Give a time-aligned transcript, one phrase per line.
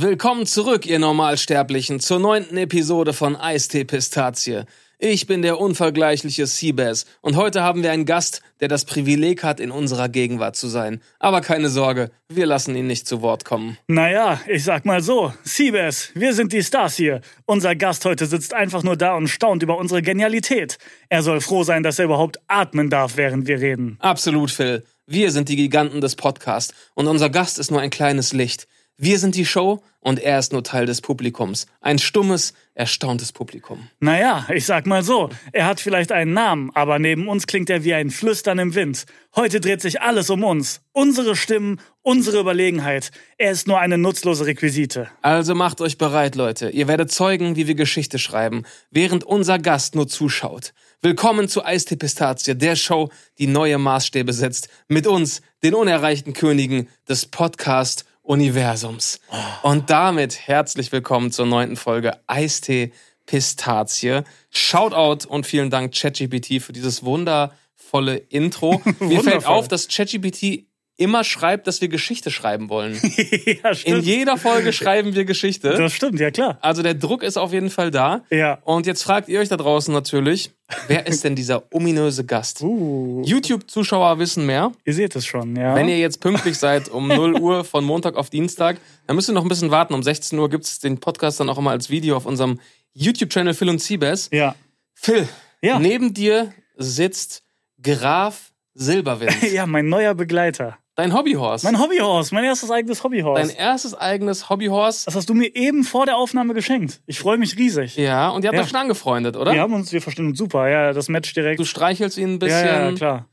[0.00, 4.62] Willkommen zurück, ihr Normalsterblichen, zur neunten Episode von Eistee Pistazie.
[5.00, 9.58] Ich bin der unvergleichliche Seabass und heute haben wir einen Gast, der das Privileg hat,
[9.58, 11.02] in unserer Gegenwart zu sein.
[11.18, 13.76] Aber keine Sorge, wir lassen ihn nicht zu Wort kommen.
[13.88, 17.20] Naja, ich sag mal so, Seabass, wir sind die Stars hier.
[17.44, 20.78] Unser Gast heute sitzt einfach nur da und staunt über unsere Genialität.
[21.08, 23.96] Er soll froh sein, dass er überhaupt atmen darf, während wir reden.
[23.98, 24.84] Absolut, Phil.
[25.06, 28.68] Wir sind die Giganten des Podcasts und unser Gast ist nur ein kleines Licht.
[29.00, 31.68] Wir sind die Show und er ist nur Teil des Publikums.
[31.80, 33.88] Ein stummes, erstauntes Publikum.
[34.00, 37.84] Naja, ich sag mal so, er hat vielleicht einen Namen, aber neben uns klingt er
[37.84, 39.06] wie ein Flüstern im Wind.
[39.36, 40.80] Heute dreht sich alles um uns.
[40.90, 43.12] Unsere Stimmen, unsere Überlegenheit.
[43.36, 45.08] Er ist nur eine nutzlose Requisite.
[45.22, 46.70] Also macht euch bereit, Leute.
[46.70, 50.74] Ihr werdet zeugen, wie wir Geschichte schreiben, während unser Gast nur zuschaut.
[51.02, 54.68] Willkommen zu Eistee Pistazie, der Show, die neue Maßstäbe setzt.
[54.88, 59.20] Mit uns, den unerreichten Königen des Podcast Universums.
[59.62, 62.92] Und damit herzlich willkommen zur neunten Folge Eistee
[63.24, 64.20] Pistazie.
[64.50, 68.82] Shoutout und vielen Dank ChatGPT für dieses wundervolle Intro.
[69.00, 70.66] Mir fällt auf, dass ChatGPT
[70.98, 72.94] immer schreibt, dass wir Geschichte schreiben wollen.
[73.64, 73.98] ja, stimmt.
[73.98, 75.70] In jeder Folge schreiben wir Geschichte.
[75.70, 76.58] Das stimmt, ja klar.
[76.60, 78.24] Also der Druck ist auf jeden Fall da.
[78.30, 78.58] Ja.
[78.64, 80.50] Und jetzt fragt ihr euch da draußen natürlich,
[80.88, 82.60] wer ist denn dieser ominöse Gast?
[82.68, 84.72] Uh, YouTube-Zuschauer wissen mehr.
[84.84, 85.74] ihr seht es schon, ja.
[85.74, 89.32] Wenn ihr jetzt pünktlich seid um 0 Uhr von Montag auf Dienstag, dann müsst ihr
[89.32, 89.94] noch ein bisschen warten.
[89.94, 92.60] Um 16 Uhr gibt es den Podcast dann auch immer als Video auf unserem
[92.94, 94.28] YouTube-Channel Phil und Siebes.
[94.32, 94.54] ja.
[94.94, 95.28] Phil,
[95.62, 95.78] Ja.
[95.78, 97.44] neben dir sitzt
[97.80, 99.52] Graf Silberwind.
[99.52, 100.76] ja, mein neuer Begleiter.
[100.98, 101.64] Dein Hobbyhorse.
[101.64, 103.40] Mein Hobbyhorse, mein erstes eigenes Hobbyhorse.
[103.40, 105.04] Dein erstes eigenes Hobbyhorse.
[105.04, 107.00] das hast du mir eben vor der Aufnahme geschenkt.
[107.06, 107.94] Ich freue mich riesig.
[107.96, 108.64] Ja, und ihr habt Ja.
[108.64, 109.52] euch schon angefreundet, oder?
[109.52, 110.68] Wir haben uns, wir verstehen uns super.
[110.68, 111.60] Ja, das Match direkt.
[111.60, 112.66] Du streichelst ihn ein bisschen.
[112.66, 113.28] ja, ja, klar.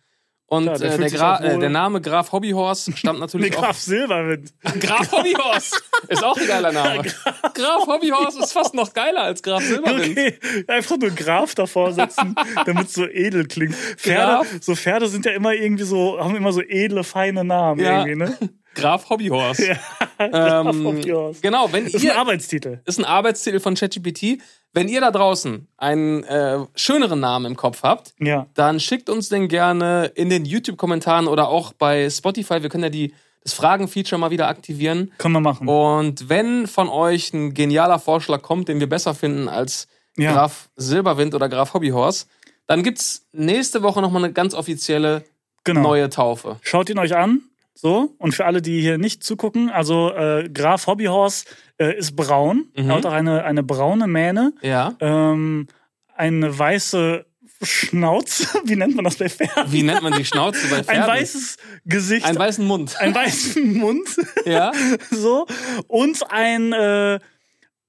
[0.47, 3.61] Und Klar, der äh, der, Gra äh, der Name Graf Hobbyhorse stammt Nee, natürlich auch.
[3.63, 4.53] Graf Silberwind.
[4.79, 5.75] Graf Hobbyhorse
[6.07, 7.01] ist auch ein geiler Name.
[7.55, 10.11] Graf Hobbyhorse ist fast noch geiler als Graf Silberwind.
[10.11, 12.35] Okay, einfach nur Graf davor setzen,
[12.65, 13.73] damit es so edel klingt.
[13.73, 14.47] Pferde, Graf?
[14.61, 18.05] so Pferde sind ja immer irgendwie so, haben immer so edle, feine Namen Ja.
[18.05, 18.37] irgendwie, ne?
[18.75, 19.77] Graf Hobbyhorse.
[20.17, 21.41] Ja, Ähm, Hobbyhorse.
[21.41, 22.79] genau, wenn Das ist ein ihr Arbeitstitel.
[22.85, 24.37] ist ein Arbeitstitel von ChatGPT.
[24.71, 28.47] Wenn ihr da draußen einen äh, schöneren Namen im Kopf habt, Ja.
[28.53, 32.61] dann schickt uns den gerne in den YouTube-Kommentaren oder auch bei Spotify.
[32.61, 33.13] Wir können ja die,
[33.43, 35.11] das Fragen-Feature mal wieder aktivieren.
[35.17, 35.67] Können wir machen.
[35.67, 39.87] Und wenn von euch ein genialer Vorschlag kommt, den wir besser finden als
[40.17, 40.31] Ja.
[40.31, 42.25] Graf Silberwind oder Graf Hobbyhorse,
[42.67, 45.23] dann gibt's nächste Woche nochmal eine ganz offizielle
[45.65, 45.81] Genau.
[45.81, 46.57] neue Taufe.
[46.61, 47.41] Schaut ihn euch an.
[47.77, 51.45] So, und für alle, die hier nicht zugucken, also äh, Graf Hobbyhorse
[51.77, 52.69] äh, ist braun.
[52.75, 52.89] Mhm.
[52.89, 54.95] Er hat auch eine, eine braune Mähne, Ja.
[55.01, 55.67] ähm,
[56.15, 57.25] eine weiße
[57.61, 58.47] Schnauze.
[58.65, 59.71] Wie nennt man das bei Pferden?
[59.71, 61.03] Wie nennt man die Schnauze bei Pferden?
[61.03, 62.95] Ein weißes Gesicht, Einen weißen Mund.
[62.99, 64.07] einen weißen Mund,
[64.45, 64.71] Ja.
[65.11, 65.45] so
[65.87, 67.19] und ein äh,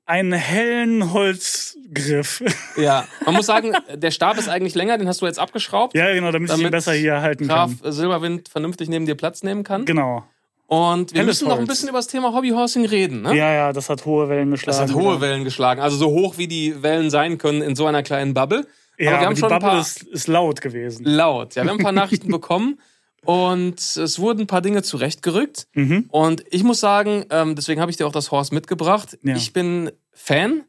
[0.07, 2.43] einen hellen Holzgriff.
[2.77, 3.07] Ja.
[3.25, 5.97] Man muss sagen, der Stab ist eigentlich länger, den hast du jetzt abgeschraubt.
[5.97, 7.91] ja, genau, damit, ich ihn Damit besser hier halten Graf kann.
[7.93, 9.87] Silberwind vernünftig neben dir Platz nehmen kann.
[9.87, 10.25] Genau.
[10.67, 13.23] Und wir Helles müssen noch ein bisschen über das Thema Hobbyhorsing reden.
[13.23, 13.35] Ne?
[13.37, 14.91] Ja, ja, das hat hohe Wellen Das geschlagen.
[14.91, 15.21] hat hohe wieder.
[15.23, 15.81] Wellen geschlagen.
[15.81, 18.67] Also so hoch, wie die Wellen sein können in so einer kleinen Bubble.
[18.99, 21.05] Ja, aber aber, wir haben die schon Bubble ist, ist laut gewesen.
[21.07, 21.55] laut.
[21.55, 22.79] Ja, wir haben ein paar Nachrichten bekommen
[23.27, 25.67] und es wurden ein paar Dinge zurechtgerückt.
[25.75, 26.07] Mhm.
[26.09, 29.19] Und ich muss sagen, ähm, deswegen habe ich dir auch das Horse mitgebracht.
[29.23, 29.37] Ja.
[29.37, 30.65] Ich bin Fan.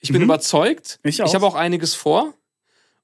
[0.00, 0.24] Ich bin Mhm.
[0.26, 0.98] überzeugt.
[1.02, 1.26] Ich auch.
[1.26, 2.34] Ich habe auch einiges vor.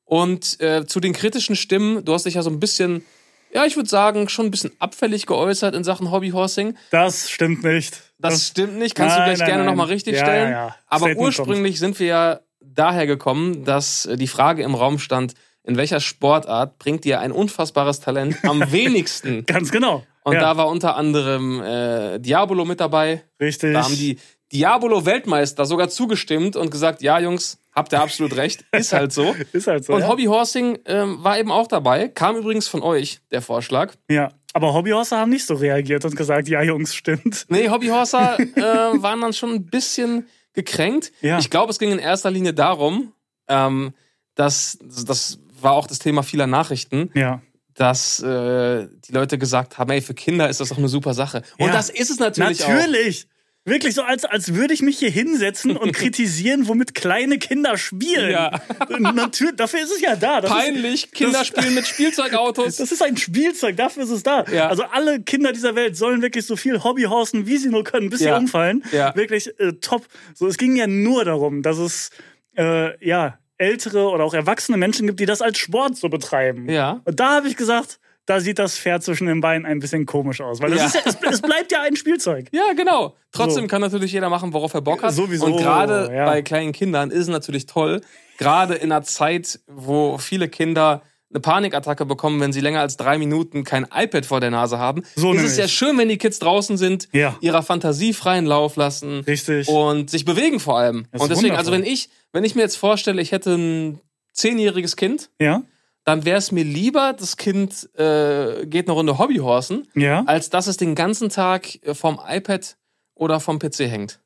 [0.04, 3.04] Und äh, zu den kritischen Stimmen, du hast dich ja so ein bisschen,
[3.52, 6.76] ja, ich würde sagen, schon ein bisschen abfällig geäußert in Sachen Hobbyhorsing.
[6.90, 8.00] Das stimmt nicht.
[8.18, 10.50] Das, stimmt nicht, kannst Nein, du gleich nein, gerne nochmal richtig Ja, stellen.
[10.52, 10.76] ja, ja.
[10.86, 15.34] Aber Statement ursprünglich sind wir ja daher gekommen, dass äh, die Frage im Raum stand,
[15.64, 19.44] in welcher Sportart bringt dir ein unfassbares Talent am wenigsten?
[19.46, 20.04] Ganz genau.
[20.22, 23.22] Und ja, da war unter anderem äh, Diabolo mit dabei.
[23.40, 23.74] richtig.
[23.74, 24.18] Da haben die
[24.52, 29.34] Diabolo-Weltmeister sogar zugestimmt und gesagt, ja Jungs, habt ihr absolut recht, ist halt so.
[29.52, 29.94] ist halt so.
[29.94, 30.08] Und ja.
[30.08, 33.94] Hobbyhorsing ähm, war eben auch dabei, kam übrigens von euch, der Vorschlag.
[34.08, 34.30] ja.
[34.56, 37.44] Aber Hobbyhorser haben nicht so reagiert und gesagt, ja, Jungs, stimmt.
[37.48, 41.10] Nee, Hobbyhorser äh, waren dann schon ein bisschen gekränkt.
[41.22, 41.40] Ja.
[41.40, 43.12] Ich glaube, es ging in erster Linie darum,
[43.48, 43.94] ähm,
[44.36, 47.40] dass das war auch das Thema vieler Nachrichten, Ja.
[47.74, 51.42] dass äh, die Leute gesagt haben, ey, für Kinder ist das doch eine super Sache.
[51.58, 51.72] Und Ja.
[51.72, 52.68] das ist es natürlich, auch.
[52.68, 53.26] Natürlich.
[53.66, 58.30] Wirklich so, als, als würde ich mich hier hinsetzen und kritisieren, womit kleine Kinder spielen.
[58.30, 58.60] Ja.
[58.98, 60.42] Natürlich, dafür ist es ja da.
[60.42, 62.76] Das ist, Peinlich, Kinder das- spielen mit Spielzeugautos.
[62.76, 64.44] das ist ein Spielzeug, dafür ist es da.
[64.52, 64.68] Ja.
[64.68, 68.20] Also alle Kinder dieser Welt sollen wirklich so viel Hobbyhorsen, wie sie nur können, bis
[68.20, 68.34] Ja.
[68.36, 68.84] sie umfallen.
[68.92, 69.16] Ja.
[69.16, 70.06] Wirklich äh, top.
[70.34, 72.10] So, es ging ja nur darum, dass es
[72.58, 76.68] äh, ja ältere oder auch erwachsene Menschen gibt, die das als Sport so betreiben.
[76.68, 77.00] Ja.
[77.04, 80.40] Und da habe ich gesagt, da sieht das Pferd zwischen den Beinen ein bisschen komisch
[80.40, 80.60] aus.
[80.62, 81.00] Weil das Ja.
[81.00, 82.48] ist es, es bleibt ja ein Spielzeug.
[82.52, 83.14] Ja, genau.
[83.32, 83.68] Trotzdem So.
[83.68, 85.12] kann natürlich jeder machen, worauf er Bock hat.
[85.12, 86.24] Sowieso, Und gerade ja.
[86.24, 88.00] bei kleinen Kindern ist es natürlich toll,
[88.38, 91.02] gerade in einer Zeit, wo viele Kinder
[91.34, 95.02] eine Panikattacke bekommen, wenn sie länger als drei Minuten kein iPad vor der Nase haben.
[95.16, 97.36] So ist es ja schön, wenn die Kids draußen sind, Ja.
[97.40, 99.68] ihrer Fantasie freien Lauf lassen Richtig.
[99.68, 101.06] und sich bewegen vor allem.
[101.12, 104.00] Das Und deswegen, also wenn ich, wenn ich mir jetzt vorstelle, ich hätte ein
[104.32, 105.62] zehnjähriges Kind, Ja?
[106.04, 110.22] dann wäre es mir lieber, das Kind äh, geht eine Runde Hobbyhorsen, Ja?
[110.26, 112.76] als dass es den ganzen Tag äh, vom iPad
[113.14, 114.20] oder vom PC hängt.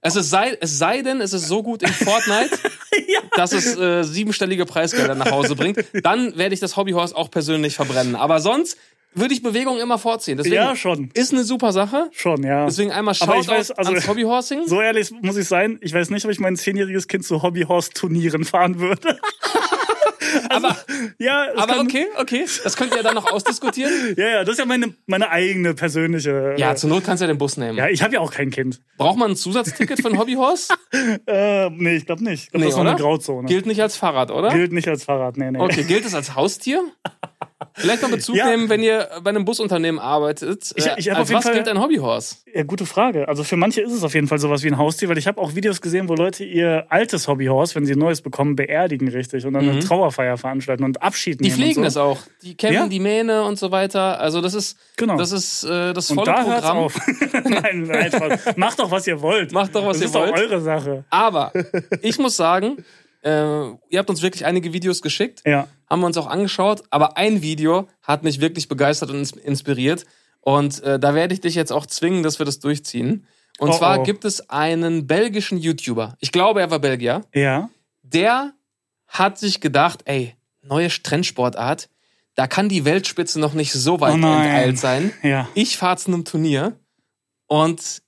[0.00, 2.56] Es, ist sei, es sei denn, es ist so gut in Fortnite,
[3.36, 5.84] dass es äh, siebenstellige Preisgelder nach Hause bringt.
[6.02, 8.14] Dann werde ich das Hobbyhorse auch persönlich verbrennen.
[8.14, 8.76] Aber sonst
[9.14, 10.36] würde ich Bewegung immer vorziehen.
[10.36, 11.10] Deswegen Ja, schon.
[11.14, 12.08] ist eine super Sache.
[12.12, 12.66] Schon, ja.
[12.66, 14.66] Deswegen einmal weiß, also- ans Hobbyhorsing.
[14.66, 18.44] So ehrlich muss ich sein, ich weiß nicht, ob ich mein zehnjähriges Kind zu Hobbyhorse-Turnieren
[18.44, 19.18] fahren würde.
[20.50, 20.76] aber
[21.18, 22.44] Ja, aber kann, okay, okay.
[22.64, 23.92] Das könnt ihr dann noch ausdiskutieren.
[24.16, 26.54] Ja, ja, das ist ja meine, meine eigene persönliche.
[26.56, 27.76] Ja, äh, zur Not kannst du ja den Bus nehmen.
[27.76, 28.80] ja, ich habe ja auch kein Kind.
[28.96, 30.74] Braucht man ein Zusatzticket für ein Hobbyhorse?
[31.26, 32.44] Äh, nee, ich glaube nicht.
[32.44, 33.46] Ich glaube, Nee, das ist noch eine Grauzone.
[33.48, 34.48] Gilt nicht als Fahrrad, oder?
[34.50, 35.58] Gilt nicht als Fahrrad, nee, nee.
[35.60, 36.82] Okay, gilt es als Haustier?
[37.78, 38.46] Vielleicht mal Bezug Ja.
[38.48, 40.72] nehmen, wenn ihr bei einem Busunternehmen arbeitet.
[40.76, 42.36] Ich- Äh, ich hab als auf jeden was Fall- gilt ein Hobbyhorse?
[42.54, 43.28] Ja, gute Frage.
[43.28, 45.40] Also für manche ist es auf jeden Fall sowas wie ein Haustier, weil ich habe
[45.40, 49.46] auch Videos gesehen, wo Leute ihr altes Hobbyhorse, wenn sie ein neues bekommen, beerdigen richtig
[49.46, 51.44] und dann eine Trauerfeier veranstalten und Abschied Mhm.
[51.44, 51.60] Die nehmen.
[51.62, 52.00] pflegen und es so.
[52.02, 52.18] auch.
[52.42, 52.86] Die kämmen Ja.
[52.88, 54.18] die Mähne und so weiter.
[54.20, 55.16] Also das ist, Genau.
[55.16, 56.76] das ist äh, das Und volle da hört's Programm.
[56.78, 56.94] auf.
[57.44, 58.10] nein, nein.
[58.56, 59.52] Macht doch, was ihr wollt.
[59.52, 60.30] Macht doch, was das ihr ist wollt.
[60.36, 61.04] doch eure Sache.
[61.10, 61.52] Aber
[62.02, 62.76] ich muss sagen,
[63.22, 65.42] äh, ihr habt uns wirklich einige Videos geschickt.
[65.46, 65.68] Ja.
[65.88, 70.04] haben wir uns auch angeschaut, aber ein Video hat mich wirklich begeistert und ins- inspiriert.
[70.40, 73.26] Und äh, da werde ich dich jetzt auch zwingen, dass wir das durchziehen.
[73.58, 74.02] Und Oh, zwar oh.
[74.04, 77.68] gibt es einen belgischen YouTuber, ich glaube, er war Belgier, Ja.
[78.02, 78.52] der
[79.08, 81.88] hat sich gedacht, ey, neue Trendsportart,
[82.36, 85.12] da kann die Weltspitze noch nicht so weit Oh enteilt sein.
[85.24, 85.48] Ja.
[85.54, 86.78] Ich fahre zu einem Turnier
[87.46, 88.02] und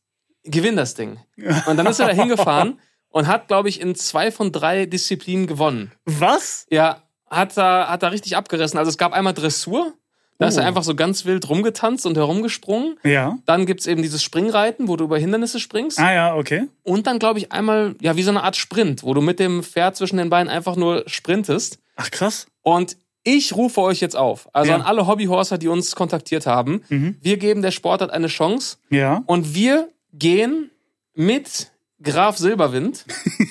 [0.45, 1.19] gewinne das Ding.
[1.67, 2.79] Und dann ist er da hingefahren
[3.11, 5.93] und hat, glaube ich, in zwei von drei Disziplinen gewonnen.
[6.05, 6.67] Was?
[6.71, 8.79] Ja, hat da, hat da richtig abgerissen.
[8.79, 9.93] Also es gab einmal Dressur,
[10.39, 10.67] da ist er Oh.
[10.67, 12.97] einfach so ganz wild rumgetanzt und herumgesprungen.
[13.05, 13.37] Ja.
[13.45, 15.99] Dann gibt's eben dieses Springreiten, wo du über Hindernisse springst.
[16.01, 16.67] Ah ja, okay.
[16.83, 19.63] Und dann, glaube ich, einmal, ja, wie so eine Art Sprint, wo du mit dem
[19.63, 21.79] Pferd zwischen den Beinen einfach nur sprintest.
[21.97, 22.47] Ach krass.
[22.63, 24.77] Und ich rufe euch jetzt auf, also Ja.
[24.77, 26.83] an alle Hobbyhorser, die uns kontaktiert haben.
[26.89, 27.19] Mhm.
[27.21, 29.23] Wir geben der Sportart eine Chance Ja.
[29.27, 30.71] und wir gehen
[31.15, 31.71] mit
[32.03, 33.05] Graf Silberwind,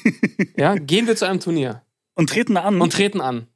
[0.58, 1.84] ja, gehen wir zu einem Turnier
[2.16, 2.82] Und treten da an.
[2.82, 3.48] und treten an.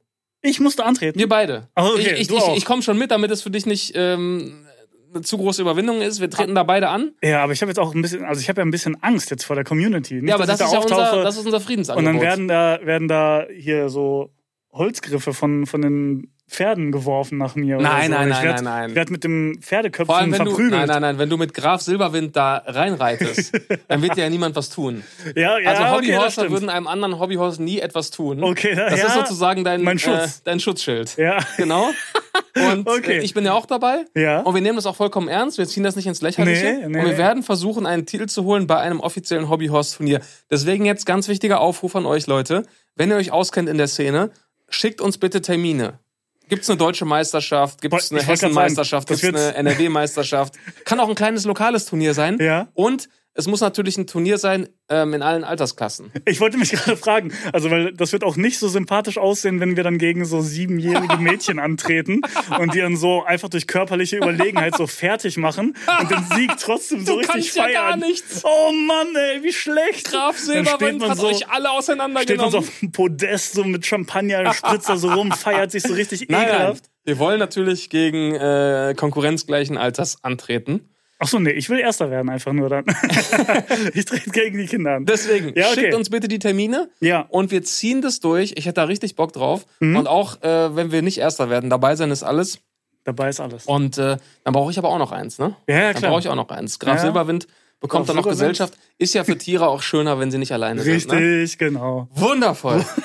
[0.41, 1.17] ich musste antreten.
[1.19, 1.69] Wir beide.
[1.75, 4.65] Ach, okay, ich ich, ich, ich komme schon mit, damit es für dich nicht ähm,
[5.13, 6.21] eine zu große Überwindung ist.
[6.21, 7.13] Wir treten da beide an.
[7.23, 9.29] Ja, aber ich habe jetzt auch ein bisschen, also ich habe ja ein bisschen Angst
[9.31, 10.15] jetzt vor der Community.
[10.15, 12.13] Nicht, Ja, aber das ich ist da ja unser, das ist unser und Friedensangebot.
[12.13, 14.31] dann werden da, werden da hier so
[14.71, 17.77] Holzgriffe von, von den Pferden geworfen nach mir.
[17.77, 18.17] Nein, so.
[18.17, 18.89] nein, ich nein, werd, nein, nein.
[18.91, 20.71] Ich werde mit dem Vor Pferdeköpfchen allem, wenn du, verprügelt.
[20.71, 23.53] nein, nein, nein, wenn du mit Graf Silberwind da reinreitest,
[23.87, 25.03] dann wird dir ja niemand was tun.
[25.35, 26.51] Ja, ja, Also okay, Hobbyhorser stimmt.
[26.51, 28.43] würden einem anderen Hobbyhorse nie etwas tun.
[28.43, 30.37] Okay, Das ja, ist sozusagen dein, mein Schutz.
[30.37, 31.17] Äh, dein Schutzschild.
[31.17, 31.89] Ja, Genau.
[32.55, 33.17] Und Okay.
[33.17, 34.05] äh, ich bin ja auch dabei.
[34.15, 34.41] Ja.
[34.41, 35.57] Und wir nehmen das auch vollkommen ernst.
[35.57, 36.65] Wir ziehen das nicht ins Lächerliche.
[36.81, 40.21] Nee, nee, und wir werden versuchen, einen Titel zu holen bei einem offiziellen Hobbyhorse-Turnier.
[40.51, 42.63] Deswegen jetzt ganz wichtiger Aufruf an euch, Leute.
[42.95, 44.29] Wenn ihr euch auskennt in der Szene,
[44.69, 45.99] schickt uns bitte Termine.
[46.49, 47.81] Gibt es eine deutsche Meisterschaft?
[47.81, 49.07] Gibt es Boah, eine Hessen-Meisterschaft?
[49.07, 50.55] sagen, Gibt das es eine NRW-Meisterschaft?
[50.85, 52.37] Kann auch ein kleines lokales Turnier sein.
[52.39, 52.67] Ja.
[52.73, 56.11] Und es muss natürlich ein Turnier sein ähm, in allen Altersklassen.
[56.25, 59.75] ich wollte mich gerade fragen, also weil das wird auch nicht so sympathisch aussehen, wenn
[59.75, 62.21] wir dann gegen so siebenjährige Mädchen antreten
[62.59, 67.05] und die dann so einfach durch körperliche Überlegenheit so fertig machen und den Sieg trotzdem
[67.05, 67.73] so Du richtig kannst ja feiern.
[67.73, 68.41] gar nichts.
[68.45, 70.05] Oh Mann, ey, wie schlecht.
[70.11, 72.51] Graf Silberwind man hat so- euch alle Steht man auseinandergenommen.
[72.51, 76.27] so auf dem Podest so mit Champagner, spritzt da so rum, feiert sich so richtig
[76.29, 76.49] Nein, nein.
[76.55, 76.85] ekelhaft.
[77.05, 80.89] Wir wollen natürlich gegen äh, konkurrenzgleichen Alters antreten.
[81.23, 82.83] Ach so, nee, ich will Erster werden einfach nur dann.
[83.93, 85.05] ich trete gegen die Kinder an.
[85.05, 85.79] Deswegen, Ja, okay.
[85.81, 87.21] schickt uns bitte die Termine Ja.
[87.29, 88.53] und wir ziehen das durch.
[88.57, 89.65] Ich hätte da richtig Bock drauf.
[89.79, 89.95] Mhm.
[89.95, 92.59] Und auch, äh, wenn wir nicht Erster werden, dabei sein ist alles.
[93.05, 93.65] Dabei ist alles.
[93.65, 95.55] Und äh, dann brauche ich aber auch noch eins, ne?
[95.67, 96.11] Ja, ja, Dann klar.
[96.11, 96.79] brauche ich auch noch eins.
[96.79, 97.01] Graf Ja.
[97.03, 97.47] Silberwind
[97.79, 98.27] bekommt dann noch.
[98.27, 98.73] Gesellschaft.
[98.97, 101.07] Ist ja für Tiere auch schöner, wenn sie nicht alleine sind.
[101.09, 101.17] Ne?
[101.17, 102.07] Richtig, genau.
[102.15, 102.83] Wundervoll.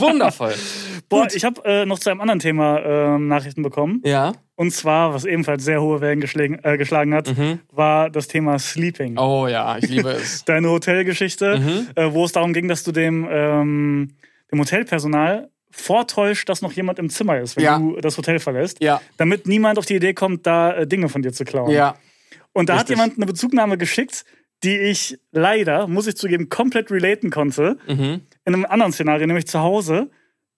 [0.00, 0.54] Wundervoll.
[1.08, 4.02] Boah, ich habe äh, noch zu einem anderen Thema ähm, Nachrichten bekommen.
[4.04, 4.32] Ja.
[4.56, 7.32] Und zwar, was ebenfalls sehr hohe Wellen geschlagen, äh, geschlagen hat,
[7.70, 9.12] war das Thema Sleeping.
[9.12, 9.18] Mhm.
[9.18, 10.44] Oh ja, ich liebe es.
[10.46, 11.88] Deine Hotelgeschichte, Mhm.
[11.94, 14.08] äh, wo es darum ging, dass du dem, ähm,
[14.50, 17.78] dem Hotelpersonal vortäuscht, dass noch jemand im Zimmer ist, wenn Ja.
[17.78, 18.82] du das Hotel verlässt.
[18.82, 19.00] Ja.
[19.18, 21.70] Damit niemand auf die Idee kommt, da äh, Dinge von dir zu klauen.
[21.70, 21.96] Ja.
[22.52, 22.96] Und da hat Richtig.
[22.96, 24.24] jemand eine Bezugnahme geschickt,
[24.64, 27.78] die ich leider, muss ich zugeben, komplett relaten konnte.
[27.86, 28.22] Mhm.
[28.44, 30.10] In einem anderen Szenario, nämlich zu Hause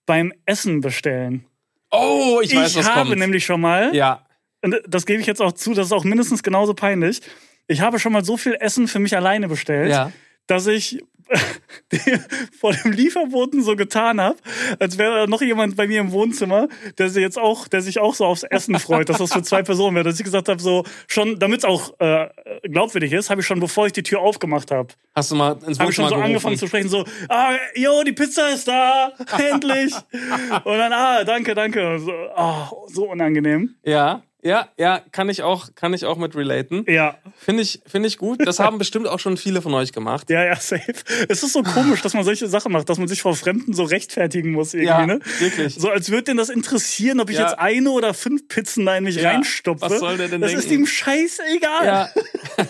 [0.05, 1.45] beim Essen bestellen.
[1.91, 3.19] Oh, ich weiß, ich was habe kommt.
[3.19, 4.25] nämlich schon mal, ja.
[4.63, 7.21] und das gebe ich jetzt auch zu, das ist auch mindestens genauso peinlich.
[7.67, 10.11] Ich habe schon mal so viel Essen für mich alleine bestellt, Ja.
[10.47, 11.03] dass ich
[12.59, 14.37] vor dem Lieferboten so getan habe,
[14.79, 16.67] als wäre da noch jemand bei mir im Wohnzimmer,
[16.97, 19.63] der sich jetzt auch, der sich auch so aufs Essen freut, dass das für zwei
[19.63, 20.05] Personen wäre.
[20.05, 22.27] Dass ich gesagt habe, so schon, damit es auch äh,
[22.63, 25.79] glaubwürdig ist, habe ich schon, bevor ich die Tür aufgemacht habe, Hast du mal ins
[25.79, 26.23] habe ich schon Wohnzimmer so gerufen?
[26.23, 29.11] angefangen zu sprechen, so, ah, yo, die Pizza ist da,
[29.51, 29.93] endlich.
[30.63, 31.99] Und dann, ah, danke, danke.
[31.99, 33.75] So, ah, so unangenehm.
[33.83, 36.85] Ja, ja, ja, kann ich auch, kann ich auch mit relaten.
[36.87, 38.45] Ja, Finde ich, finde ich gut.
[38.47, 40.29] Das haben bestimmt auch schon viele von euch gemacht.
[40.29, 40.93] ja, ja, safe.
[41.27, 43.83] Es ist so komisch, dass man solche Sachen macht, dass man sich vor Fremden so
[43.83, 45.19] rechtfertigen muss irgendwie, Ja, ne?
[45.39, 45.75] wirklich.
[45.75, 47.43] So als würde denen das interessieren, ob ich Ja.
[47.49, 49.81] jetzt eine oder fünf Pizzen da in mich Ja, reinstopfe.
[49.81, 50.65] was soll der denn das denken?
[50.65, 51.85] ist ihm scheißegal.
[51.85, 52.09] Ja,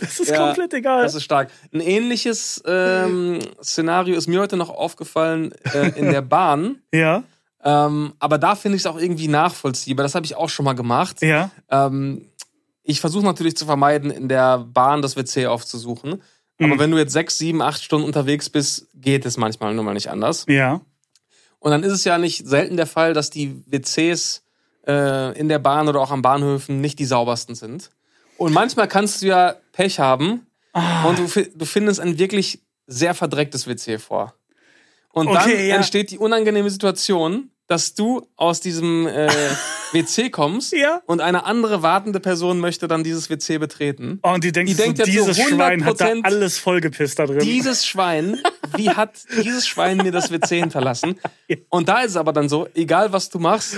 [0.00, 1.02] Das ist komplett egal.
[1.02, 1.50] das ist stark.
[1.72, 6.78] Ein ähnliches ähm, Szenario ist mir heute noch aufgefallen äh, in der Bahn.
[6.92, 7.22] ja,
[7.64, 10.04] Ähm, aber da finde ich es auch irgendwie nachvollziehbar.
[10.04, 11.22] Das habe ich auch schon mal gemacht.
[11.22, 12.28] ja, Ähm,
[12.82, 16.22] ich versuche natürlich zu vermeiden, in der Bahn das WC aufzusuchen.
[16.60, 16.78] Aber Mhm.
[16.78, 20.10] wenn du jetzt sechs, sieben, acht Stunden unterwegs bist, geht es manchmal nur mal nicht
[20.10, 20.44] anders.
[20.48, 20.80] ja.
[21.58, 24.42] Und dann ist es ja nicht selten der Fall, dass die WCs
[24.86, 27.88] äh, in der Bahn oder auch an Bahnhöfen nicht die saubersten sind.
[28.36, 31.04] Und manchmal kannst du ja Pech haben Ah.
[31.08, 34.34] und du, du findest ein wirklich sehr verdrecktes WC vor.
[35.10, 35.76] Und dann Okay, ja.
[35.76, 39.28] entsteht die unangenehme Situation, dass du aus diesem äh,
[39.92, 41.00] WC kommst Ja.
[41.06, 44.18] und eine andere wartende Person möchte dann dieses WC betreten.
[44.22, 47.18] Oh, und die denkt, Die so, denkt so dieses Schwein hat da 100% alles vollgepisst
[47.18, 47.38] da drin.
[47.40, 48.38] Dieses Schwein,
[48.76, 51.18] wie hat dieses Schwein mir das WC hinterlassen?
[51.70, 53.76] Und da ist es aber dann so, egal was du machst,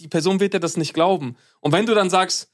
[0.00, 1.36] die Person wird dir das nicht glauben.
[1.60, 2.48] Und wenn du dann sagst,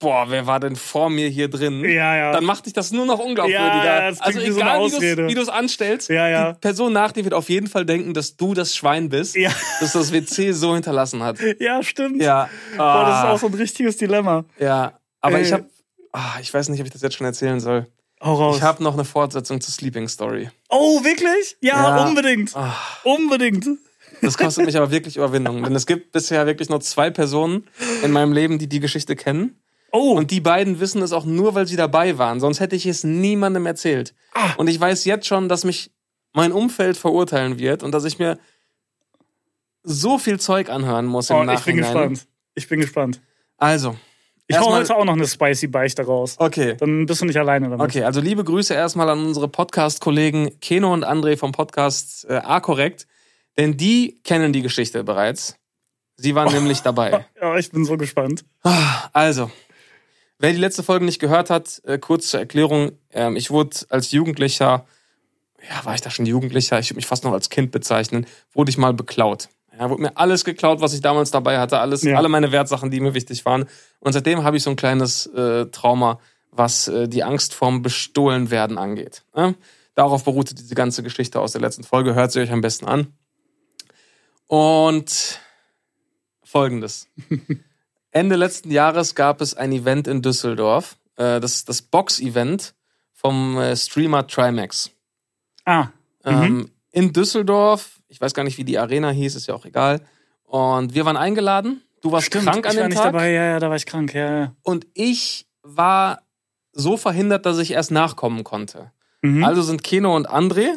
[0.00, 1.80] boah, wer war denn vor mir hier drin?
[1.84, 2.32] Ja, ja.
[2.32, 3.84] Dann macht dich das nur noch unglaubwürdiger.
[3.84, 5.26] Ja, das also so egal, Ausrede.
[5.28, 6.52] wie du es anstellst, Ja, ja.
[6.52, 9.50] die Person nach dir wird auf jeden Fall denken, dass du das Schwein bist, Ja.
[9.80, 11.38] das das WC so hinterlassen hat.
[11.58, 12.22] ja, stimmt.
[12.22, 12.48] Ja.
[12.76, 14.44] Boah, das ist Ah, auch so ein richtiges Dilemma.
[14.58, 14.92] ja.
[15.20, 15.42] Aber Äh.
[15.42, 15.64] ich habe,
[16.40, 17.86] ich weiß nicht, ob ich das jetzt schon erzählen soll.
[18.22, 18.56] Hau raus.
[18.56, 20.48] Ich habe noch eine Fortsetzung zur Sleeping Story.
[20.68, 21.56] oh, wirklich?
[21.60, 22.06] Ja, Ja.
[22.06, 22.54] unbedingt.
[22.56, 22.74] Ah.
[23.04, 23.66] Unbedingt.
[24.22, 25.62] Das kostet mich aber wirklich Überwindung.
[25.62, 27.68] Denn es gibt bisher wirklich nur zwei Personen
[28.02, 29.60] in meinem Leben, die die Geschichte kennen.
[29.90, 32.40] Oh, Und die beiden wissen es auch nur, weil sie dabei waren.
[32.40, 34.14] Sonst hätte ich es niemandem erzählt.
[34.34, 34.50] Ah.
[34.58, 35.90] Und ich weiß jetzt schon, dass mich
[36.34, 38.38] mein Umfeld verurteilen wird und dass ich mir
[39.82, 41.82] so viel Zeug anhören muss im oh ich bin Nachhinein.
[41.82, 42.26] gespannt.
[42.54, 43.20] Ich bin gespannt.
[43.56, 43.96] Also,
[44.46, 46.36] Ich hau heute auch noch eine spicy Beichte raus.
[46.38, 46.76] okay.
[46.78, 47.80] Dann bist du nicht alleine damit.
[47.84, 53.06] Okay, also liebe Grüße erstmal an unsere Podcast-Kollegen Keno und André vom Podcast äh, A-Korrekt.
[53.56, 55.56] Denn die kennen die Geschichte bereits.
[56.16, 57.26] Sie waren nämlich dabei.
[57.40, 58.44] Ja, ich bin so gespannt.
[59.12, 59.50] Also,
[60.38, 62.92] wer die letzte Folge nicht gehört hat, äh, kurz zur Erklärung.
[63.10, 64.86] Ähm, ich wurde als Jugendlicher,
[65.68, 66.78] ja, war ich da schon Jugendlicher?
[66.78, 69.48] Ich würde mich fast noch als Kind bezeichnen, wurde ich mal beklaut.
[69.78, 72.16] Ja, wurde mir alles geklaut, was ich damals dabei hatte, alles, Ja.
[72.16, 73.66] alle meine Wertsachen, die mir wichtig waren.
[74.00, 76.18] Und seitdem habe ich so ein kleines äh, Trauma,
[76.50, 79.22] was äh, die Angst vorm Bestohlenwerden angeht.
[79.36, 79.54] Ja?
[79.94, 82.14] Darauf beruhte diese ganze Geschichte aus der letzten Folge.
[82.14, 83.12] Hört sie euch am besten an.
[84.46, 85.40] Und
[86.42, 87.08] folgendes.
[88.10, 90.96] Ende letzten Jahres gab es ein Event in Düsseldorf.
[91.16, 92.74] Äh, das das Box-Event
[93.12, 94.90] vom äh, Streamer Trimax.
[95.64, 95.88] Ah,
[96.24, 100.00] Ähm, in Düsseldorf, ich weiß gar nicht, wie die Arena hieß, ist ja auch egal.
[100.44, 101.82] Und wir waren eingeladen.
[102.00, 102.44] Du warst stimmt.
[102.44, 103.12] krank an ich war dem nicht Tag.
[103.12, 103.30] dabei.
[103.32, 104.14] Ja, ja, da war ich krank.
[104.14, 104.54] Ja, ja.
[104.62, 106.22] Und ich war
[106.72, 108.92] so verhindert, dass ich erst nachkommen konnte.
[109.22, 109.44] Mhm.
[109.44, 110.68] Also sind Keno und André,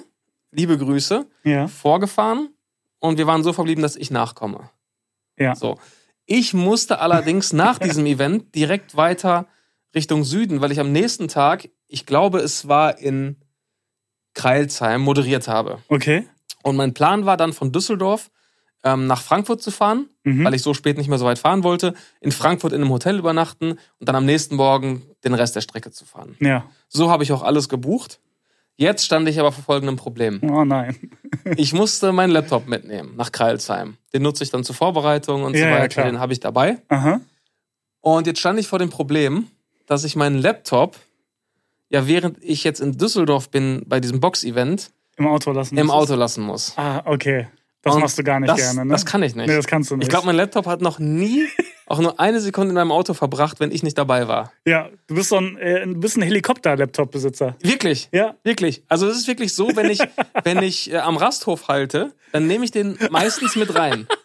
[0.52, 1.68] liebe Grüße, ja.
[1.68, 2.50] vorgefahren
[3.00, 4.70] und wir waren so verblieben, dass ich nachkomme.
[5.38, 5.56] Ja.
[5.56, 5.78] So.
[6.34, 9.48] Ich musste allerdings nach diesem Event direkt weiter
[9.94, 13.36] Richtung Süden, weil ich am nächsten Tag, ich glaube, es war in
[14.34, 15.80] Kreilsheim, moderiert habe.
[15.90, 16.26] Okay.
[16.64, 18.32] Und mein Plan war dann von Düsseldorf
[18.84, 20.46] ähm, nach Frankfurt zu fahren, Mhm.
[20.46, 23.18] weil ich so spät nicht mehr so weit fahren wollte, in Frankfurt in einem Hotel
[23.20, 26.38] übernachten und dann am nächsten Morgen den Rest der Strecke zu fahren.
[26.40, 26.64] Ja.
[26.88, 28.20] So habe ich auch alles gebucht.
[28.82, 30.40] Jetzt stand ich aber vor folgendem Problem.
[30.44, 30.96] Oh nein.
[31.56, 33.98] Ich musste meinen Laptop mitnehmen nach Kreilsheim.
[34.14, 35.88] Den nutze ich dann zur Vorbereitung und Ja, so ja, weiter.
[35.88, 36.06] klar.
[36.06, 36.78] Den habe ich dabei.
[36.90, 37.20] Aha.
[38.02, 39.48] Und jetzt stand ich vor dem Problem,
[39.88, 40.98] dass ich meinen Laptop,
[41.90, 45.78] ja, während ich jetzt in Düsseldorf bin bei diesem Box-Event, Im Auto lassen.
[45.78, 46.12] im musstest.
[46.12, 46.74] Auto lassen muss.
[46.78, 47.48] Ah, okay.
[47.82, 48.92] Das Und machst du gar nicht das, gerne, ne?
[48.92, 49.48] Das kann ich nicht.
[49.48, 50.06] Nee, das kannst du nicht.
[50.06, 51.46] ich glaube, mein Laptop hat noch nie
[51.92, 54.52] auch nur eine Sekunde in meinem Auto verbracht, wenn ich nicht dabei war.
[54.66, 57.56] ja, du bist so ein, äh, ein Helikopter-Laptop-Besitzer.
[57.62, 58.10] Wirklich.
[58.12, 58.36] Ja.
[58.44, 58.84] Wirklich.
[58.88, 60.00] Also es ist wirklich so, wenn ich,
[60.44, 64.08] wenn ich äh, am Rasthof halte, dann nehme ich den meistens mit rein.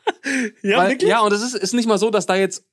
[0.63, 1.09] Ja, Weil, wirklich?
[1.09, 2.65] ja, und es ist, ist nicht mal so, dass da jetzt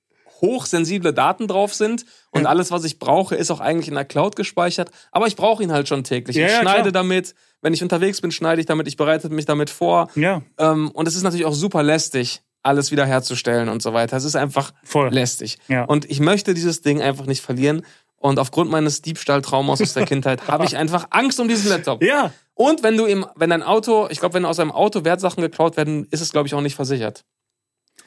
[0.41, 2.49] hochsensible Daten drauf sind und Ja.
[2.49, 4.89] alles, was ich brauche, ist auch eigentlich in der Cloud gespeichert.
[5.11, 6.35] Aber ich brauche ihn halt schon täglich.
[6.35, 6.91] Ja, ich ja, schneide klar.
[7.03, 10.09] damit, wenn ich unterwegs bin, schneide ich damit, ich bereite mich damit vor.
[10.15, 10.41] Ja.
[10.57, 14.17] Ähm, und es ist natürlich auch super lästig, alles wieder herzustellen und so weiter.
[14.17, 15.09] Es ist einfach Voll.
[15.09, 15.57] lästig.
[15.67, 15.83] Ja.
[15.83, 17.85] Und ich möchte dieses Ding einfach nicht verlieren.
[18.17, 22.01] Und aufgrund meines Diebstahltraumas aus der Kindheit habe ich einfach Angst um diesen Laptop.
[22.01, 22.31] Ja.
[22.53, 25.75] Und wenn du im, wenn dein Auto, ich glaube, wenn aus einem Auto Wertsachen geklaut
[25.75, 27.25] werden, ist es, glaube ich, auch nicht versichert.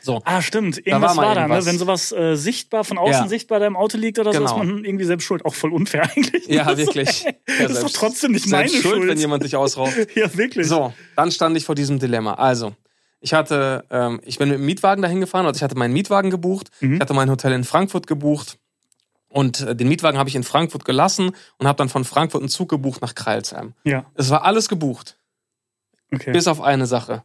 [0.00, 0.22] So.
[0.24, 0.78] Ah, stimmt.
[0.78, 1.66] Irgendwas war war, mal da, ne?
[1.66, 3.28] Wenn sowas äh, sichtbar, von außen Ja.
[3.28, 4.52] sichtbar da im Auto liegt oder so, Genau.
[4.52, 5.44] ist man irgendwie selbst schuld.
[5.44, 6.46] Auch voll unfair eigentlich.
[6.46, 7.08] Ja, Das wirklich.
[7.10, 7.26] So,
[7.58, 8.82] Ja, das ist doch trotzdem nicht meine Schuld.
[8.82, 9.94] schuld, wenn jemand dich ausraubt.
[10.14, 10.66] ja, wirklich.
[10.68, 12.34] So, dann stand ich vor diesem Dilemma.
[12.34, 12.72] Also,
[13.20, 16.30] ich hatte, ähm, ich bin mit dem Mietwagen dahin gefahren, also ich hatte meinen Mietwagen
[16.30, 16.94] gebucht, Mhm.
[16.94, 18.58] ich hatte mein Hotel in Frankfurt gebucht
[19.28, 22.48] und äh, den Mietwagen habe ich in Frankfurt gelassen und habe dann von Frankfurt einen
[22.48, 23.74] Zug gebucht nach Kreilsheim.
[23.84, 25.18] Ja, Es war alles gebucht,
[26.12, 26.32] okay.
[26.32, 27.24] bis auf eine Sache.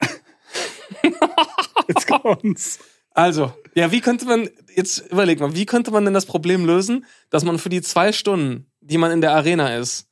[1.88, 2.78] Jetzt kommt's.
[3.12, 7.04] Also, ja, wie könnte man, jetzt überleg mal, wie könnte man denn das Problem lösen,
[7.30, 10.06] dass man für die zwei Stunden, die man in der Arena ist,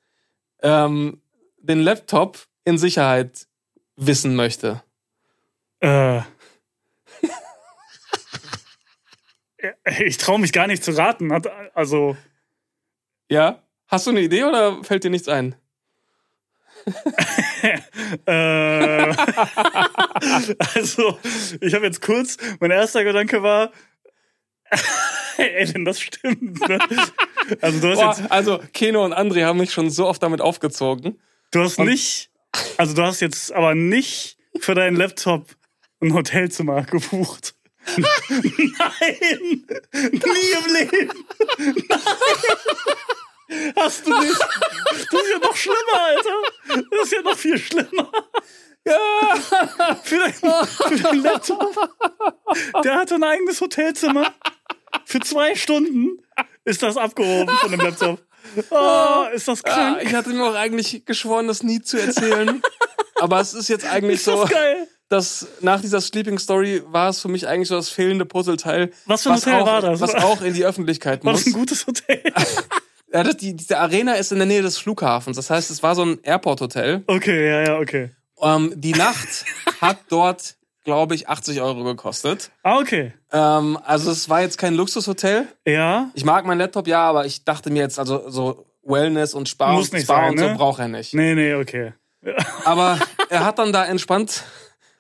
[0.63, 1.21] ähm,
[1.59, 3.46] den Laptop in Sicherheit
[3.97, 4.83] wissen möchte?
[5.81, 6.21] Äh.
[10.05, 11.33] Ich traue mich gar nicht zu raten.
[11.75, 12.17] Also,
[13.29, 13.63] Ja?
[13.89, 15.57] Hast du eine Idee oder fällt dir nichts ein?
[18.27, 19.13] äh,
[20.75, 21.19] also,
[21.61, 23.73] ich habe jetzt kurz, mein erster Gedanke war,
[25.37, 26.79] ey, wenn das stimmt, ne?
[27.61, 30.41] Also, du hast Boah, jetzt, also, Keno und André haben mich schon so oft damit
[30.41, 31.21] aufgezogen.
[31.51, 32.31] du hast nicht,
[32.77, 35.57] also, du hast jetzt aber nicht für deinen Laptop
[36.01, 37.55] ein Hotelzimmer gebucht.
[37.97, 39.65] Nein!
[39.93, 41.13] Nie im Leben!
[41.89, 42.01] Nein!
[43.77, 44.41] Hast du nicht?
[44.41, 46.85] Das ist ja noch schlimmer, Alter!
[46.91, 48.11] Das ist ja noch viel schlimmer!
[48.85, 49.97] Ja!
[50.03, 51.77] Für deinen für deinen Laptop!
[52.85, 54.35] Der hatte ein eigenes Hotelzimmer.
[55.05, 56.23] Für zwei Stunden
[56.65, 58.26] ist das abgehoben von dem Laptop.
[58.71, 59.99] Oh, ist das Ah, krank?
[60.03, 62.63] ich hatte mir auch eigentlich geschworen, das nie zu erzählen.
[63.21, 64.89] Aber es ist jetzt eigentlich Ist so, das geil?
[65.09, 68.91] dass nach dieser Sleeping Story war es für mich eigentlich so das fehlende Puzzleteil.
[69.07, 70.01] Was für ein Hotel auch, war das?
[70.01, 71.45] Was auch in die Öffentlichkeit War muss.
[71.45, 72.21] das ein gutes Hotel?
[73.13, 75.37] Ja, das, die, diese Arena ist in der Nähe des Flughafens.
[75.37, 77.05] Das heißt, es war so ein Airport-Hotel.
[77.07, 78.11] Okay, ja, ja, okay.
[78.43, 79.45] Ähm, die Nacht
[79.81, 82.53] hat dort, glaube ich, 80 Euro gekostet.
[82.63, 83.13] Ah, okay.
[83.33, 85.49] Ähm, also es war jetzt kein Luxushotel.
[85.67, 89.49] Ja, Ich mag meinen Laptop, ja, aber ich dachte mir jetzt, also so Wellness und
[89.49, 90.55] Spa, Muss und, nicht Spa sein, und so ne?
[90.55, 91.13] braucht er nicht.
[91.13, 91.93] nee, nee, okay.
[92.65, 94.45] Aber er hat dann da entspannt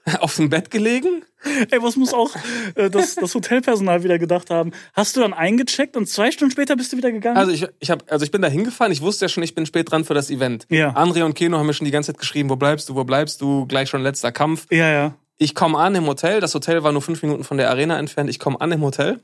[0.20, 1.24] auf dem Bett gelegen.
[1.70, 2.30] Ey, was muss auch
[2.74, 4.72] äh, das, das Hotelpersonal wieder gedacht haben?
[4.92, 7.36] Hast du dann eingecheckt und zwei Stunden später bist du wieder gegangen?
[7.36, 9.66] Also ich, ich, hab, also ich bin da hingefahren, ich wusste ja schon, ich bin
[9.66, 10.66] spät dran für das Event.
[10.68, 10.96] Ja.
[10.96, 13.40] André und Keno haben mir schon die ganze Zeit geschrieben, wo bleibst du, wo bleibst
[13.40, 14.66] du, gleich schon letzter Kampf.
[14.70, 15.14] ja, ja.
[15.38, 18.30] Ich komme an im Hotel, das Hotel war nur fünf Minuten von der Arena entfernt.
[18.30, 19.20] Ich komme an im Hotel,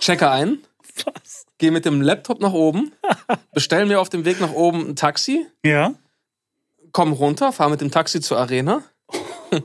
[0.00, 0.58] checke ein,
[1.58, 2.92] gehe mit dem Laptop nach oben,
[3.52, 5.94] bestell mir auf dem Weg nach oben ein Taxi, Ja?
[6.92, 8.82] komm runter, fahr mit dem Taxi zur Arena,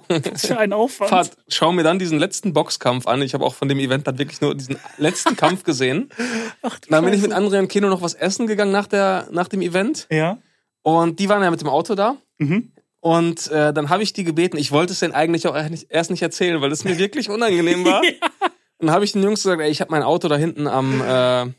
[0.08, 1.10] Was für ein Aufwand.
[1.10, 3.22] fahr, schau mir dann diesen letzten Boxkampf an.
[3.22, 6.10] Ich habe auch von dem Event dann wirklich nur diesen letzten Kampf gesehen.
[6.62, 7.32] Ach, Dann bin ich mit.
[7.34, 10.06] André und Keno noch was essen gegangen nach, der, nach dem Event.
[10.12, 10.38] Ja?
[10.84, 12.18] Und die waren ja mit dem Auto da.
[12.38, 12.74] Mhm.
[13.08, 16.22] Und äh, dann habe ich die gebeten, ich wollte es denen eigentlich auch erst nicht-
[16.22, 18.02] erzählen, weil es mir wirklich unangenehm war.
[18.80, 21.00] Und dann habe ich den Jungs gesagt, ey, ich habe mein Auto da hinten am,
[21.02, 21.54] äh, an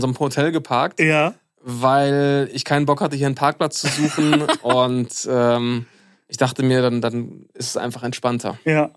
[0.00, 1.34] so einem Hotel geparkt, Ja.
[1.60, 4.42] weil ich keinen Bock hatte, hier einen Parkplatz zu suchen.
[4.62, 5.86] und ähm,
[6.28, 8.58] ich dachte mir, dann, dann ist es einfach entspannter.
[8.64, 8.90] Ja.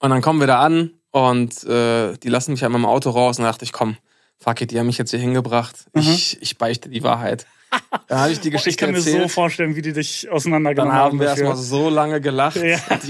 [0.00, 3.38] Und dann kommen wir da an und äh, die lassen mich an meinem Auto raus
[3.38, 3.96] und da dachte ich, komm,
[4.38, 5.76] fuck it, die haben mich jetzt hier hingebracht.
[5.94, 7.46] Ich, ich beichte die Wahrheit.
[8.08, 8.52] Dann habe ich die Mhm.
[8.52, 9.30] Boah, ich Geschichte kann mir so erzählt.
[9.32, 11.46] vorstellen, wie die dich Dann auseinandergenommen haben wir dafür.
[11.46, 12.56] erstmal so lange gelacht.
[12.56, 12.78] Ja.
[13.02, 13.08] Die,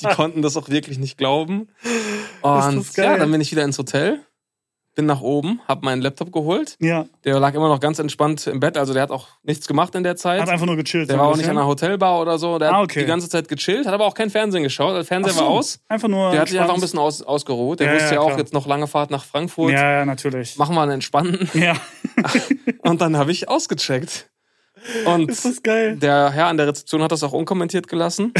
[0.00, 1.68] die konnten das auch wirklich nicht glauben.
[2.42, 4.20] Und ja, dann bin ich wieder ins Hotel,
[4.94, 6.76] bin nach oben, habe meinen Laptop geholt.
[6.80, 7.06] Ja.
[7.24, 10.02] Der lag immer noch ganz entspannt im Bett, also der hat auch nichts gemacht in
[10.02, 10.42] der Zeit.
[10.42, 11.08] Hat einfach nur gechillt.
[11.08, 12.58] der war auch nicht an einer Hotelbar oder so.
[12.58, 13.00] Der Ah, hat okay.
[13.00, 14.94] die ganze Zeit gechillt, hat aber auch kein Fernsehen geschaut.
[14.94, 15.80] Der Fernseher so, war aus.
[15.88, 16.30] Einfach nur.
[16.30, 17.80] Der hat sich einfach ein bisschen aus, ausgeruht.
[17.80, 18.38] Der Ja, wusste ja, ja, auch klar.
[18.38, 19.72] jetzt noch lange Fahrt nach Frankfurt.
[19.72, 20.58] Ja, ja, natürlich.
[20.58, 21.48] Machen wir einen entspannten.
[21.58, 21.74] Ja.
[22.82, 24.28] Und dann habe ich ausgecheckt.
[25.06, 25.96] Und Ist das geil?
[25.96, 28.32] der Herr an der Rezeption hat das auch unkommentiert gelassen.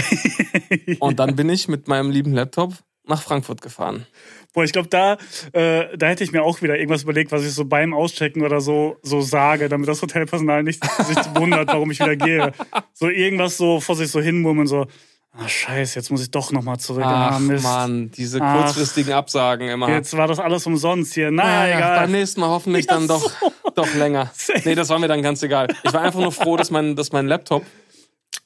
[0.99, 2.73] Und dann bin ich mit meinem lieben Laptop
[3.13, 4.07] nach Frankfurt gefahren.
[4.53, 5.17] Boah, ich glaube, da,
[5.53, 8.61] äh, da hätte ich mir auch wieder irgendwas überlegt, was ich so beim Auschecken oder
[8.61, 12.53] so, so sage, damit das Hotelpersonal nicht sich wundert, warum ich wieder gehe.
[12.93, 14.87] So irgendwas so vor sich so hinmurmeln, so,
[15.33, 17.05] ah, scheiße, jetzt muss ich doch nochmal zurück.
[17.07, 17.65] Ach ah, Mist.
[17.65, 18.59] Mann, diese Ach.
[18.59, 19.89] kurzfristigen Absagen immer.
[19.89, 21.31] Jetzt war das alles umsonst hier.
[21.31, 22.01] Na, Ja, egal.
[22.01, 23.31] Beim nächsten Mal hoffentlich Ja, dann doch,
[23.75, 24.31] doch länger.
[24.65, 25.69] Nee, das war mir dann ganz egal.
[25.83, 27.65] Ich war einfach nur froh, dass mein, dass mein Laptop,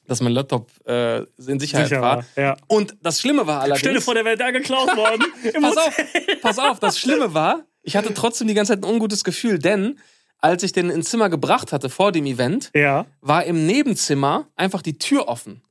[0.07, 2.17] dass mein Laptop äh, in Sicherheit Sicher war.
[2.17, 2.57] war, ja.
[2.67, 3.79] Und das Schlimme war allerdings.
[3.79, 5.23] Stell dir vor, der wäre da geklaut worden.
[5.61, 5.97] Pass auf,
[6.41, 9.99] pass auf, das Schlimme war, ich hatte trotzdem die ganze Zeit ein ungutes Gefühl, denn
[10.39, 13.05] als ich den ins Zimmer gebracht hatte vor dem Event, Ja.
[13.21, 15.61] war im Nebenzimmer einfach die Tür offen.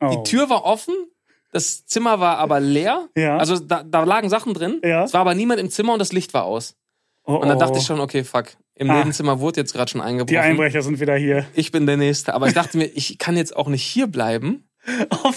[0.00, 0.10] Oh.
[0.10, 0.94] Die Tür war offen
[1.52, 3.08] Das Zimmer war aber leer.
[3.16, 3.36] Ja.
[3.38, 4.80] Also da, da lagen Sachen drin.
[4.84, 5.04] Ja.
[5.04, 6.76] Es war aber niemand im Zimmer und das Licht war aus.
[7.30, 7.60] Oh, Und dann oh.
[7.60, 8.46] dachte ich schon, okay, fuck.
[8.74, 8.98] Im Ah.
[8.98, 10.28] Nebenzimmer wurde jetzt gerade schon eingebrochen.
[10.34, 11.44] Die Einbrecher sind wieder hier.
[11.54, 12.32] Ich bin der Nächste.
[12.34, 14.64] Aber ich dachte mir, ich kann jetzt auch nicht hier bleiben
[15.22, 15.30] Oh,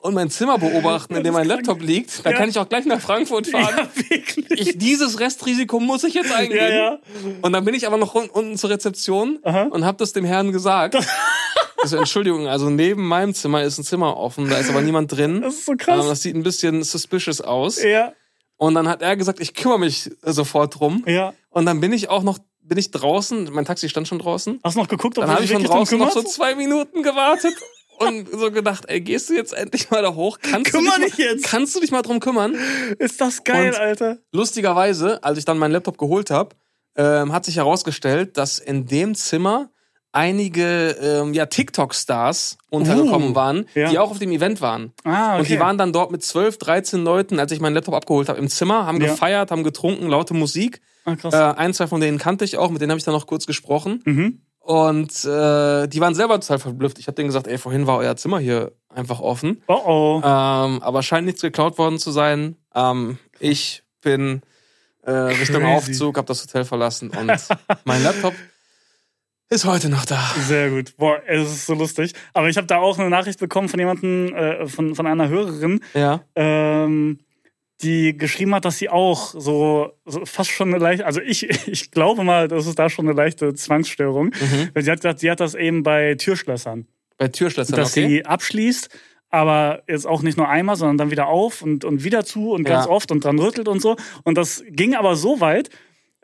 [0.00, 2.24] und mein Zimmer beobachten, in dem mein Laptop liegt.
[2.24, 2.36] Da Ja.
[2.38, 3.74] kann ich auch gleich nach Frankfurt fahren.
[3.76, 4.50] Ja, wirklich.
[4.50, 6.56] Ich, dieses Restrisiko muss ich jetzt eingehen.
[6.58, 6.98] Ja, ja.
[7.42, 9.64] Und dann bin ich aber noch un- unten zur Rezeption Aha.
[9.64, 10.96] und habe das dem Herrn gesagt.
[11.82, 15.42] Also Entschuldigung, also neben meinem Zimmer ist ein Zimmer offen, da ist aber niemand drin.
[15.42, 16.08] Das ist so Ähm, krass.
[16.08, 17.80] Das sieht ein bisschen suspicious aus.
[17.80, 18.12] Ja,
[18.58, 21.04] Und dann hat er gesagt, ich kümmere mich sofort drum.
[21.06, 21.34] ja.
[21.50, 24.60] Und dann bin ich auch noch, bin ich draußen, mein Taxi stand schon draußen.
[24.62, 27.54] Hast du noch geguckt, ob Dann habe ich von draußen noch so zwei Minuten gewartet
[27.98, 30.38] und so gedacht, ey, gehst du jetzt endlich mal da hoch?
[30.42, 31.44] Kannst Kümmer du dich, dich mal, jetzt.
[31.46, 32.54] Kannst du dich mal drum kümmern?
[32.98, 34.18] Ist das geil, Und- Alter.
[34.32, 36.54] Lustigerweise, als ich dann meinen Laptop geholt habe,
[36.96, 39.70] ähm, hat sich herausgestellt, dass in dem Zimmer
[40.16, 43.90] einige ähm, ja, TikTok-Stars untergekommen Uh, waren, ja.
[43.90, 44.92] die auch auf dem Event waren.
[45.04, 45.38] Ah, okay.
[45.40, 48.38] Und die waren dann dort mit 12, 13 Leuten, als ich meinen Laptop abgeholt habe,
[48.38, 49.08] im Zimmer, haben Ja.
[49.08, 50.80] gefeiert, haben getrunken, laute Musik.
[51.04, 51.34] ah, krass.
[51.34, 53.46] Äh, ein, zwei von denen kannte ich auch, mit denen habe ich dann noch kurz
[53.46, 54.02] gesprochen.
[54.04, 54.40] mhm.
[54.60, 56.98] Und äh, die waren selber total verblüfft.
[56.98, 59.62] Ich habe denen gesagt, ey, vorhin war euer Zimmer hier einfach offen.
[59.68, 60.16] Oh oh.
[60.24, 62.56] Ähm, aber scheint nichts geklaut worden zu sein.
[62.74, 64.42] Ähm, ich bin
[65.02, 65.72] äh, Richtung Crazy.
[65.76, 67.30] Aufzug, habe das Hotel verlassen und
[67.84, 68.34] mein Laptop
[69.48, 70.20] ist heute noch da.
[70.40, 70.96] Sehr gut.
[70.96, 72.12] Boah, es ist so lustig.
[72.32, 75.80] Aber ich habe da auch eine Nachricht bekommen von jemandem, äh, von, von einer Hörerin,
[75.94, 76.22] Ja.
[76.34, 77.20] ähm,
[77.82, 81.90] die geschrieben hat, dass sie auch so, so fast schon eine leichte, also ich, ich
[81.90, 84.26] glaube mal, das ist da schon eine leichte Zwangsstörung.
[84.26, 84.70] Mhm.
[84.74, 86.86] Weil sie hat gesagt, sie hat das eben bei Türschlössern,
[87.18, 88.08] Bei Türschlössern, dass okay.
[88.08, 88.88] sie abschließt,
[89.28, 92.64] aber jetzt auch nicht nur einmal, sondern dann wieder auf und, und wieder zu und
[92.64, 92.90] ganz Ja.
[92.90, 93.96] oft und dran rüttelt und so.
[94.24, 95.68] Und das ging aber so weit,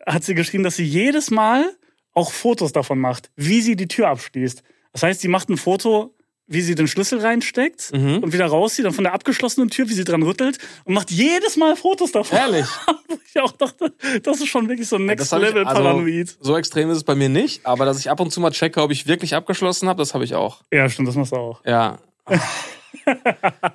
[0.06, 1.70] hat sie geschrieben, dass sie jedes Mal
[2.14, 4.62] auch Fotos davon macht, wie sie die Tür abschließt.
[4.92, 6.14] Das heißt, sie macht ein Foto,
[6.46, 8.18] wie sie den Schlüssel reinsteckt Mhm.
[8.18, 11.56] und wieder rauszieht, dann von der abgeschlossenen Tür, wie sie dran rüttelt und macht jedes
[11.56, 12.36] Mal Fotos davon.
[12.36, 12.66] Ehrlich.
[13.08, 15.82] Wo ich auch dachte, das ist schon wirklich so Next Das hab ich- Level also-
[15.82, 16.36] Paranoid.
[16.40, 18.82] So extrem ist es bei mir nicht, aber dass ich ab und zu mal checke,
[18.82, 20.62] ob ich wirklich abgeschlossen habe, das habe ich auch.
[20.70, 21.64] Ja, stimmt, das machst du auch.
[21.64, 21.98] Ja.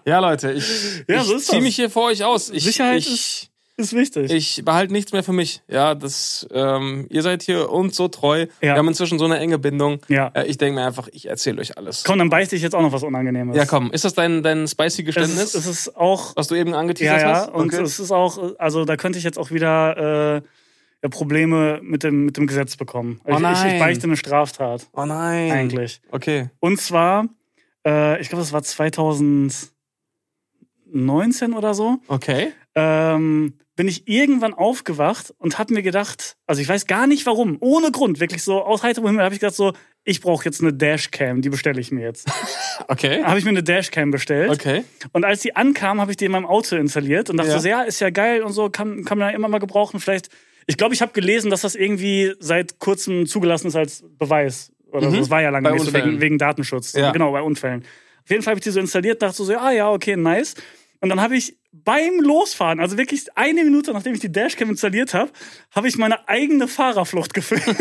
[0.05, 2.49] ja, Leute, ich, Ja, ich so ist ziehe mich hier vor euch aus.
[2.49, 4.31] Ich, Sicherheit ich, Ist wichtig.
[4.31, 5.61] ich behalte nichts mehr für mich.
[5.67, 8.47] Ja, das, ähm, ihr seid hier uns so treu.
[8.61, 8.73] Ja.
[8.73, 9.99] Wir haben inzwischen so eine enge Bindung.
[10.07, 10.31] ja.
[10.33, 12.03] Äh, ich denke mir einfach, ich erzähle euch alles.
[12.03, 13.55] Komm, dann beichte ich jetzt auch noch was Unangenehmes.
[13.55, 13.91] Ja, komm.
[13.91, 16.77] Ist das dein, dein spicy Es Geständnis, ist, es ist auch was du eben Ja,
[16.79, 17.49] angeteasert ja, hast?
[17.53, 20.41] und es ist auch, also da könnte ich jetzt auch wieder äh,
[21.03, 23.21] ja, Probleme mit dem, mit dem Gesetz bekommen.
[23.25, 23.73] Oh ich, ich, nein.
[23.75, 25.51] ich beichte eine Straftat, oh nein.
[25.51, 26.01] eigentlich.
[26.11, 26.49] Okay.
[26.59, 27.25] Und zwar,
[27.85, 32.51] äh, ich glaube, das war 2019 oder so, Okay.
[32.79, 37.57] Ähm, bin ich irgendwann aufgewacht und habe mir gedacht, also ich weiß gar nicht warum,
[37.59, 40.71] ohne Grund, wirklich so aus heiterem Himmel habe ich gedacht so, ich brauche jetzt eine
[40.73, 42.27] Dashcam, die bestelle ich mir jetzt.
[42.89, 43.23] Okay.
[43.23, 44.51] habe ich mir eine Dashcam bestellt.
[44.51, 44.83] Okay.
[45.11, 47.59] Und als die ankam, habe ich die in meinem Auto installiert und dachte Ja.
[47.59, 49.99] so, ja, ist ja geil und so, kann, kann man ja immer mal gebrauchen.
[49.99, 50.29] Vielleicht,
[50.67, 54.71] ich glaube, ich habe gelesen, dass das irgendwie seit kurzem zugelassen ist als Beweis.
[54.91, 55.11] Oder Mhm.
[55.15, 55.19] so.
[55.21, 56.93] Das war ja lange Bei nicht so wegen, wegen Datenschutz.
[56.93, 57.11] Ja.
[57.11, 57.83] Genau, bei Unfällen.
[58.23, 60.53] Auf jeden Fall habe ich die so installiert, dachte so, ah ja, okay, nice.
[60.99, 65.13] Und dann habe ich beim Losfahren, also wirklich eine Minute nachdem ich die Dashcam installiert
[65.13, 65.31] habe,
[65.71, 67.65] habe ich meine eigene Fahrerflucht gefilmt.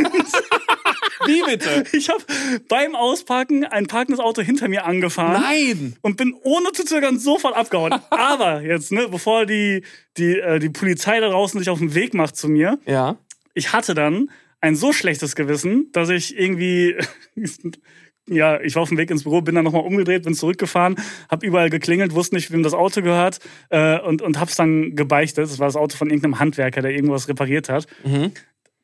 [1.26, 1.84] Wie bitte?
[1.92, 2.22] Ich habe
[2.68, 5.96] beim Ausparken ein parkendes Auto hinter mir angefahren Nein.
[6.02, 7.94] und bin ohne zu zögern sofort abgehauen.
[8.10, 9.82] Aber jetzt, ne, bevor die,
[10.18, 13.16] die, äh, die Polizei da draußen sich auf den Weg macht zu mir, Ja.
[13.54, 16.96] ich hatte dann ein so schlechtes Gewissen, dass ich irgendwie,
[18.28, 20.96] ja, ich war auf dem Weg ins Büro, bin dann nochmal umgedreht, bin zurückgefahren,
[21.28, 23.38] hab überall geklingelt, wusste nicht, wem das Auto gehört
[23.70, 25.44] äh, und, und hab's dann gebeichtet.
[25.44, 27.86] Das war das Auto von irgendeinem Handwerker, der irgendwas repariert hat.
[28.04, 28.32] Mhm.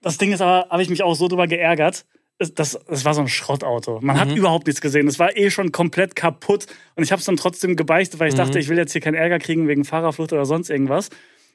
[0.00, 2.04] Das Ding ist aber, habe ich mich auch so drüber geärgert.
[2.38, 4.00] Es- Das, das war so ein Schrottauto.
[4.00, 4.20] Man Mhm.
[4.20, 5.06] hat überhaupt nichts gesehen.
[5.06, 6.66] Es war eh schon komplett kaputt.
[6.96, 8.38] Und ich habe es dann trotzdem gebeichtet, weil ich Mhm.
[8.38, 11.10] dachte, ich will jetzt hier keinen Ärger kriegen wegen Fahrerflucht oder sonst irgendwas.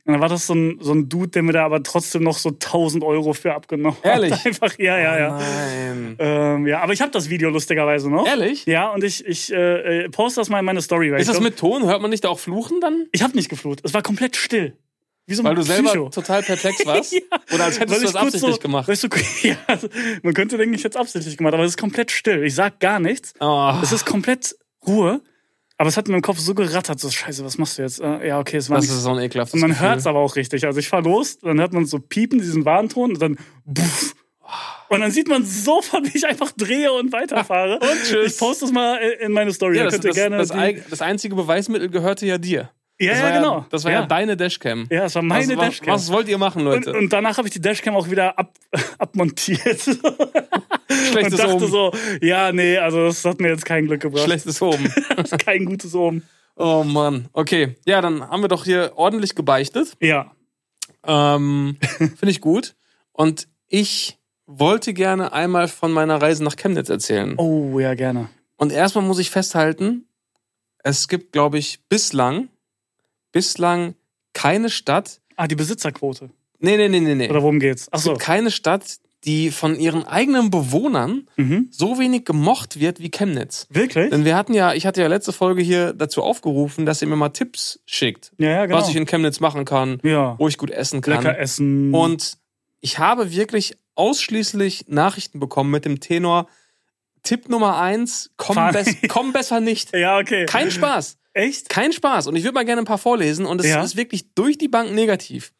[0.06, 2.38] Und dann war das so ein, so ein Dude, der mir da aber trotzdem noch
[2.38, 4.32] so 1000 Euro für abgenommen Ehrlich?
[4.32, 4.46] hat.
[4.46, 5.38] Einfach, ja, ja, ja.
[5.38, 6.16] Nein.
[6.20, 8.26] Ähm, ja, aber ich habe das Video lustigerweise noch.
[8.26, 8.66] Ehrlich?
[8.66, 11.12] Ja, und ich, ich äh, äh, poste das mal in meine Story.
[11.12, 11.86] Weil Ist das glaub- mit Ton?
[11.86, 13.08] Hört man nicht da auch fluchen dann?
[13.12, 13.82] Ich habe nicht geflucht.
[13.84, 14.78] Es war komplett still.
[15.30, 16.10] So Weil du selber Psycho.
[16.10, 17.12] total perplex warst?
[17.12, 17.20] Ja.
[17.54, 18.88] Oder als hättest du das absichtlich so, gemacht?
[18.88, 19.10] Weißt du,
[19.44, 19.90] ja, also,
[20.24, 22.44] man könnte denken, ich hätte es absichtlich gemacht, aber es ist komplett still.
[22.46, 23.34] Ich sag gar nichts.
[23.42, 23.74] Oh.
[23.84, 24.56] Es ist komplett
[24.86, 25.22] Ruhe.
[25.80, 28.00] Aber es hat in meinem Kopf so gerattert, so Scheiße, was machst du jetzt?
[28.02, 28.98] Äh, ja, okay, es war Das nichts.
[28.98, 29.88] ist so ein ekelhaftes Und man Gefühl.
[29.90, 30.66] hört es aber auch richtig.
[30.66, 34.16] Also ich fahr los, dann hört man so piepen, diesen Warnton und dann buff.
[34.90, 37.74] Und dann sieht man sofort, wie ich einfach drehe und weiterfahre.
[37.82, 38.34] Und tschüss.
[38.34, 39.76] Ich poste das mal in meine Story.
[39.78, 40.50] Ja, da das, könnt ihr das, gerne das,
[40.86, 42.72] die- das einzige Beweismittel gehörte ja dir.
[43.00, 43.66] Ja, das ja, genau.
[43.70, 44.06] Das war ja, ja.
[44.06, 44.88] deine Dashcam.
[44.90, 45.94] Ja, es war meine was, Dashcam.
[45.94, 46.94] Was wollt ihr machen, Und, Leute?
[46.94, 48.54] und danach habe ich die Dashcam auch wieder ab,
[48.98, 49.82] abmontiert.
[50.90, 51.68] Schlechtes und dachte Omen.
[51.68, 54.24] so, ja, nee, also das hat mir jetzt kein Glück gebracht.
[54.24, 54.92] Schlechtes Omen.
[55.46, 56.24] kein gutes Omen.
[56.56, 57.28] Oh Mann.
[57.34, 57.76] Okay.
[57.86, 59.96] Ja, dann haben wir doch hier ordentlich gebeichtet.
[60.02, 60.32] Ja.
[61.06, 62.76] Ähm, Finde ich gut.
[63.12, 67.36] Und ich wollte gerne einmal von meiner Reise nach Chemnitz erzählen.
[67.38, 68.30] Oh, ja, gerne.
[68.56, 70.08] Und erstmal muss ich festhalten,
[70.84, 72.50] es gibt, glaube ich, bislang,
[73.38, 73.93] bislang
[74.34, 75.21] keine Stadt.
[75.36, 76.30] Ah, die Besitzerquote.
[76.60, 77.30] Nee, nee, nee, nee, nee.
[77.30, 77.84] Oder worum geht's?
[77.84, 78.10] Es Achso.
[78.13, 81.67] gibt keine Stadt, die von ihren eigenen Bewohnern Mhm.
[81.71, 83.67] so wenig gemocht wird wie Chemnitz.
[83.69, 84.10] Wirklich?
[84.10, 87.15] Denn wir hatten ja, ich hatte ja letzte Folge hier dazu aufgerufen, dass ihr mir
[87.15, 88.80] mal Tipps schickt, Ja, ja, genau.
[88.80, 90.36] was ich in Chemnitz machen kann, ja.
[90.39, 91.13] wo ich gut essen kann.
[91.23, 91.93] Lecker essen.
[91.93, 92.38] Und
[92.82, 96.47] ich habe wirklich ausschließlich Nachrichten bekommen mit dem Tenor
[97.23, 99.93] Tipp Nummer eins, komm, bess komm besser nicht.
[99.95, 100.45] ja, okay.
[100.45, 101.17] Kein Spaß.
[101.38, 101.69] Echt?
[101.69, 102.28] Kein Spaß.
[102.28, 103.84] Und ich würde mal gerne ein paar vorlesen und es Ja.
[103.84, 105.54] ist wirklich durch die Bank negativ.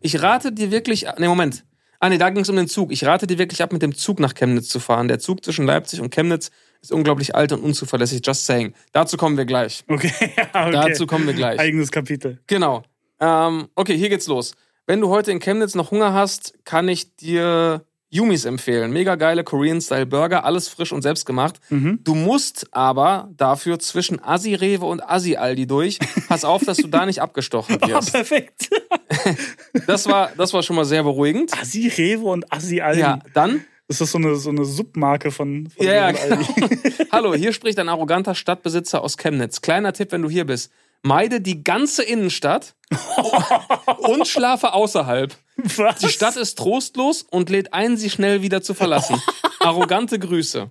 [0.00, 1.64] Ich rate dir wirklich, ne Moment.
[2.00, 2.92] Ah nee, da ging es um den Zug.
[2.92, 5.08] Ich rate dir wirklich ab, mit dem Zug nach Chemnitz zu fahren.
[5.08, 8.22] Der Zug zwischen Leipzig und Chemnitz ist unglaublich alt und unzuverlässig.
[8.24, 8.72] Just saying.
[8.92, 9.84] Dazu kommen wir gleich.
[9.88, 10.70] Okay, ja, okay.
[10.72, 11.58] Dazu kommen wir gleich.
[11.58, 12.40] Eigenes Kapitel.
[12.46, 12.84] Genau.
[13.20, 14.54] Ähm, okay, hier geht's los.
[14.86, 18.90] Wenn du heute in Chemnitz noch Hunger hast, kann ich dir Yumis empfehlen.
[18.92, 21.56] Mega geile Korean-Style-Burger, alles frisch und selbstgemacht.
[21.70, 22.00] Mhm.
[22.04, 25.98] Du musst aber dafür zwischen Assi-Rewe und Assi-Aldi durch.
[26.28, 28.12] Pass auf, dass du da nicht abgestochen Oh, wirst.
[28.12, 28.70] perfekt.
[29.86, 31.52] Das war, das war schon mal sehr beruhigend.
[31.60, 33.00] Assi Rewe und Assi Aldi.
[33.00, 33.64] Ja, dann.
[33.86, 36.46] Das ist so eine, so eine Submarke von, von Ja, ja, genau.
[37.12, 39.60] Hallo, hier spricht ein arroganter Stadtbesitzer aus Chemnitz.
[39.62, 40.70] Kleiner Tipp, wenn du hier bist.
[41.02, 42.74] Meide die ganze Innenstadt
[43.98, 45.34] und schlafe außerhalb.
[45.76, 45.98] Was?
[45.98, 49.20] Die Stadt ist trostlos und lädt ein, sie schnell wieder zu verlassen.
[49.60, 50.70] Arrogante Grüße.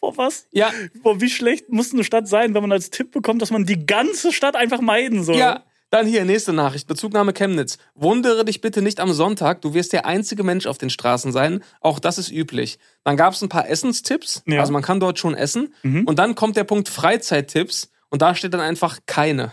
[0.00, 0.46] Boah, was?
[0.52, 0.70] Ja,
[1.02, 3.84] Boah, wie schlecht muss eine Stadt sein, wenn man als Tipp bekommt, dass man die
[3.86, 5.36] ganze Stadt einfach meiden soll?
[5.36, 5.64] ja.
[5.90, 6.86] Dann hier, nächste Nachricht.
[6.86, 7.78] Bezugnahme Chemnitz.
[7.94, 9.62] Wundere dich bitte nicht am Sonntag.
[9.62, 11.64] Du wirst der einzige Mensch auf den Straßen sein.
[11.80, 12.78] Auch das ist üblich.
[13.04, 14.42] Dann gab es ein paar Essenstipps.
[14.44, 14.60] Ja.
[14.60, 15.72] Also man kann dort schon essen.
[15.82, 17.90] Und dann kommt der Punkt Freizeittipps.
[18.10, 19.52] Und da steht dann einfach keine.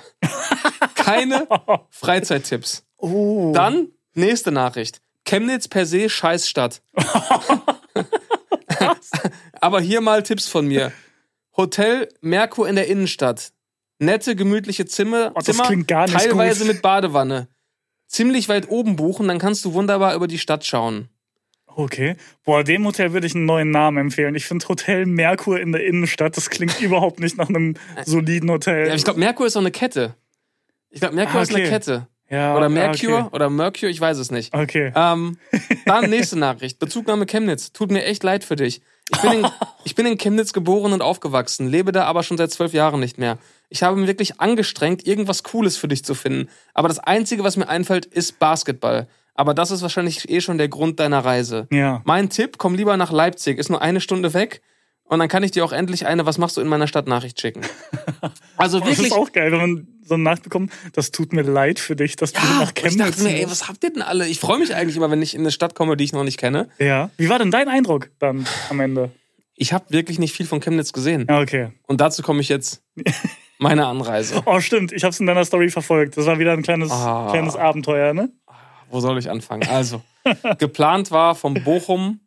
[0.96, 1.48] keine
[1.90, 2.84] Freizeittipps.
[2.98, 3.52] Oh.
[3.54, 5.02] Dann nächste Nachricht.
[5.26, 6.82] Chemnitz per se scheiß Stadt.
[9.62, 10.92] Aber hier mal Tipps von mir.
[11.58, 13.52] Hotel Merkur in der Innenstadt.
[13.98, 16.74] Nette, gemütliche Zimmer, Oh, das Zimmer klingt gar nicht teilweise gut.
[16.74, 17.48] mit Badewanne.
[18.08, 21.10] Ziemlich weit oben buchen, dann kannst du wunderbar über die Stadt schauen.
[21.76, 22.16] Okay.
[22.44, 24.34] Boah, dem Hotel würde ich einen neuen Namen empfehlen.
[24.36, 28.88] Ich finde Hotel Merkur in der Innenstadt, das klingt überhaupt nicht nach einem soliden Hotel.
[28.88, 30.16] Ja, ich glaube, Merkur ist auch eine Kette.
[30.90, 31.70] Ich glaube, Merkur Ah, ist eine okay.
[31.70, 32.08] Kette.
[32.30, 33.30] Ja, Oder ah, Mercure Okay.
[33.36, 34.54] oder Mercure, ich weiß es nicht.
[34.54, 34.92] okay.
[34.96, 35.38] Ähm,
[35.86, 36.80] dann nächste Nachricht.
[36.80, 37.72] Bezugnahme Chemnitz.
[37.72, 38.82] Tut mir echt leid für dich.
[39.14, 39.48] Ich bin, in,
[39.84, 43.20] ich bin in Chemnitz geboren und aufgewachsen, lebe da aber schon seit zwölf Jahren nicht
[43.20, 43.38] mehr.
[43.70, 46.50] Ich habe mich wirklich angestrengt, irgendwas Cooles für dich zu finden.
[46.74, 49.08] Aber das Einzige, was mir einfällt, ist Basketball.
[49.36, 51.68] Aber das ist wahrscheinlich eh schon der Grund deiner Reise.
[51.72, 52.02] Ja.
[52.06, 53.58] Mein Tipp, komm lieber nach Leipzig.
[53.60, 54.62] Ist nur eine Stunde weg.
[55.08, 57.40] Und dann kann ich dir auch endlich eine Was machst du in meiner Stadt Nachricht
[57.40, 57.62] schicken.
[58.58, 59.08] Also Das wirklich.
[59.08, 60.72] ist auch geil, wenn man so eine Nachricht bekommt.
[60.94, 63.38] Das tut mir leid für dich, dass du Ja, nach und ich Chemnitz dachte mir,
[63.40, 64.28] ey, was habt ihr denn alle?
[64.28, 66.40] Ich freue mich eigentlich immer, wenn ich in eine Stadt komme, die ich noch nicht
[66.40, 66.70] kenne.
[66.80, 67.10] Ja.
[67.18, 69.12] Wie war denn dein Eindruck dann am Ende?
[69.56, 71.30] Ich habe wirklich nicht viel von Chemnitz gesehen.
[71.30, 71.70] Okay.
[71.84, 72.82] Und dazu komme ich jetzt.
[73.60, 74.42] Meine Anreise.
[74.46, 74.92] Oh, stimmt.
[74.92, 76.18] Ich habe es in deiner Story verfolgt.
[76.18, 77.28] Das war wieder ein kleines, Ah.
[77.32, 78.30] kleines Abenteuer, ne?
[78.96, 79.68] Wo soll ich anfangen?
[79.68, 80.02] Also,
[80.58, 82.22] geplant war, von Bochum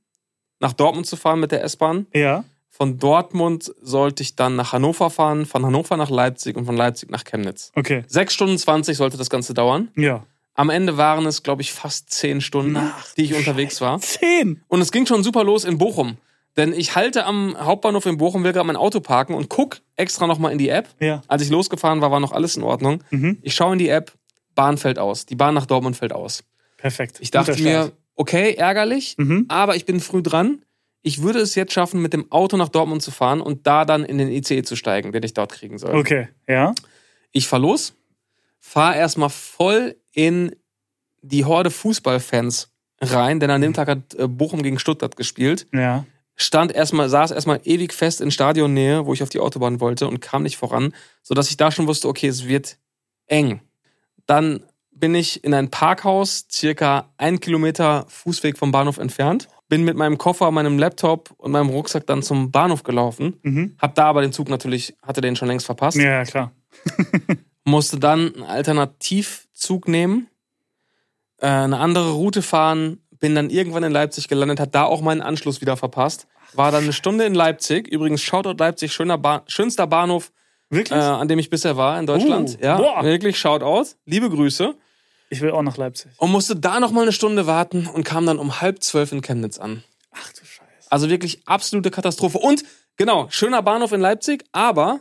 [0.61, 2.07] nach Dortmund zu fahren mit der S-Bahn.
[2.13, 2.45] Ja.
[2.69, 7.11] Von Dortmund sollte ich dann nach Hannover fahren, von Hannover nach Leipzig und von Leipzig
[7.11, 7.73] nach Chemnitz.
[7.75, 8.05] Okay.
[8.07, 9.89] Sechs Stunden 20 sollte das Ganze dauern.
[9.97, 10.27] Ja.
[10.55, 13.99] Am Ende waren es, glaube ich, fast zehn Stunden, Ach, die ich unterwegs war.
[14.01, 14.63] Zehn.
[14.69, 16.19] Und es ging schon super los in Bochum.
[16.59, 20.27] Denn ich halte am Hauptbahnhof in Bochum, will gerade mein Auto parken und guck extra
[20.27, 20.89] nochmal in die App.
[21.01, 21.23] Ja.
[21.29, 23.03] Als ich losgefahren war, war noch alles in Ordnung.
[23.11, 23.39] Mhm.
[23.43, 24.13] Ich schaue in die App,
[24.57, 25.25] Bahn fällt aus.
[25.25, 26.43] Die Bahn nach Dortmund fällt aus.
[26.79, 27.19] Perfekt.
[27.21, 29.45] Ich dachte mir, okay, ärgerlich, Mhm.
[29.49, 30.65] aber ich bin früh dran.
[31.03, 34.05] Ich würde es jetzt schaffen, mit dem Auto nach Dortmund zu fahren und da dann
[34.05, 35.95] in den ICE zu steigen, den ich dort kriegen soll.
[35.97, 36.29] Okay.
[36.49, 36.75] Ja.
[37.33, 37.95] Ich fahr los,
[38.59, 40.57] fahr erstmal voll in
[41.21, 45.67] die Horde Fußballfans rein, denn an dem Tag hat äh, Bochum gegen Stuttgart gespielt.
[45.73, 46.05] Ja.
[46.35, 50.21] Stand erstmal, saß erstmal ewig fest in Stadionnähe, wo ich auf die Autobahn wollte und
[50.21, 52.79] kam nicht voran, sodass ich da schon wusste, okay, es wird
[53.27, 53.61] eng.
[54.27, 54.63] Dann
[54.99, 60.17] bin ich in ein Parkhaus, circa ein Kilometer Fußweg vom Bahnhof entfernt, bin mit meinem
[60.19, 63.77] Koffer, meinem Laptop und meinem Rucksack dann zum Bahnhof gelaufen, Mhm.
[63.79, 66.53] hab da aber den Zug natürlich, hatte den schon längst verpasst, Ja, klar.
[67.65, 70.29] musste dann einen Alternativzug nehmen,
[71.39, 75.21] äh, eine andere Route fahren, bin dann irgendwann in Leipzig gelandet, hat da auch meinen
[75.21, 79.87] Anschluss wieder verpasst, war dann eine Stunde in Leipzig, übrigens Shoutout Leipzig, schöner ba schönster
[79.87, 80.33] Bahnhof,
[80.71, 80.99] äh, Wirklich?
[80.99, 82.57] an dem ich bisher war in Deutschland.
[82.61, 83.05] Uh, ja, boah.
[83.05, 84.75] wirklich Shoutout, liebe Grüße.
[85.31, 86.11] Ich will auch nach Leipzig.
[86.17, 89.21] Und musste da noch mal eine Stunde warten und kam dann um halb zwölf in
[89.23, 89.83] Chemnitz an.
[90.13, 90.91] Ach du Scheiße.
[90.91, 92.39] Also wirklich absolute Katastrophe.
[92.39, 92.65] Und
[92.97, 95.01] genau, schöner Bahnhof in Leipzig, aber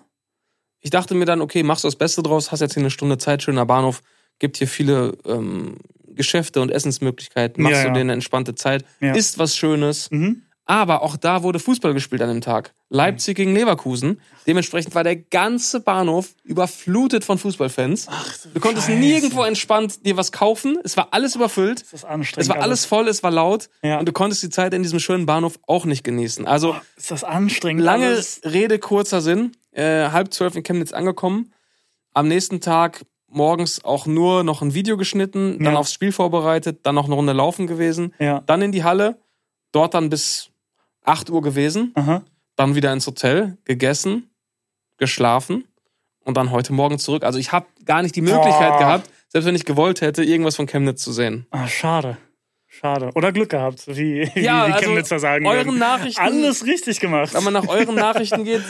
[0.82, 3.18] ich dachte mir dann, okay, machst du das Beste draus, hast jetzt hier eine Stunde
[3.18, 4.02] Zeit, schöner Bahnhof,
[4.40, 5.78] gibt hier viele ähm,
[6.10, 7.94] Geschäfte und Essensmöglichkeiten, machst Ja, du ja.
[7.96, 9.14] dir eine entspannte Zeit, Ja.
[9.14, 10.12] isst was Schönes.
[10.12, 10.44] Mhm.
[10.70, 12.74] Aber auch da wurde Fußball gespielt an dem Tag.
[12.90, 14.20] Leipzig gegen Leverkusen.
[14.46, 18.08] Dementsprechend war der ganze Bahnhof überflutet von Fußballfans.
[18.54, 19.00] du konntest Scheiße.
[19.00, 20.78] nirgendwo entspannt dir was kaufen.
[20.84, 21.82] Es war alles überfüllt.
[21.84, 22.50] Das ist anstrengend.
[22.50, 23.70] Es war alles voll, es war laut.
[23.82, 23.98] Ja.
[24.00, 26.46] Und du konntest die Zeit in diesem schönen Bahnhof auch nicht genießen.
[26.46, 27.84] Also Ist das anstrengend?
[27.84, 28.42] lange alles?
[28.44, 29.54] Rede, kurzer Sinn.
[29.72, 31.54] Äh, halb zwölf in Chemnitz angekommen.
[32.14, 35.80] Am nächsten Tag morgens auch nur noch ein Video geschnitten, dann Ja.
[35.80, 38.42] aufs Spiel vorbereitet, dann noch eine Runde laufen gewesen, Ja.
[38.48, 39.20] dann in die Halle,
[39.72, 40.50] dort dann bis
[41.08, 42.24] 8 Uhr gewesen, Aha.
[42.56, 44.30] dann wieder ins Hotel, gegessen,
[44.98, 45.66] geschlafen
[46.24, 47.24] und dann heute Morgen zurück.
[47.24, 48.80] Also ich habe gar nicht die Möglichkeit Boah.
[48.80, 51.46] gehabt, selbst wenn ich gewollt hätte, irgendwas von Chemnitz zu sehen.
[51.52, 52.18] Ah, schade.
[52.68, 53.12] Schade.
[53.16, 55.80] Oder Glück gehabt, wie, Ja, wie die also Chemnitzer sagen Euren würden.
[55.80, 57.34] Nachrichten, Alles richtig gemacht.
[57.34, 58.64] wenn man nach euren Nachrichten geht,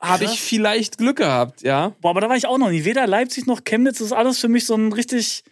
[0.00, 1.92] habe ich vielleicht Glück gehabt, ja.
[2.00, 2.84] Boah, aber da war ich auch noch nie.
[2.84, 5.44] Weder Leipzig noch Chemnitz ist alles für mich so ein richtig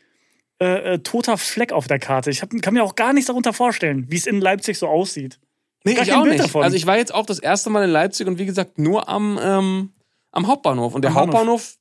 [0.61, 2.31] äh, äh, toter Fleck auf der Karte.
[2.31, 5.39] Ich hab, kann mir auch gar nichts darunter vorstellen, wie es in Leipzig so aussieht.
[5.85, 6.45] Nee, Gar ich auch Bild nicht.
[6.45, 6.63] davon.
[6.63, 9.39] Also ich war jetzt auch das erste Mal in Leipzig und wie gesagt nur am,
[9.43, 9.93] ähm,
[10.33, 10.95] am Hauptbahnhof.
[10.95, 11.35] Und der Am Bahnhof.
[11.35, 11.75] Hauptbahnhof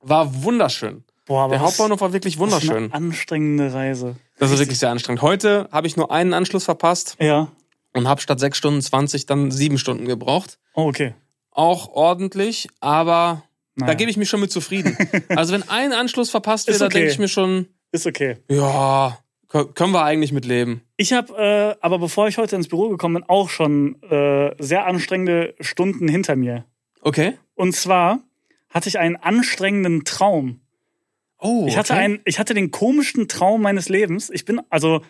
[0.00, 1.04] war wunderschön.
[1.26, 2.84] Boah, aber Der Hauptbahnhof war wirklich wunderschön.
[2.84, 4.16] Eine anstrengende Reise.
[4.38, 5.22] Das ist wirklich sehr anstrengend.
[5.22, 7.48] Heute habe ich nur einen Anschluss verpasst Ja.
[7.92, 10.58] und habe statt 6 Stunden 20 dann 7 Stunden gebraucht.
[10.74, 11.14] Oh, okay.
[11.52, 13.42] Auch ordentlich, aber
[13.76, 13.94] da Naja.
[13.94, 14.96] gebe ich mich schon mit zufrieden.
[15.36, 16.98] also wenn ein Anschluss verpasst wird, Ist da okay.
[16.98, 18.38] denke ich mir schon, Ist okay.
[18.50, 19.16] ja,
[19.50, 20.82] können wir eigentlich mit leben.
[20.96, 24.86] Ich habe äh, aber bevor ich heute ins Büro gekommen bin, auch schon äh, sehr
[24.86, 26.64] anstrengende Stunden hinter mir.
[27.02, 27.34] Okay.
[27.54, 28.20] Und zwar
[28.68, 30.60] hatte ich einen anstrengenden Traum.
[31.38, 32.02] Oh, Ich hatte, okay.
[32.02, 34.30] einen, ich hatte den komischsten Traum meines Lebens.
[34.30, 35.02] Ich bin, also,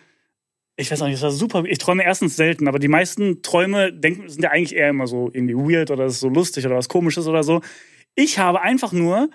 [0.75, 1.63] ich weiß auch nicht, das war super.
[1.65, 5.29] Ich träume erstens selten, aber die meisten Träume denken, sind ja eigentlich eher immer so
[5.31, 7.61] irgendwie weird oder ist so lustig oder was komisches oder so.
[8.15, 9.29] Ich habe einfach nur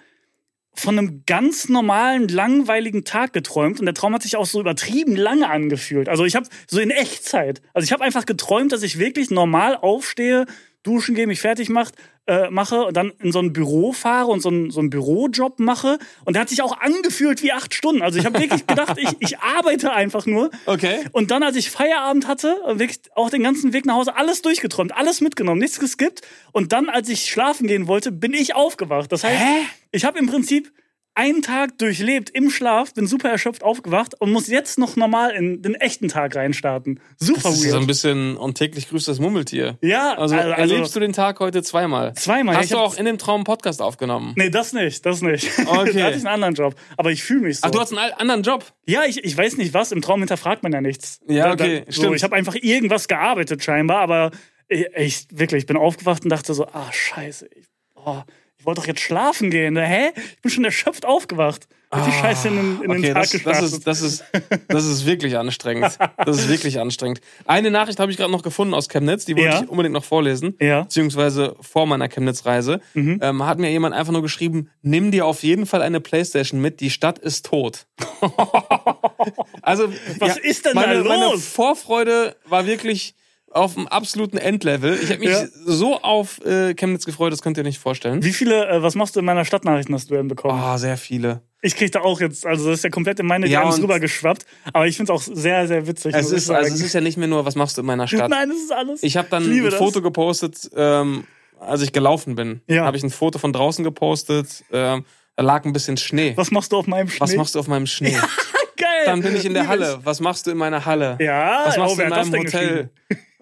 [0.76, 5.16] von einem ganz normalen, langweiligen Tag geträumt und der Traum hat sich auch so übertrieben
[5.16, 6.08] lange angefühlt.
[6.08, 7.62] Also ich habe so in Echtzeit.
[7.72, 10.46] Also ich habe einfach geträumt, dass ich wirklich normal aufstehe,
[10.82, 11.94] duschen gehe, mich fertig macht,
[12.26, 15.58] äh, mache und dann in so ein Büro fahre und so, ein, so einen Bürojob
[15.58, 15.98] mache.
[16.24, 18.02] Und der hat sich auch angefühlt wie acht Stunden.
[18.02, 20.50] Also ich habe wirklich gedacht, ich, ich arbeite einfach nur.
[20.66, 21.04] Okay.
[21.12, 24.96] Und dann, als ich Feierabend hatte, wirklich auch den ganzen Weg nach Hause, alles durchgeträumt,
[24.96, 26.22] alles mitgenommen, nichts geskippt.
[26.52, 29.12] Und dann, als ich schlafen gehen wollte, bin ich aufgewacht.
[29.12, 29.66] Das heißt, Hä?
[29.92, 30.72] ich habe im Prinzip
[31.16, 35.62] einen Tag durchlebt im Schlaf, bin super erschöpft aufgewacht und muss jetzt noch normal in
[35.62, 37.00] den echten Tag reinstarten.
[37.16, 37.72] Super Das ist weird.
[37.72, 39.78] so ein bisschen und täglich grüßt das Murmeltier.
[39.80, 42.14] ja, Also, also, erlebst du den Tag heute zweimal?
[42.14, 42.56] zweimal.
[42.56, 44.34] Hast Ich du auch in dem Traum einen Podcast aufgenommen?
[44.36, 45.48] Nee, das nicht, das nicht.
[45.58, 45.66] Okay.
[45.94, 46.74] da hatte ich einen anderen Job.
[46.96, 47.66] Aber ich fühle mich so.
[47.66, 48.64] Ach, du hast einen anderen Job.
[48.86, 49.92] Ja, ich, ich weiß nicht was.
[49.92, 51.20] Im Traum hinterfragt man ja nichts.
[51.28, 52.16] Ja, Da- okay, da, so, stimmt.
[52.16, 54.30] ich habe einfach irgendwas gearbeitet scheinbar, aber
[54.68, 58.22] ich, ich wirklich, ich bin aufgewacht und dachte so, ah scheiße, ich, oh,
[58.66, 59.76] wollte doch jetzt schlafen gehen.
[59.76, 60.10] Hä?
[60.34, 61.68] Ich bin schon erschöpft aufgewacht.
[61.94, 64.24] Richtig scheiße in, den- in den Ah, okay, Tag das, das, ist, das, ist,
[64.68, 65.96] das ist wirklich anstrengend.
[66.18, 67.20] Das ist wirklich anstrengend.
[67.46, 69.62] Eine Nachricht habe ich gerade noch gefunden aus Chemnitz, die wollte Ja.
[69.62, 70.56] ich unbedingt noch vorlesen.
[70.60, 70.82] Ja.
[70.82, 72.80] Beziehungsweise vor meiner Chemnitz-Reise.
[72.94, 73.20] Mhm.
[73.22, 76.80] Ähm, hat mir jemand einfach nur geschrieben, nimm dir auf jeden Fall eine Playstation mit,
[76.80, 77.86] die Stadt ist tot.
[79.62, 81.46] also, Was ist denn da meine, Meine los?
[81.46, 83.14] Vorfreude war wirklich
[83.56, 84.98] auf dem absoluten Endlevel.
[85.02, 85.46] Ich habe mich Ja.
[85.64, 88.22] so auf äh, Chemnitz gefreut, das könnt ihr nicht vorstellen.
[88.22, 90.60] Wie viele, äh, was machst du in meiner Stadtnachrichten hast du denn bekommen?
[90.60, 91.40] Ah, sehr viele.
[91.62, 94.44] Ich krieg da auch jetzt, also das ist ja komplett in meine Ja, DMs rübergeschwappt,
[94.72, 96.14] aber ich finde es auch sehr, sehr witzig.
[96.14, 98.30] Es ist, also, es ist ja nicht mehr nur, was machst du in meiner Stadt?
[98.30, 99.02] Nein, das ist alles.
[99.02, 99.74] Ich habe dann Ich ein das.
[99.74, 101.24] Foto gepostet, ähm,
[101.58, 102.60] als ich gelaufen bin.
[102.68, 102.84] Ja.
[102.84, 104.64] Habe ich ein Foto von draußen gepostet.
[104.70, 106.32] Ähm, da lag ein bisschen Schnee.
[106.36, 107.20] Was machst du auf meinem Schnee?
[107.20, 108.16] Was machst du auf meinem Schnee?
[108.76, 108.88] Geil.
[109.06, 109.98] Dann bin ich in der Halle.
[110.04, 111.16] Was machst du in meiner Halle?
[111.20, 112.90] Ja, Was machst oh, du in das meinem Hotel?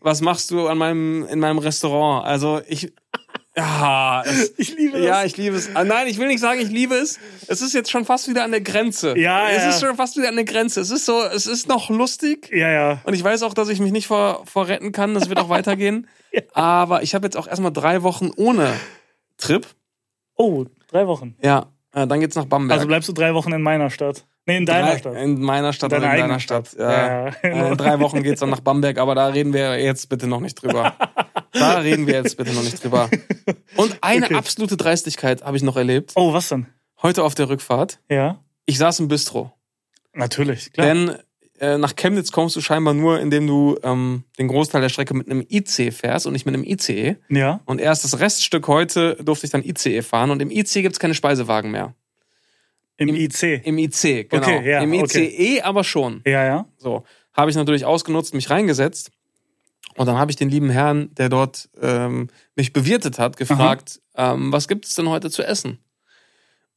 [0.04, 2.26] Was machst du an meinem, in meinem Restaurant?
[2.26, 2.92] Also ich.
[3.56, 5.06] Ja, es, Ich liebe das.
[5.06, 5.70] ja, ich liebe es.
[5.76, 7.20] Ah, nein, ich will nicht sagen, ich liebe es.
[7.46, 9.16] Es ist jetzt schon fast wieder an der Grenze.
[9.16, 9.68] Ja, Es ja.
[9.70, 10.80] ist schon fast wieder an der Grenze.
[10.80, 12.50] Es ist so, es ist noch lustig.
[12.52, 13.00] Ja, ja.
[13.04, 15.14] Und ich weiß auch, dass ich mich nicht vor, vor retten kann.
[15.14, 16.08] Das wird auch weitergehen.
[16.52, 18.72] Aber ich habe jetzt auch erstmal drei Wochen ohne
[19.38, 19.64] Trip.
[20.34, 21.36] Oh, drei Wochen.
[21.40, 22.76] Ja, äh, dann geht's nach Bamberg.
[22.78, 24.26] Also bleibst du drei Wochen in meiner Stadt.
[24.46, 25.14] Nee, in deiner drei, Stadt.
[25.16, 26.68] In meiner Stadt in eigenen deiner Stadt.
[26.68, 26.78] Stadt.
[26.80, 27.26] Ja.
[27.28, 30.26] Ja, Äh, In drei Wochen geht's dann nach Bamberg, aber da reden wir jetzt bitte
[30.26, 30.94] noch nicht drüber.
[31.56, 33.08] Da reden wir jetzt bitte noch nicht drüber.
[33.76, 34.34] Und eine Okay.
[34.34, 36.10] absolute Dreistigkeit habe ich noch erlebt.
[36.16, 36.66] Oh, was denn?
[37.00, 38.00] Heute auf der Rückfahrt.
[38.10, 38.40] Ja.
[38.66, 39.52] Ich saß im Bistro.
[40.14, 40.86] Natürlich, klar.
[40.88, 41.16] Denn
[41.60, 45.30] äh, nach Chemnitz kommst du scheinbar nur, indem du ähm, den Großteil der Strecke mit
[45.30, 47.16] einem IC fährst und nicht mit einem ICE.
[47.28, 47.60] ja.
[47.66, 51.14] Und erst das Reststück heute durfte ich dann ICE fahren und im ICE gibt's keine
[51.14, 51.94] Speisewagen mehr.
[52.96, 53.62] Im, Im- IC.
[53.64, 54.42] Im IC, genau.
[54.46, 55.62] Okay, ja, Im ICE okay.
[55.62, 56.22] aber schon.
[56.24, 56.66] Ja, ja.
[56.76, 59.10] So, habe ich natürlich ausgenutzt, mich reingesetzt.
[59.96, 64.52] Und dann habe ich den lieben Herrn, der dort ähm, mich bewirtet hat, gefragt, ähm,
[64.52, 65.78] was gibt es denn heute zu essen?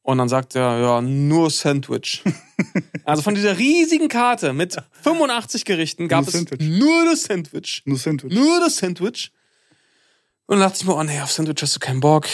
[0.03, 2.23] Und dann sagt er, ja, nur Sandwich.
[3.03, 6.67] also von dieser riesigen Karte mit 85 Gerichten gab Nur es Sandwich.
[6.79, 7.81] nur das Sandwich.
[7.85, 8.33] Nur Sandwich.
[8.33, 9.31] Nur das Sandwich.
[10.45, 12.27] Und dann dachte ich mir, oh nee, auf Sandwich hast du keinen Bock.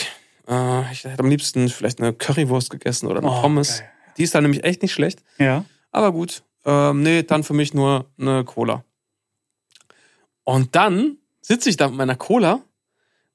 [0.48, 3.80] Äh, ich hätte am liebsten vielleicht eine Currywurst gegessen oder eine Oh, Pommes.
[3.80, 3.89] geil.
[4.18, 5.24] Die ist da nämlich echt nicht schlecht.
[5.38, 5.66] Ja.
[5.91, 6.44] Aber gut.
[6.66, 8.84] Ähm, nee, dann für mich nur eine Cola.
[10.44, 12.62] Und dann sitze ich da mit meiner Cola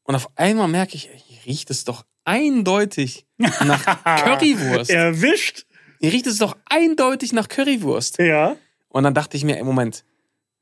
[0.03, 4.91] und auf einmal merke ich, hier riecht es doch eindeutig nach Currywurst.
[4.91, 5.67] Erwischt.
[6.01, 8.19] Hier riecht es doch eindeutig nach Currywurst.
[8.19, 8.57] Ja.
[8.89, 10.05] Und dann dachte ich mir, ey, Moment,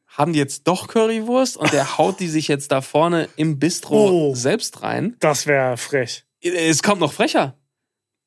[0.09, 4.09] haben die jetzt doch Currywurst und der haut die sich jetzt da vorne im Bistro
[4.31, 4.35] Oh.
[4.35, 5.17] selbst rein?
[5.21, 6.25] Das wäre frech.
[6.49, 7.59] Es kommt noch frecher.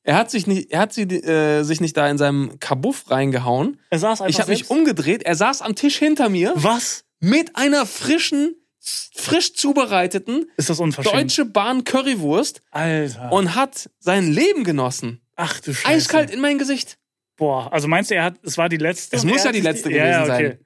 [0.02, 3.78] Er hat sich nicht, er hat sie, äh, sich nicht da in seinem Kabuff reingehauen.
[3.90, 5.22] Er saß einfach Ich habe mich umgedreht.
[5.24, 7.04] Er saß am Tisch hinter mir Was?
[7.20, 11.14] mit einer frischen, frisch zubereiteten Ist das unverschämt?
[11.14, 13.30] Deutsche Bahn Currywurst Alter.
[13.30, 15.20] und hat sein Leben genossen.
[15.36, 15.94] Ach du Scheiße.
[15.94, 16.96] Eiskalt in mein Gesicht.
[17.36, 19.16] Boah, also meinst du, er hat, es war die letzte?
[19.16, 20.48] Es muss ja die letzte ja, ja, gewesen okay.
[20.48, 20.58] sein.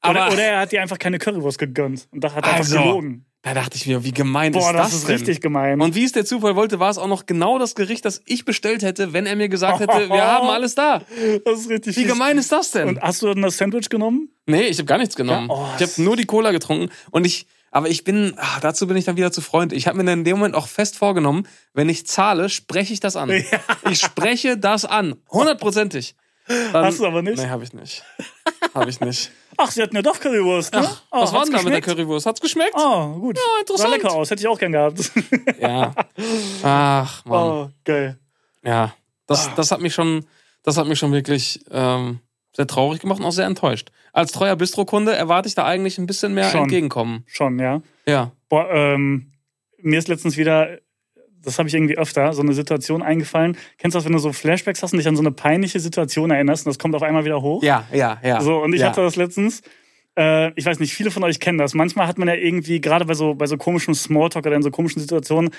[0.00, 2.76] Aber Oder, oder er hat dir einfach keine Currywurst gegönnt und da hat er Also,
[2.76, 3.26] einfach gelogen.
[3.42, 5.16] Da dachte ich mir, wie gemein Boah, ist das, das, ist denn?
[5.16, 5.80] richtig gemein.
[5.80, 8.44] Und wie es der Zufall wollte, war es auch noch genau das Gericht, das ich
[8.44, 11.02] bestellt hätte, wenn er mir gesagt hätte, wir haben alles da.
[11.44, 12.88] das ist richtig Wie gemein ist das denn?
[12.88, 14.28] Und hast du dann das Sandwich genommen?
[14.46, 15.48] nee, ich habe gar nichts genommen.
[15.48, 18.86] Ja, oh, ich habe nur die Cola getrunken und ich aber ich bin, ach, dazu
[18.86, 19.72] bin ich dann wieder zu Freund.
[19.72, 23.00] Ich habe mir dann in dem Moment auch fest vorgenommen, wenn ich zahle, spreche ich
[23.00, 23.30] das an.
[23.90, 25.16] Ich spreche das an.
[25.30, 26.14] Hundertprozentig.
[26.72, 27.38] Hast du aber nicht?
[27.38, 28.04] Nee, habe ich nicht.
[28.74, 29.30] Habe ich nicht.
[29.56, 30.80] Ach, sie hatten ja doch Currywurst, ne?
[30.84, 31.80] Ach, oh, was war denn da mit der?
[31.80, 32.26] Currywurst?
[32.26, 32.74] Hat's geschmeckt?
[32.74, 33.36] Oh, gut.
[33.36, 33.90] Ja, interessant.
[33.90, 35.10] Sah lecker aus, hätte ich auch gern gehabt.
[35.60, 35.94] Ja.
[36.62, 37.38] Ach, Mann.
[37.50, 38.18] oh, geil.
[38.64, 38.94] Ja.
[39.26, 39.52] Das, Ah.
[39.56, 40.24] das hat mich schon,
[40.62, 42.20] das hat mich schon wirklich ähm,
[42.54, 43.90] sehr traurig gemacht und auch sehr enttäuscht.
[44.12, 46.62] Als treuer Bistrokunde erwarte ich da eigentlich ein bisschen mehr Schon.
[46.62, 47.24] entgegenkommen.
[47.26, 47.80] Schon, ja.
[48.06, 48.32] Ja.
[48.48, 49.32] Boah, ähm,
[49.78, 50.78] mir ist letztens wieder,
[51.42, 53.56] das habe ich irgendwie öfter, so eine Situation eingefallen.
[53.78, 56.30] Kennst du das, wenn du so Flashbacks hast und dich an so eine peinliche Situation
[56.30, 57.62] erinnerst und das kommt auf einmal wieder hoch?
[57.62, 58.40] Ja, ja, ja.
[58.40, 58.88] So, und ich ja.
[58.88, 59.62] hatte das letztens.
[60.18, 61.74] Äh, ich weiß nicht, viele von euch kennen das.
[61.74, 64.70] Manchmal hat man ja irgendwie, gerade bei so, bei so komischen Smalltalk oder in so
[64.70, 65.50] komischen Situationen,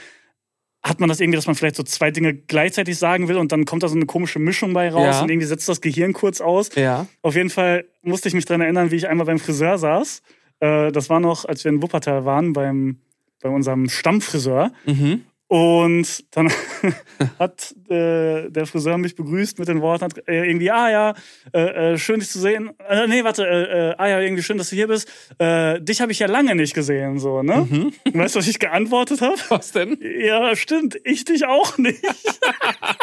[0.84, 3.64] hat man das irgendwie, dass man vielleicht so zwei Dinge gleichzeitig sagen will und dann
[3.64, 5.22] kommt da so eine komische Mischung bei raus Ja.
[5.22, 6.76] und irgendwie setzt das Gehirn kurz aus.
[6.76, 7.08] Ja.
[7.22, 10.22] Auf jeden Fall musste ich mich daran erinnern, wie ich einmal beim Friseur saß.
[10.60, 12.98] Äh, das war noch, als wir in Wuppertal waren, beim,
[13.42, 14.74] bei unserem Stammfriseur.
[14.86, 15.24] Mhm.
[15.48, 16.52] Und dann
[17.40, 21.14] hat äh, der Friseur mich begrüßt mit den Worten, hat, äh, irgendwie, ah ja,
[21.54, 22.72] äh, äh, schön dich zu sehen.
[22.90, 25.08] Äh, nee, warte, äh, äh, ah ja, irgendwie schön, dass du hier bist.
[25.40, 27.68] Dich habe ich ja lange nicht gesehen, so, ne?
[27.70, 27.94] Mhm.
[28.14, 29.38] Weißt du, was ich geantwortet habe?
[29.50, 29.98] Was denn?
[30.02, 32.04] Ja, stimmt, ich dich auch nicht.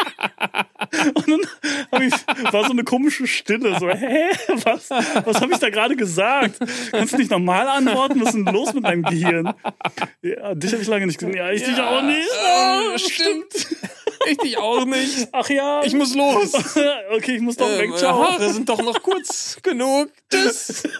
[1.13, 2.13] Und dann ich,
[2.51, 4.29] war so eine komische Stille, so, hä,
[4.63, 6.59] was, was habe ich da gerade gesagt?
[6.91, 8.19] Kannst du nicht normal antworten?
[8.21, 9.53] Was ist denn los mit deinem Gehirn?
[10.21, 11.35] Ja, dich habe ich lange nicht gesehen.
[11.35, 12.29] Ja, ich dich auch nicht.
[12.29, 13.67] Oh, stimmt.
[14.29, 15.29] ich dich auch nicht.
[15.31, 15.81] Ach ja.
[15.83, 16.53] Ich muss los.
[17.15, 17.91] okay, ich muss doch weg.
[17.91, 18.31] Ähm, Ciao.
[18.31, 20.09] Haare sind doch noch kurz genug.
[20.29, 20.83] Tschüss.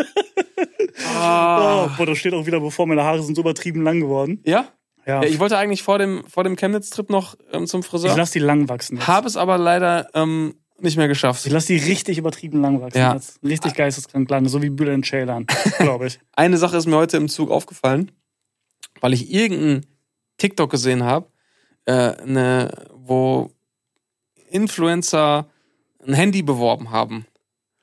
[1.03, 1.95] Oh, ah.
[1.97, 4.41] boah, da steht auch wieder, bevor meine Haare sind so übertrieben lang geworden.
[4.45, 4.67] Ja?
[5.05, 5.21] Ja.
[5.21, 5.29] ja?
[5.29, 8.15] Ich wollte eigentlich vor dem, vor dem Chemnitz-Trip noch ähm, zum Ich Friseur.
[8.15, 8.97] lasse die lang wachsen.
[8.97, 9.07] Jetzt.
[9.07, 11.45] Habe es aber leider ähm, nicht mehr geschafft.
[11.45, 12.97] Ich lasse die richtig übertrieben lang wachsen.
[12.97, 13.13] Ja.
[13.13, 13.39] Jetzt.
[13.43, 15.45] Richtig geisteskrank lang, so wie Bülent Ceylan,
[15.77, 16.19] glaube ich.
[16.35, 18.11] Eine Sache ist mir heute im Zug aufgefallen,
[18.99, 19.85] weil ich irgendeinen
[20.37, 21.27] TikTok gesehen habe,
[21.85, 23.51] äh, ne, wo
[24.49, 25.47] Influencer
[26.05, 27.25] ein Handy beworben haben.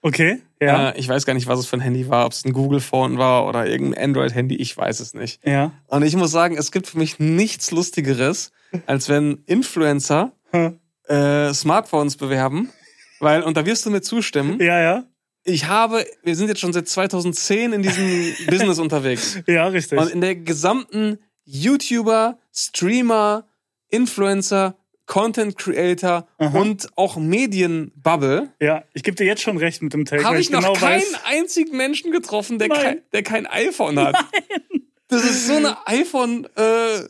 [0.03, 0.91] Okay, ja.
[0.91, 3.19] Äh, ich weiß gar nicht, was es für ein Handy war, ob es ein Google-Phone
[3.19, 5.41] war oder irgendein Android-Handy, ich weiß es nicht.
[5.47, 5.73] ja.
[5.87, 8.51] Und ich muss sagen, es gibt für mich nichts Lustigeres,
[8.87, 10.33] als wenn Influencer
[11.07, 12.71] äh, Smartphones bewerben,
[13.21, 15.05] weil, und da wirst du mir zustimmen, Ja, ja.
[15.45, 19.41] ich habe, wir sind jetzt schon seit 2010 in diesem Business unterwegs.
[19.47, 19.99] Ja, richtig.
[19.99, 23.45] Und in der gesamten YouTuber, Streamer,
[23.91, 24.77] Influencer,
[25.09, 26.57] Content Creator Aha.
[26.59, 30.41] und auch Medienbubble ja, ich gebe dir jetzt schon recht mit dem Take, habe weil
[30.41, 31.21] ich noch genau keinen weiß.
[31.27, 32.81] einzigen Menschen getroffen, der Nein.
[32.81, 34.15] kein, der kein iPhone hat.
[35.09, 37.01] Das ist so eine iPhone, äh,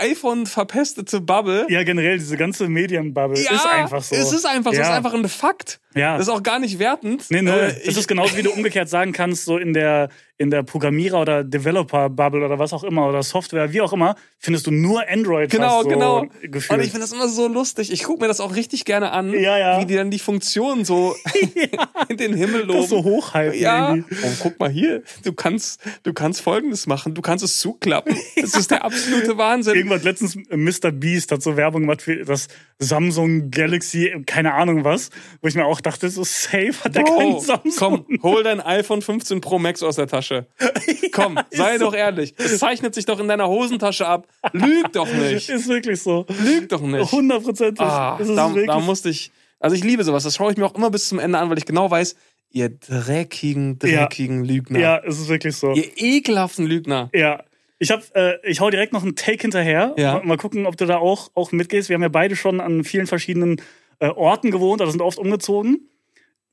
[0.00, 1.66] iPhone verpestete Bubble.
[1.70, 4.14] Ja, generell, diese ganze Medienbubble ist einfach so.
[4.14, 4.90] Es ist einfach so, es Ja.
[4.92, 5.80] ist einfach ein Fakt.
[5.94, 6.18] Ja.
[6.18, 7.24] Das ist auch gar nicht wertend.
[7.30, 7.50] Nee, nee.
[7.50, 10.62] Äh, das ich- ist genauso, wie du umgekehrt sagen kannst, so in der, in der
[10.62, 15.02] Programmierer- oder Developer-Bubble oder was auch immer oder Software, wie auch immer, findest du nur
[15.08, 16.26] Android Genau, so genau.
[16.42, 16.70] gefühlt.
[16.78, 17.90] Und ich finde das immer so lustig.
[17.92, 19.80] Ich gucke mir das auch richtig gerne an, Ja, ja.
[19.80, 21.16] wie die dann die Funktion so
[22.08, 22.80] in den Himmel loben.
[22.80, 23.90] das so hochhalten ja.
[23.96, 24.14] irgendwie.
[24.24, 25.02] Oh, guck mal hier.
[25.24, 27.14] Du kannst, du kannst Folgendes machen.
[27.14, 28.16] Du kannst es zuklappen.
[28.40, 29.74] Das ist der absolute Wahnsinn.
[29.74, 30.92] Irgendwann letztens äh, Mr.
[30.92, 32.46] Beast hat so Werbung gemacht für das
[32.78, 35.10] Samsung Galaxy, keine Ahnung was,
[35.42, 38.04] wo ich mir auch dachte, so safe hat der keinen Oh, Samsung.
[38.06, 40.27] komm, hol dein iPhone 15 Pro Max aus der Tasche.
[40.28, 40.46] Hosentasche.
[41.12, 42.34] Komm, sei doch ehrlich.
[42.38, 44.26] Es zeichnet sich doch in deiner Hosentasche ab.
[44.52, 45.48] Lüg doch nicht.
[45.48, 46.26] Ist wirklich so.
[46.44, 47.10] Lüg doch nicht.
[47.12, 47.84] Hundertprozentig.
[47.84, 49.30] Ah, da, da musste ich.
[49.60, 50.24] Also ich liebe sowas.
[50.24, 52.16] Das schaue ich mir auch immer bis zum Ende an, weil ich genau weiß,
[52.50, 54.78] ihr dreckigen, dreckigen Lügner.
[54.78, 55.72] ja, es ist wirklich so.
[55.72, 57.10] Ihr ekelhaften Lügner.
[57.12, 57.42] Ja.
[57.80, 59.94] Ich hab, äh, ich hau direkt noch einen Take hinterher.
[59.96, 60.14] Ja.
[60.14, 61.88] Mal, mal gucken, ob du da auch, auch mitgehst.
[61.88, 63.60] Wir haben ja beide schon an vielen verschiedenen
[64.00, 65.88] äh, Orten gewohnt, also sind oft umgezogen.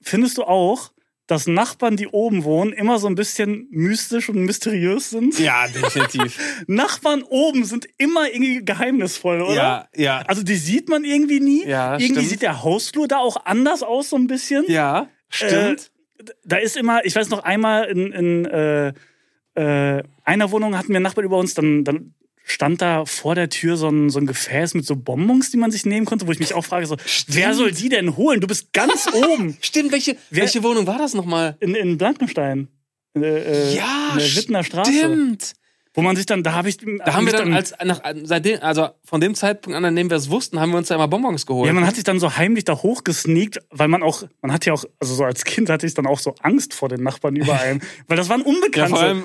[0.02, 0.92] Findest du auch,
[1.28, 5.40] dass Nachbarn, die oben wohnen, immer so ein bisschen mystisch und mysteriös sind?
[5.40, 6.38] Ja, definitiv.
[6.68, 9.56] Nachbarn oben sind immer irgendwie geheimnisvoll, oder?
[9.56, 10.20] ja, ja.
[10.28, 11.66] Also die sieht man irgendwie nie.
[11.66, 12.30] Ja, irgendwie stimmt.
[12.30, 14.66] sieht der Hausflur da auch anders aus, so ein bisschen.
[14.68, 15.92] Ja, stimmt.
[16.44, 18.94] da ist immer, ich weiß noch einmal in, in äh,
[19.56, 22.14] äh, einer Wohnung hatten wir einen Nachbarn über uns, dann, dann
[22.48, 25.72] stand da vor der Tür so ein, so ein Gefäß mit so Bonbons, die man
[25.72, 26.96] sich nehmen konnte, wo ich mich auch frage, so,
[27.28, 28.40] wer soll die denn holen?
[28.40, 31.58] Du bist ganz oben Stimmt, welche, Wer- welche Wohnung war das nochmal?
[31.60, 32.68] in, in Blankenstein.
[33.16, 34.92] Äh, äh, Ja, in der Wittner Straße.
[34.92, 35.54] stimmt.
[35.98, 36.76] Wo man sich dann, da habe ich.
[36.78, 40.18] Da haben wir dann als nach, seitdem, also von dem Zeitpunkt an, an dem wir
[40.18, 41.68] es wussten, haben wir uns da immer Bonbons geholt.
[41.68, 44.74] Ja, man hat sich dann so heimlich da hochgesneakt, weil man auch, man hat ja
[44.74, 47.58] auch, also so als Kind hatte ich dann auch so Angst vor den Nachbarn über
[47.62, 47.80] einem,
[48.10, 48.90] weil das waren Ja, Unbekannte.
[48.90, 49.24] vor allem,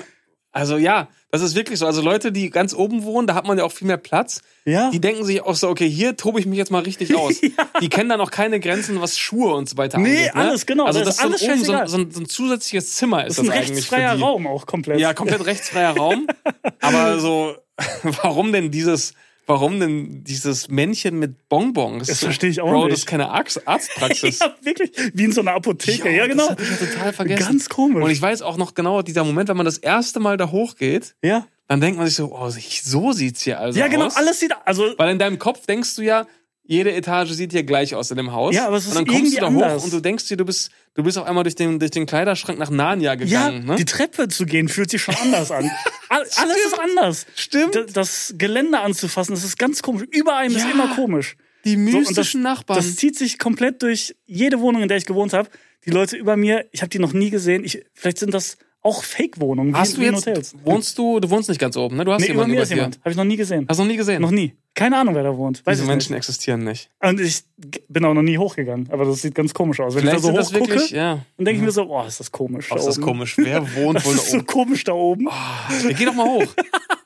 [0.51, 1.85] also ja, das ist wirklich so.
[1.85, 4.41] Also Leute, die ganz oben wohnen, da hat man ja auch viel mehr Platz.
[4.65, 4.89] Ja.
[4.91, 7.39] Die denken sich auch so, okay, hier tobe ich mich jetzt mal richtig aus.
[7.81, 10.35] Die kennen dann auch keine Grenzen, was Schuhe und so weiter Nee, angeht.
[10.35, 10.41] Ne?
[10.41, 10.85] alles, genau.
[10.85, 12.95] Also Das das, ist alles so, ein, oben so, ein, so, ein, so ein zusätzliches
[12.95, 14.23] Zimmer ist das ist das, ein eigentlich rechtsfreier für die.
[14.23, 14.99] Raum auch komplett.
[14.99, 16.27] Ja, komplett rechtsfreier Raum.
[16.81, 17.55] Aber so,
[18.03, 19.13] warum denn dieses,
[19.51, 22.07] warum denn dieses Männchen mit Bonbons?
[22.07, 22.93] Das verstehe ich auch Bro, nicht.
[22.93, 24.39] das ist keine Arzt Arztpraxis.
[24.41, 24.91] Ja, wirklich.
[25.13, 26.09] Wie in so einer Apotheke.
[26.09, 26.47] Ja, genau.
[26.47, 27.43] Das hab ich ja total vergessen.
[27.43, 28.03] Ganz komisch.
[28.03, 31.15] Und ich weiß auch noch genau, dieser Moment, wenn man das erste Mal da hochgeht,
[31.21, 31.45] ja.
[31.67, 34.05] dann denkt man sich so, oh, so sieht's hier also ja, genau.
[34.05, 34.15] aus.
[34.15, 36.25] Alles sieht, also, Weil in deinem Kopf denkst du ja,
[36.71, 38.55] jede Etage sieht hier gleich aus in dem Haus.
[38.55, 39.83] Ja, aber es und ist dann kommst du da irgendwie hoch anders.
[39.83, 42.57] und du denkst dir, du bist, du bist auf einmal durch den, durch den Kleiderschrank
[42.57, 43.65] nach Narnia ja, gegangen.
[43.65, 43.75] ne?
[43.75, 45.69] die Treppe zu gehen fühlt sich schon anders an.
[46.09, 47.25] All, alles ist anders.
[47.35, 47.75] Stimmt.
[47.75, 50.03] D- Das Gelände anzufassen, das ist ganz komisch.
[50.11, 50.71] Über einem ist Ja.
[50.71, 51.35] immer komisch.
[51.65, 52.77] Die So, und mystischen Nachbarn.
[52.79, 55.49] Das zieht sich komplett durch jede Wohnung, in der ich gewohnt habe.
[55.85, 57.63] Die Leute über mir, ich habe die noch nie gesehen.
[57.63, 60.55] Ich, vielleicht sind das auch Fake-Wohnungen, wie, Hast du jetzt, Hotels.
[60.63, 62.03] wohnst du, du wohnst nicht ganz oben, ne?
[62.05, 62.75] Du hast Nee, über jemanden mir über ist dir.
[62.77, 62.99] jemand.
[63.01, 63.65] Habe ich noch nie gesehen.
[63.69, 64.21] Hast du noch nie gesehen?
[64.23, 64.55] Noch nie.
[64.73, 65.65] Keine Ahnung, wer da wohnt.
[65.65, 66.89] Weiß Diese Menschen existieren nicht.
[67.03, 67.09] nicht.
[67.11, 67.43] Und ich
[67.89, 68.87] bin auch noch nie hochgegangen.
[68.91, 69.93] Aber das sieht ganz komisch aus.
[69.95, 71.19] Wenn Vielleicht ich da so hochgucke, wirklich, ja.
[71.37, 72.69] dann denke ich mir so, boah, ist das komisch.
[72.71, 73.05] Oh, ist das oben.
[73.07, 73.37] komisch.
[73.37, 74.45] Wer wohnt wohl da ist so oben?
[74.47, 75.25] komisch da oben.
[75.27, 76.47] Ja, geh doch mal hoch.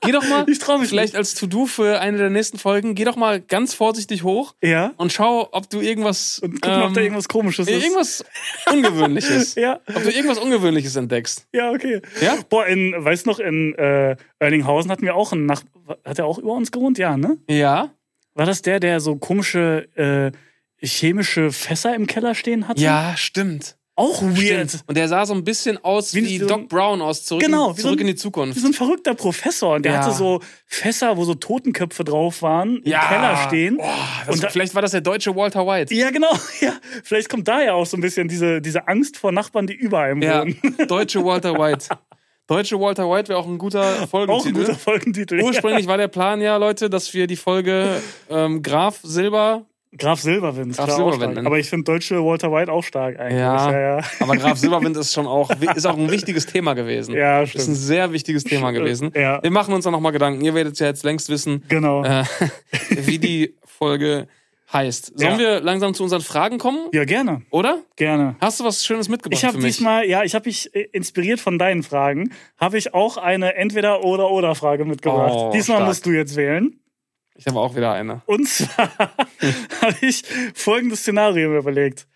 [0.02, 0.46] Geh doch mal.
[0.50, 3.74] Ich trau mich Vielleicht als To-Do für eine der nächsten Folgen, geh doch mal ganz
[3.74, 4.94] vorsichtig hoch Ja.
[4.98, 6.38] und schau, ob du irgendwas.
[6.38, 7.84] Und gucken, ob da ähm, irgendwas komisches ist.
[7.84, 8.24] irgendwas
[8.72, 9.56] Ungewöhnliches.
[9.56, 9.80] Ja.
[9.88, 11.48] Ob du irgendwas Ungewöhnliches entdeckst.
[11.54, 12.02] Ja, okay.
[12.22, 12.36] Ja?
[12.50, 15.64] Boah, in, weißt du noch, in äh, Erlinghausen hatten wir auch einen Nach
[16.06, 16.98] Hat er auch über uns gewohnt?
[16.98, 17.38] Ja, ne?
[17.50, 17.92] Ja.
[18.34, 20.32] War das der, der so komische äh,
[20.86, 22.82] chemische Fässer im Keller stehen hatte?
[22.82, 23.78] Ja, stimmt.
[23.98, 24.72] Auch weird.
[24.72, 24.84] Stimmt.
[24.88, 27.70] Und der sah so ein bisschen aus Wie wie, so Doc Brown aus Zurück, Genau,
[27.72, 28.60] in, wie zurück so ein- in die Wie Zukunft.
[28.60, 29.76] so ein verrückter Professor.
[29.76, 29.98] Und der Ja.
[30.04, 33.78] hatte so Fässer, wo so Totenköpfe drauf waren, im Keller stehen.
[34.26, 35.94] Das, Und da- vielleicht war das der deutsche Walter White.
[35.96, 36.32] Ja, genau.
[36.60, 36.74] Ja.
[37.06, 40.22] Vielleicht kommt daher auch so ein bisschen diese, diese Angst vor Nachbarn, die über einem
[40.22, 40.58] Ja, wohnen.
[40.90, 41.88] deutsche Walter White.
[42.48, 44.60] Deutsche Walter White wäre auch ein guter Auch ein Folgentitel.
[44.60, 45.42] guter Folgentitel.
[45.42, 49.66] Ursprünglich war der Plan ja, Leute, dass wir die Folge ähm, Graf Silber,
[49.98, 50.76] Graf Silberwind.
[50.76, 51.46] Graf Silberwind, ne?
[51.46, 53.40] Aber ich finde deutsche Walter White auch stark eigentlich.
[53.40, 53.72] Ja.
[53.72, 53.98] ja.
[54.00, 54.04] ja.
[54.20, 57.16] aber Graf Silberwind ist schon auch, ist auch ein wichtiges Thema gewesen.
[57.16, 57.78] Ja, ist ein stimmt.
[57.78, 59.12] sehr wichtiges Thema Stimmt, gewesen.
[59.16, 59.42] ja.
[59.42, 60.44] Wir machen uns da nochmal Gedanken.
[60.44, 62.04] Ihr werdet ja jetzt längst wissen, Genau.
[62.04, 62.26] äh,
[62.90, 64.28] wie die Folge
[64.76, 65.18] heißt.
[65.18, 65.38] Sollen Ja.
[65.40, 66.90] wir langsam zu unseren Fragen kommen?
[66.94, 67.42] Ja, gerne.
[67.50, 67.82] Oder?
[67.96, 68.36] Gerne.
[68.42, 71.58] Hast du was Schönes mitgebracht Ich habe diesmal, ja, ich habe mich äh, inspiriert von
[71.58, 75.34] deinen Fragen, habe ich auch eine Entweder- oder oder Frage mitgebracht.
[75.34, 75.88] Oh, diesmal stark.
[75.88, 76.80] musst du jetzt wählen.
[77.38, 78.22] Ich habe auch wieder eine.
[78.28, 78.90] Und zwar
[79.82, 80.24] habe ich
[80.54, 82.08] folgendes Szenario überlegt.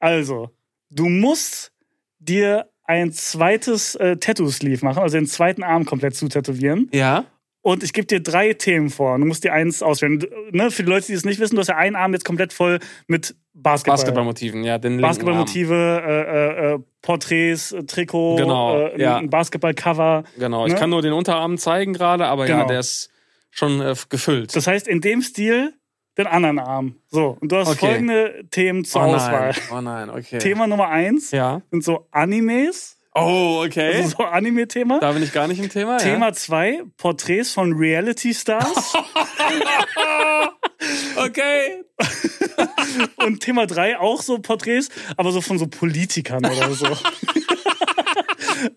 [0.00, 0.50] Also,
[0.90, 1.72] du musst
[2.18, 6.88] dir ein zweites äh, Tattoo-Sleeve machen, also den zweiten Arm komplett zutätowieren.
[6.92, 7.24] Ja?
[7.64, 9.18] Und ich gebe dir drei Themen vor.
[9.18, 10.22] Du musst dir eins auswählen.
[10.50, 12.52] Ne, für die Leute, die es nicht wissen, du hast ja einen Arm jetzt komplett
[12.52, 13.94] voll mit Basketball.
[13.96, 15.00] Basketballmotiven, ja, den.
[15.00, 15.74] Basketballmotive,
[16.06, 19.22] äh, äh, äh, Porträts, äh, Trikot, Genau, äh, ja.
[19.24, 20.24] Basketballcover.
[20.38, 20.78] Genau, ich Ne?
[20.78, 22.68] kann nur den Unterarm zeigen gerade, aber ja, Genau.
[22.68, 23.08] der ist
[23.50, 24.54] schon äh, gefüllt.
[24.54, 25.72] Das heißt, in dem Stil
[26.18, 26.96] den anderen Arm.
[27.08, 27.86] So, und du hast Okay.
[27.86, 29.52] folgende Themen zur oh Auswahl.
[29.52, 30.36] nein, oh nein, okay.
[30.38, 31.62] Thema Nummer eins Ja.
[31.70, 33.96] sind so Animes, Oh, okay.
[33.96, 34.98] also so Anime-Thema.
[34.98, 35.98] Da bin ich gar nicht im Thema.
[35.98, 38.92] Thema zwei Porträts von Reality-Stars.
[38.94, 40.50] Ja.
[41.16, 41.82] Okay.
[43.24, 46.86] und Thema drei auch so Porträts, aber so von so Politikern oder so.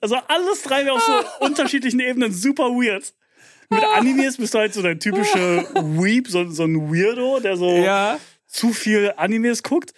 [0.01, 3.13] also alles drei wäre auf so unterschiedlichen Ebenen super weird.
[3.69, 7.69] Mit Animes bist du halt so der typische Weep, so, so ein Weirdo, der so
[7.69, 8.17] Ja.
[8.47, 9.93] zu viel Animes guckt.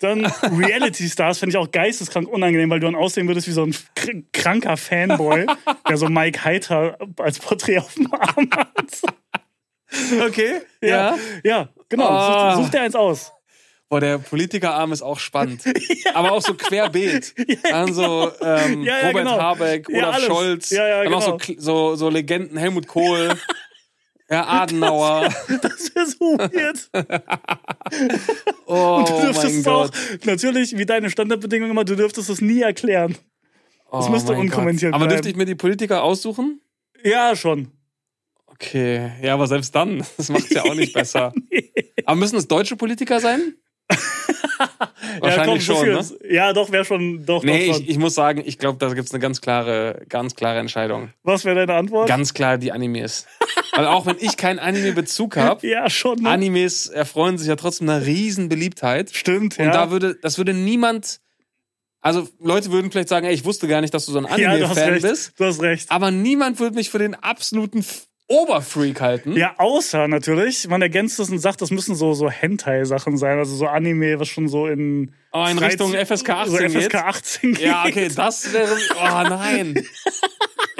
[0.00, 3.62] Dann Reality Stars finde ich auch geisteskrank unangenehm, weil du dann aussehen würdest wie so
[3.64, 5.46] ein kr- kranker Fanboy,
[5.88, 9.02] der so Mike Heiter als Porträt auf dem Arm hat.
[10.26, 10.60] Okay.
[10.80, 12.08] Ja, ja genau.
[12.08, 12.54] Ah.
[12.56, 13.32] Such, such dir eins aus.
[13.88, 15.64] Boah, der Politikerarm ist auch spannend.
[16.14, 17.34] Aber auch so querbeet.
[17.68, 19.38] Dann so ähm, Ja, ja, Robert genau.
[19.40, 20.20] Habeck, Ja, Olaf.
[20.22, 20.70] Scholz.
[20.70, 21.60] Ja, ja, dann auch so, genau.
[21.60, 23.30] So, so Legenden, Helmut Kohl,
[24.30, 25.28] ja, Adenauer.
[25.62, 26.90] Das wäre so weird.
[28.66, 29.90] Oh, Du dürftest es auch,
[30.24, 33.16] natürlich, wie deine Standardbedingung immer, du dürftest es nie erklären.
[33.90, 35.00] Oh, müsste unkommentiert Gott.
[35.00, 36.60] Aber dürfte ich mir die Politiker aussuchen?
[37.02, 37.72] Ja, schon.
[38.46, 41.32] Okay, ja, aber selbst dann, das macht es ja auch nicht besser.
[42.04, 43.54] Aber müssen es deutsche Politiker sein?
[45.20, 46.34] Wahrscheinlich ja, komm, schon, ne?
[46.34, 49.06] Ja, doch, wäre schon, doch, Nee, doch ich, ich muss sagen, ich glaube, da gibt
[49.06, 51.10] es eine ganz klare, ganz klare Entscheidung.
[51.22, 52.08] Was wäre deine Antwort?
[52.08, 53.26] Ganz klar die Animes.
[53.72, 56.20] Weil auch wenn ich keinen Anime-Bezug habe, ja, schon.
[56.20, 56.28] Ne?
[56.28, 59.10] Animes erfreuen sich ja trotzdem einer riesen Beliebtheit.
[59.12, 59.72] Stimmt, Und ja.
[59.72, 61.20] da würde, das würde niemand,
[62.00, 64.50] also Leute würden vielleicht sagen, ey, ich wusste gar nicht, dass du so ein ja,
[64.50, 65.02] Anime-Fan recht.
[65.02, 65.32] bist.
[65.38, 65.90] Du hast recht.
[65.90, 67.84] Aber niemand würde mich für den absoluten
[68.30, 69.32] Oberfreak halten.
[69.32, 73.56] Ja, außer natürlich, man ergänzt es und sagt, das müssen so, so Hentai-Sachen sein, also
[73.56, 76.94] so Anime, was schon so in, Oh, in Richtung FSK 18 so FSK geht.
[76.94, 77.66] 18 geht.
[77.66, 79.86] Ja, okay, das wäre, oh nein.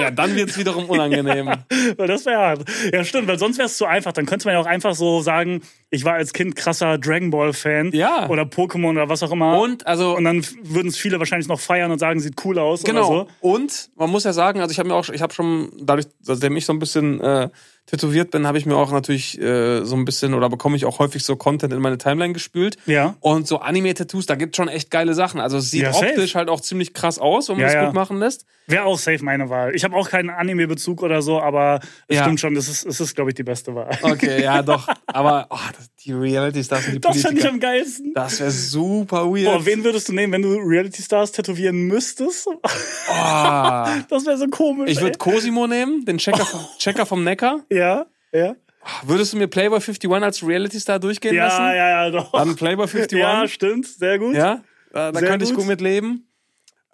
[0.01, 1.47] Ja, dann wird's wiederum unangenehm.
[1.97, 2.65] Weil das wäre hart.
[2.93, 4.13] Ja, stimmt, weil sonst wäre es zu einfach.
[4.13, 7.91] Dann könnte man ja auch einfach so sagen, ich war als Kind krasser Dragon Ball-Fan.
[7.93, 8.29] Ja.
[8.29, 9.61] Oder Pokémon oder was auch immer.
[9.61, 12.83] Und, also, Und dann würden es viele wahrscheinlich noch feiern und sagen, sieht cool aus.
[12.83, 13.11] Genau.
[13.11, 13.49] Oder so.
[13.49, 16.57] Und man muss ja sagen, also ich habe mir auch, ich habe schon, dadurch, seitdem
[16.57, 17.49] ich so ein bisschen äh,
[17.91, 20.99] tätowiert bin, habe ich mir auch natürlich äh, so ein bisschen oder bekomme ich auch
[21.01, 22.77] häufig so Content in meine Timeline gespült.
[22.87, 23.17] Ja.
[23.21, 25.41] Und so Anime-Tattoos, da gibt schon echt geile Sachen.
[25.41, 27.85] Also es sieht Ja, optisch halt auch ziemlich krass aus, wenn man Ja, das ja.
[27.87, 28.47] gut machen lässt.
[28.67, 29.75] Wäre auch safe meine Wahl.
[29.75, 32.23] Ich habe auch keinen Anime-Bezug oder so, aber es Ja.
[32.23, 33.91] stimmt schon, das ist, es ist glaube ich, die beste Wahl.
[34.03, 34.87] Okay, ja doch.
[35.07, 38.15] Aber oh, das, die Reality Stars und die Das fände ich Politiker, am geilsten.
[38.15, 39.45] das wäre super weird.
[39.47, 42.47] Boah, wen würdest du nehmen, wenn du Reality Stars tätowieren müsstest?
[42.47, 42.59] Oh.
[44.09, 44.91] Das wäre so komisch.
[44.91, 45.19] Ich würde.
[45.19, 47.61] Cosimo nehmen, den Checker, vom, Checker vom Neckar.
[47.71, 48.55] Ja, ja.
[49.05, 51.63] Würdest du mir Playboy 51 als Reality Star durchgehen Ja, lassen?
[51.63, 51.75] ja,
[52.07, 52.33] ja, doch.
[52.33, 53.19] Dann Playboy 51.
[53.19, 53.87] Ja, stimmt.
[53.87, 54.35] Sehr gut.
[54.35, 55.61] Ja, da, da Sehr könnte ich gut.
[55.61, 56.27] gut mit leben.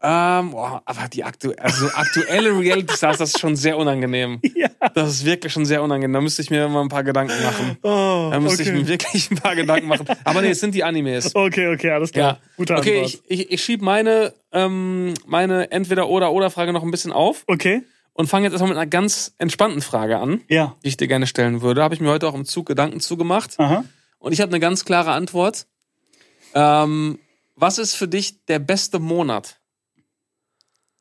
[0.03, 4.40] Ähm, boah, aber die aktu also aktuelle Reality Stars, das ist schon sehr unangenehm.
[4.55, 4.68] Ja.
[4.94, 6.12] Das ist wirklich schon sehr unangenehm.
[6.12, 7.76] Da müsste ich mir mal ein paar Gedanken machen.
[7.82, 8.78] Oh, Da müsste ich okay.
[8.78, 10.07] mir wirklich ein paar Gedanken machen.
[10.24, 11.34] Aber nee, es sind die Animes.
[11.34, 12.34] Okay, okay, alles klar.
[12.34, 12.38] Ja.
[12.57, 13.22] Gute Okay, Antwort.
[13.26, 17.82] ich, ich, ich schiebe meine, ähm, meine Entweder-Oder-Oder-Frage noch ein bisschen auf okay.
[18.12, 20.76] und fange jetzt erstmal mit einer ganz entspannten Frage an, Ja.
[20.84, 21.82] die ich dir gerne stellen würde.
[21.82, 23.59] Habe ich mir heute auch im Zug Gedanken zugemacht.
[23.59, 23.84] Aha.
[24.18, 25.66] Und ich habe eine ganz klare Antwort.
[26.55, 27.18] Ähm,
[27.57, 29.59] was ist für dich der beste Monat?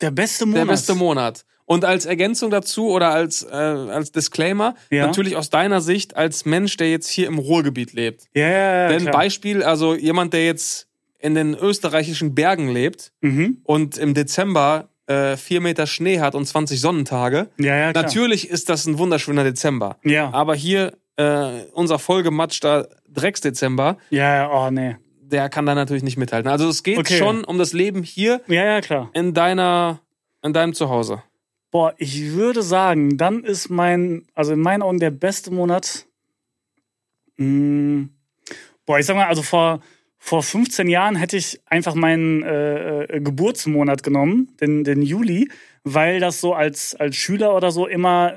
[0.02, 0.68] Der beste Der Monat.
[0.68, 1.46] beste Monat.
[1.68, 5.08] Und als Ergänzung dazu oder als, äh, als Disclaimer, Ja.
[5.08, 8.26] natürlich aus deiner Sicht als Mensch, der jetzt hier im Ruhrgebiet lebt.
[8.36, 8.88] Ja, ja, ja.
[8.89, 9.14] Denn klar.
[9.14, 10.88] Beispiel, also jemand, der jetzt
[11.18, 13.62] in den österreichischen Bergen lebt Mhm.
[13.64, 17.48] und im Dezember äh, vier Meter Schnee hat und 20 Sonnentage.
[17.60, 18.04] Ja, ja, klar.
[18.04, 19.98] Natürlich ist das ein wunderschöner Dezember.
[20.04, 20.32] Ja.
[20.34, 24.98] Aber hier äh, unser vollgematschter Drecksdezember, Ja, ja, oh, nee.
[25.32, 26.49] Der kann da natürlich nicht mithalten.
[26.49, 27.17] Also es geht Okay.
[27.17, 29.09] schon um das Leben hier Ja, ja, klar.
[29.13, 29.99] in deiner,
[30.43, 31.23] in deinem Zuhause.
[31.71, 36.05] Boah, ich würde sagen, dann ist mein, also in meinen Augen der beste Monat.
[37.38, 38.07] Mh,
[38.86, 39.82] boah, ich sag mal, also vor,
[40.17, 45.49] vor 15 Jahren hätte ich einfach meinen äh, äh, Geburtsmonat genommen, den, den Juli,
[45.84, 48.36] weil das so als, als Schüler oder so immer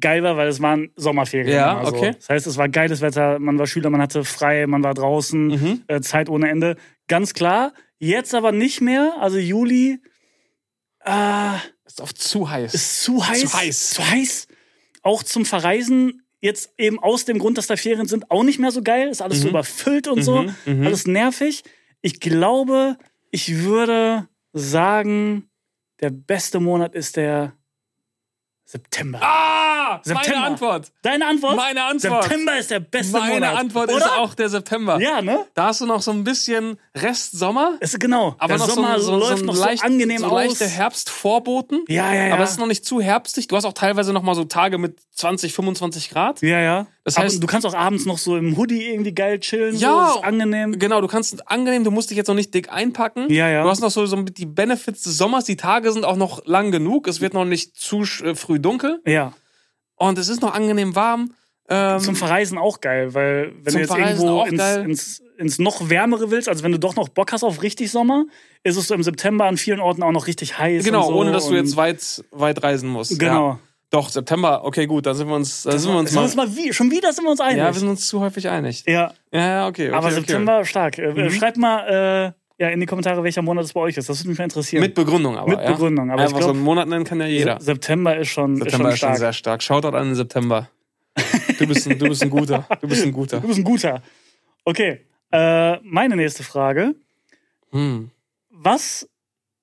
[0.00, 1.48] geil war, weil es waren Sommerferien.
[1.54, 1.96] Ja, immer so.
[1.96, 2.12] okay.
[2.16, 5.46] Das heißt, es war geiles Wetter, man war Schüler, man hatte frei, man war draußen,
[5.48, 5.82] Mhm.
[5.88, 6.76] äh, Zeit ohne Ende.
[7.08, 7.72] Ganz klar.
[7.98, 9.14] Jetzt aber nicht mehr.
[9.18, 10.00] Also Juli.
[11.04, 12.74] Äh, Ist oft zu heiß.
[12.74, 13.40] ist zu heiß.
[13.40, 13.90] Zu heiß.
[13.90, 14.48] Zu heiß.
[15.02, 18.70] Auch zum Verreisen, jetzt eben aus dem Grund, dass da Ferien sind, auch nicht mehr
[18.72, 19.08] so geil.
[19.08, 19.50] Ist alles so Mhm.
[19.50, 20.42] überfüllt und so.
[20.42, 20.86] Mhm, mhm.
[20.86, 21.64] Alles nervig.
[22.02, 22.98] Ich glaube,
[23.30, 25.48] ich würde sagen,
[26.00, 27.54] der beste Monat ist der
[28.64, 29.20] September.
[29.22, 29.57] ah!
[30.02, 30.20] September.
[30.36, 30.92] Meine Antwort.
[31.02, 31.56] Deine Antwort?
[31.56, 32.22] Meine Antwort.
[32.24, 33.56] September ist der beste Meine Monat.
[33.56, 33.98] Antwort oder?
[34.04, 35.00] ist auch der September.
[35.00, 35.46] Ja, ne?
[35.54, 38.34] Da hast du noch so ein bisschen Restsommer, Ist genau.
[38.38, 40.32] aber der noch Sommer so, so, läuft so, noch leicht, so angenehm so aus.
[40.32, 41.84] leichte Herbstvorboten.
[41.88, 42.34] ja, ja, ja.
[42.34, 43.48] Aber es ist noch nicht zu herbstig.
[43.48, 46.42] Du hast auch teilweise noch mal so Tage mit 20, 25 Grad.
[46.42, 46.86] ja, ja.
[47.04, 49.74] Das Aber heißt- du kannst auch abends noch so im Hoodie irgendwie geil chillen.
[49.76, 50.10] Ja.
[50.12, 50.78] so, ist angenehm.
[50.78, 53.30] Genau, du kannst angenehm, du musst dich jetzt noch nicht dick einpacken.
[53.30, 53.62] Ja, ja.
[53.62, 55.44] Du hast noch so, so die Benefits des Sommers.
[55.44, 57.08] Die Tage sind auch noch lang genug.
[57.08, 59.00] Es wird noch nicht zu äh, früh dunkel.
[59.06, 59.32] Ja.
[59.98, 61.34] Und es ist noch angenehm warm.
[61.70, 65.90] Ähm, Zum Verreisen auch geil, weil wenn du jetzt Verreisen irgendwo ins, ins, ins noch
[65.90, 68.24] wärmere willst, also wenn du doch noch Bock hast auf richtig Sommer,
[68.64, 70.82] ist es so im September an vielen Orten auch noch richtig heiß.
[70.84, 73.18] genau, so ohne dass du jetzt weit, weit reisen musst.
[73.18, 73.48] Genau.
[73.50, 73.58] Ja.
[73.90, 76.22] Doch, September, okay, gut, da sind wir uns, da sind wir uns mal.
[76.24, 77.58] uns mal wie, schon wieder sind wir uns einig.
[77.58, 78.84] Ja, wir sind uns zu häufig einig.
[78.86, 79.88] Ja, Ja, ja, okay.
[79.88, 80.14] okay aber okay.
[80.16, 80.98] September stark.
[80.98, 81.30] Äh, Mhm.
[81.30, 84.08] Schreibt mal äh, ja, in die Kommentare, welcher Monat es bei euch ist.
[84.08, 84.80] Das würde mich mal interessieren.
[84.82, 85.48] Mit Begründung aber.
[85.50, 85.70] Mit ja?
[85.72, 87.58] Begründung, aber ich Einfach so glaub- einen Monat nennen kann ja jeder.
[87.60, 89.62] Se- September ist schon, September ist schon ist schon sehr stark.
[89.62, 90.68] Shoutout an den September.
[91.58, 92.64] Du bist ein, du bist ein guter.
[92.80, 93.40] Du bist ein guter.
[93.40, 94.00] du bist ein guter.
[94.64, 95.00] Okay,
[95.32, 96.94] äh, meine nächste Frage.
[97.72, 98.10] Hm.
[98.50, 99.08] Was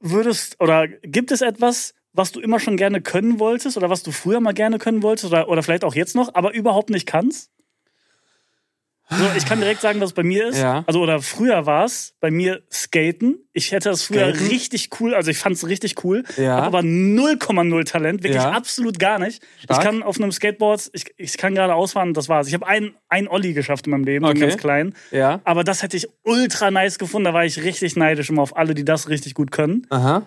[0.02, 4.12] würdest, oder gibt es etwas, was du immer schon gerne können wolltest oder was du
[4.12, 7.50] früher mal gerne können wolltest oder, oder vielleicht auch jetzt noch, aber überhaupt nicht kannst?
[9.08, 10.58] So, ich kann direkt sagen, was bei mir ist.
[10.58, 10.84] Ja.
[10.88, 13.38] Also, oder früher war es bei mir Skaten.
[13.54, 14.48] Ich hätte das früher Skaten?
[14.48, 16.24] richtig cool, also ich fand es richtig cool.
[16.38, 16.58] Ja.
[16.58, 18.52] Aber 0,0 Talent, wirklich Ja.
[18.52, 19.44] absolut gar nicht.
[19.64, 19.80] Stark.
[19.80, 22.48] Ich kann auf einem Skateboard, ich, ich kann gerade ausfahren, das war's.
[22.48, 24.40] Ich habe ein, ein Olli geschafft in meinem Leben, Okay.
[24.40, 24.96] ganz klein.
[25.12, 25.40] Ja.
[25.44, 27.26] Aber das hätte ich ultra nice gefunden.
[27.26, 29.86] Da war ich richtig neidisch immer auf alle, die das richtig gut können.
[29.92, 30.24] Aha.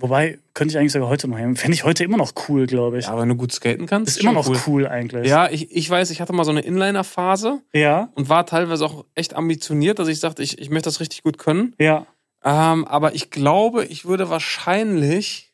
[0.00, 1.36] Wobei, könnte ich eigentlich sogar heute noch.
[1.36, 3.06] Fände ich heute immer noch cool, glaube ich.
[3.06, 5.26] Ja, aber wenn du gut skaten kannst, ist immer noch schon cool, eigentlich.
[5.28, 9.04] Ja, ich, ich weiß, ich hatte mal so eine Inliner-Phase Ja, und war teilweise auch
[9.16, 11.74] echt ambitioniert, dass ich sagte, ich, ich möchte das richtig gut können.
[11.78, 12.06] ja.
[12.44, 15.52] Ähm, aber ich glaube, ich würde wahrscheinlich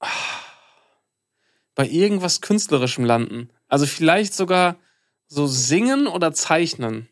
[0.00, 0.08] ah,
[1.76, 3.50] bei irgendwas Künstlerischem landen.
[3.68, 4.74] Also vielleicht sogar
[5.28, 7.08] so singen oder zeichnen.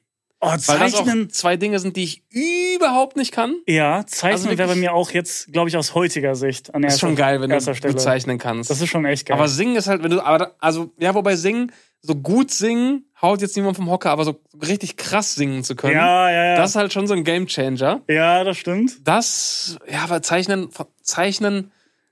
[0.52, 1.30] Oh, Zeichnen.
[1.30, 3.56] zwei Dinge sind, die ich überhaupt nicht kann.
[3.66, 6.94] Ja, Zeichnen Also wäre bei mir auch jetzt, glaube ich, aus heutiger Sicht an Das
[6.94, 7.96] erster, ist schon geil, wenn du Stelle.
[7.96, 8.70] zeichnen kannst.
[8.70, 9.36] Das ist schon echt geil.
[9.36, 13.06] aber singen ist halt, wenn du, aber da- also, ja, wobei singen, so gut singen,
[13.22, 16.56] haut jetzt niemand vom Hocker, aber so richtig krass singen zu können, ja, ja, ja.
[16.56, 18.02] das ist halt schon so ein Gamechanger.
[18.08, 18.98] ja, das stimmt.
[19.08, 20.68] Das, ja, aber Zeichnen,
[21.02, 21.70] Zeichnen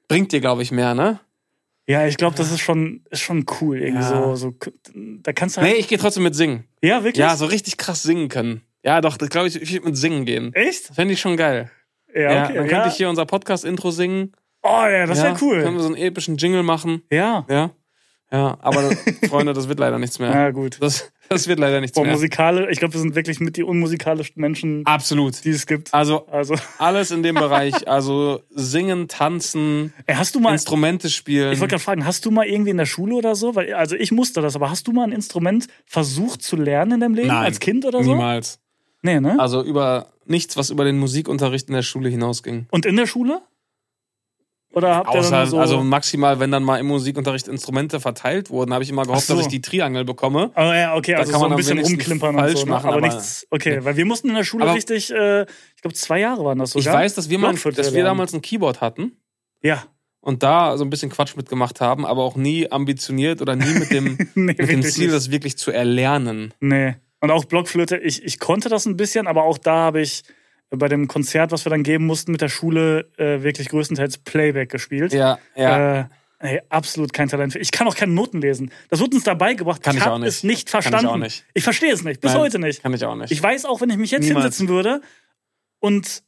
[0.09, 1.21] bringt dir, glaube ich, mehr, ne?
[1.89, 3.79] Ja, ich glaube, das ist schon, ist schon cool.
[3.79, 4.35] Irgendwie Ja.
[4.37, 4.55] so, so,
[4.95, 5.73] da kannst du halt.
[5.73, 6.65] Nee, ich gehe trotzdem mit Singen.
[6.83, 7.17] Ja, wirklich?
[7.21, 8.63] Ja, so richtig krass singen können.
[8.85, 10.53] Ja, doch, das glaube ich, ich würde mit Singen gehen.
[10.55, 10.87] Echt?
[10.95, 11.71] Fände ich schon geil.
[12.15, 12.55] Ja, okay.
[12.55, 14.33] dann könnte ich hier unser Podcast-Intro singen.
[14.63, 15.75] Oh ja, das wäre Können cool.
[15.75, 17.03] wir so einen epischen Jingle machen.
[17.11, 17.47] Ja.
[17.49, 17.71] Ja.
[18.33, 18.91] Ja, aber
[19.29, 20.31] Freunde, das wird leider nichts mehr.
[20.31, 20.79] Ja, gut.
[20.81, 22.13] Das, das wird leider nichts Boah, mehr.
[22.15, 25.45] musikalisch, ich glaube, wir sind wirklich mit die unmusikalischsten Menschen, Absolut.
[25.45, 25.93] die es gibt.
[25.93, 27.87] Also Also, alles in dem Bereich.
[27.89, 31.53] Also singen, tanzen, ey, hast du mal, Instrumente spielen.
[31.53, 33.97] ich wollte gerade fragen, hast du mal irgendwie in der Schule oder so, weil, also
[33.97, 37.29] ich musste das, aber hast du mal ein Instrument versucht zu lernen in deinem Leben
[37.29, 38.13] Nein, als Kind oder so?
[38.13, 38.59] Niemals.
[39.03, 39.37] Nee, ne?
[39.39, 42.67] Also über nichts, was über den Musikunterricht in der Schule hinausging.
[42.71, 43.43] Und in der Schule?
[44.73, 48.73] Oder habt ihr Außer, so, also maximal, wenn dann mal im Musikunterricht Instrumente verteilt wurden,
[48.73, 49.35] habe ich immer gehofft, so.
[49.35, 50.51] dass ich die Triangel bekomme.
[50.57, 52.71] Oh, ja, okay, Da also kann so man ein bisschen rumklimpern und falsch so, ne?
[52.71, 53.47] machen, aber, aber- nichts.
[53.51, 56.59] Okay, weil wir mussten in der Schule Aber- richtig, äh, ich glaube, zwei Jahre waren
[56.59, 56.95] das sogar.
[56.95, 59.13] Ich weiß, dass wir, mal, dass wir damals ein Keyboard hatten
[59.63, 59.85] Ja.
[60.21, 63.91] und da so ein bisschen Quatsch mitgemacht haben, aber auch nie ambitioniert oder nie mit
[63.91, 65.15] dem, Nee, mit dem Ziel, nicht.
[65.15, 66.55] das wirklich zu erlernen.
[66.61, 66.95] Nee.
[67.21, 70.23] Und auch Blockflöte, ich, ich konnte das ein bisschen, aber auch da habe ich
[70.77, 74.71] bei dem Konzert, was wir dann geben mussten mit der Schule, äh, wirklich größtenteils Playback
[74.71, 75.13] gespielt.
[75.13, 76.01] Ja, ja.
[76.01, 76.05] Äh,
[76.41, 77.53] ey, absolut kein Talent.
[77.53, 77.59] für.
[77.59, 78.71] Ich kann auch keine Noten lesen.
[78.89, 79.83] Das wurde uns dabei gebracht.
[79.83, 80.29] Kann ich habe auch nicht.
[80.29, 81.07] es nicht Kann ich verstanden.
[81.07, 81.45] auch nicht.
[81.55, 82.21] Ich verstehe es nicht.
[82.21, 82.83] Bis Nein, heute nicht.
[82.83, 83.31] Kann ich auch nicht.
[83.31, 84.45] Ich weiß auch, wenn ich mich jetzt Niemals.
[84.45, 85.01] hinsetzen würde
[85.79, 86.23] und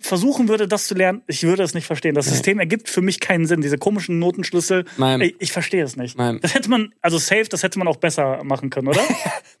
[0.00, 2.14] versuchen würde, das zu lernen, ich würde es nicht verstehen.
[2.14, 2.26] Das.
[2.26, 3.62] System ergibt für mich keinen Sinn.
[3.62, 5.20] Diese komischen Notenschlüssel, Nein.
[5.20, 6.16] ey, ich verstehe es nicht.
[6.16, 6.38] Nein.
[6.40, 9.00] Das hätte man, also safe, das hätte man auch besser machen können, oder?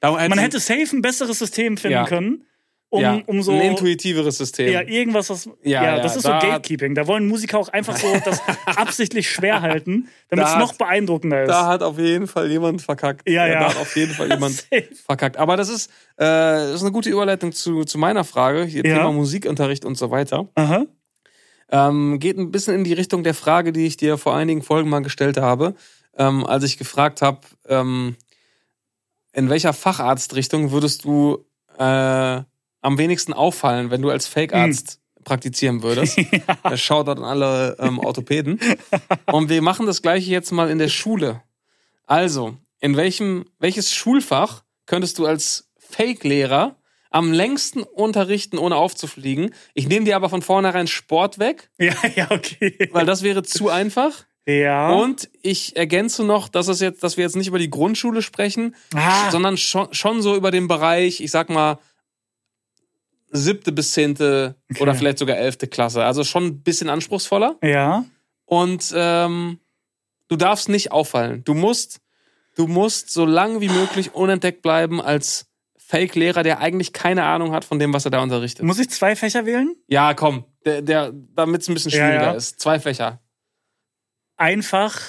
[0.00, 2.04] Man hätte safe ein besseres System finden Ja.
[2.06, 2.44] können,
[2.90, 3.52] um, ja, um so.
[3.52, 4.72] ein intuitiveres System.
[4.72, 5.46] ja, irgendwas, was.
[5.62, 6.94] Ja, Ja, ja, das ist da- so Gatekeeping.
[6.94, 11.48] Da wollen Musiker auch einfach so das absichtlich schwer halten, damit es noch beeindruckender ist.
[11.48, 13.28] Da hat auf jeden Fall jemand verkackt.
[13.28, 13.60] Ja, ja.
[13.60, 14.66] Da hat auf jeden Fall jemand
[15.04, 15.36] verkackt.
[15.36, 18.64] Aber das ist, äh, das ist eine gute Überleitung zu, zu meiner Frage.
[18.64, 18.82] Hier.
[18.82, 20.48] Thema Musikunterricht und so weiter.
[20.54, 20.86] Aha.
[21.70, 24.88] Ähm, geht ein bisschen in die Richtung der Frage, die ich dir vor einigen Folgen
[24.88, 25.74] mal gestellt habe,
[26.16, 28.16] ähm, als ich gefragt habe, ähm,
[29.34, 31.44] in welcher Facharztrichtung würdest du
[31.78, 32.40] äh,
[32.88, 36.16] am wenigsten auffallen, wenn du als Fake-Arzt praktizieren würdest?
[36.64, 36.76] ja.
[36.76, 38.58] Shoutout an alle ähm, Orthopäden.
[39.30, 41.42] Und wir machen das gleiche jetzt mal in der Schule.
[42.06, 46.76] Also, in welchem, welches Schulfach könntest du als Fake-Lehrer
[47.10, 49.52] am längsten unterrichten, ohne aufzufliegen?
[49.74, 52.88] Ich nehme dir aber von vornherein Sport weg, Ja, ja, okay.
[52.92, 54.24] weil das wäre zu einfach.
[54.46, 54.92] Ja.
[54.94, 58.74] Und ich ergänze noch, dass, es jetzt, dass wir jetzt nicht über die Grundschule sprechen,
[58.94, 59.30] Ah.
[59.30, 61.78] sondern schon, schon so über den Bereich, ich sag mal,
[63.30, 64.82] siebte bis zehnte Okay.
[64.82, 66.04] oder vielleicht sogar elfte Klasse.
[66.04, 67.56] Also schon ein bisschen anspruchsvoller.
[67.62, 68.04] Ja.
[68.44, 69.58] Und ähm,
[70.28, 71.44] du darfst nicht auffallen.
[71.44, 72.00] Du musst,
[72.56, 77.64] du musst so lange wie möglich unentdeckt bleiben als Fake-Lehrer, der eigentlich keine Ahnung hat
[77.64, 78.64] von dem, was er da unterrichtet.
[78.64, 79.74] Muss ich zwei Fächer wählen?
[79.86, 82.32] Ja, komm, der, der, damit es ein bisschen Ja, schwieriger ja.
[82.32, 82.60] ist.
[82.60, 83.20] Zwei Fächer.
[84.36, 85.00] Einfach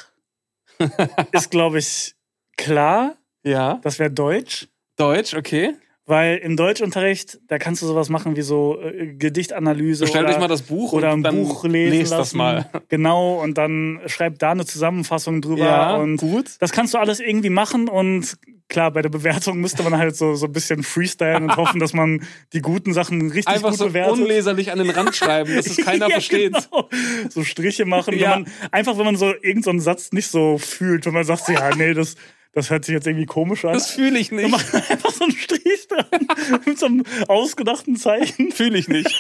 [1.32, 2.16] ist, glaube ich,
[2.58, 3.16] klar.
[3.44, 3.80] Ja.
[3.84, 4.68] Das wäre Deutsch.
[4.96, 5.76] Deutsch, okay.
[6.10, 10.06] Weil im Deutschunterricht, da kannst du sowas machen wie so äh, Gedichtanalyse.
[10.06, 12.22] Bestellt oder, euch mal das Buch oder ein Buch lesen lest lassen.
[12.22, 12.70] das mal.
[12.90, 15.66] Genau, und dann schreibt da eine Zusammenfassung drüber.
[15.66, 16.54] Ja, und gut.
[16.62, 18.40] Das kannst du alles irgendwie machen und
[18.70, 21.94] klar, bei der Bewertung müsste man halt so, so ein bisschen freestylen und hoffen, dass
[21.94, 24.14] man die guten Sachen richtig Einfach gut so bewertet.
[24.14, 26.54] unleserlich an den Rand schreiben, dass es keiner Ja, versteht.
[26.54, 26.90] Genau.
[27.30, 28.18] So Striche machen.
[28.18, 28.32] Ja.
[28.32, 31.50] Wenn man, einfach, wenn man so irgendeinen so Satz nicht so fühlt, wenn man sagt,
[31.50, 32.16] ja, nee, das,
[32.54, 33.74] das hört sich jetzt irgendwie komisch an.
[33.74, 34.50] Das fühle ich nicht.
[34.50, 38.52] macht man einfach so einen Strich dran mit so einem ausgedachten Zeichen.
[38.52, 39.20] Fühle ich nicht.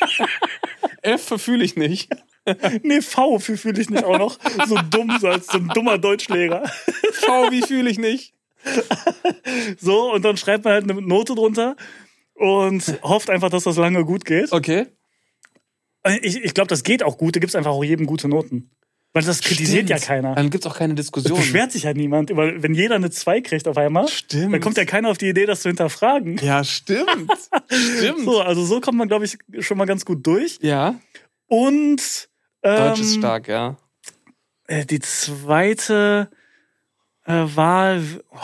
[1.01, 2.11] F fühle ich nicht.
[2.82, 4.39] Nee, V für fühle ich nicht auch noch.
[4.67, 6.67] So dumm, so als so ein dummer Deutschlehrer.
[7.13, 8.34] V wie fühle ich nicht.
[9.80, 11.75] So, und dann schreibt man halt eine Note drunter
[12.34, 14.51] und hofft einfach, dass das lange gut geht.
[14.51, 14.88] Okay.
[16.21, 17.36] Ich, ich glaube, das geht auch gut.
[17.36, 18.71] Da gibt es einfach auch jedem gute Noten.
[19.12, 19.89] Weil das kritisiert Stimmt.
[19.89, 20.36] ja keiner.
[20.36, 21.38] Dann gibt es auch keine Diskussion.
[21.38, 22.36] beschwert sich halt niemand.
[22.36, 24.53] Weil wenn jeder eine 2 kriegt auf einmal, Stimmt.
[24.53, 26.38] dann kommt ja keiner auf die Idee, das zu hinterfragen.
[26.38, 27.32] Ja, stimmt.
[27.97, 28.26] Stimmt.
[28.26, 30.60] So, also so kommt man, glaube ich, schon mal ganz gut durch.
[30.62, 30.99] Ja.
[31.47, 32.30] Und
[32.62, 33.78] ähm, Deutsch ist stark, ja.
[34.68, 36.30] äh, die zweite
[37.26, 38.38] äh, Wahl, oh,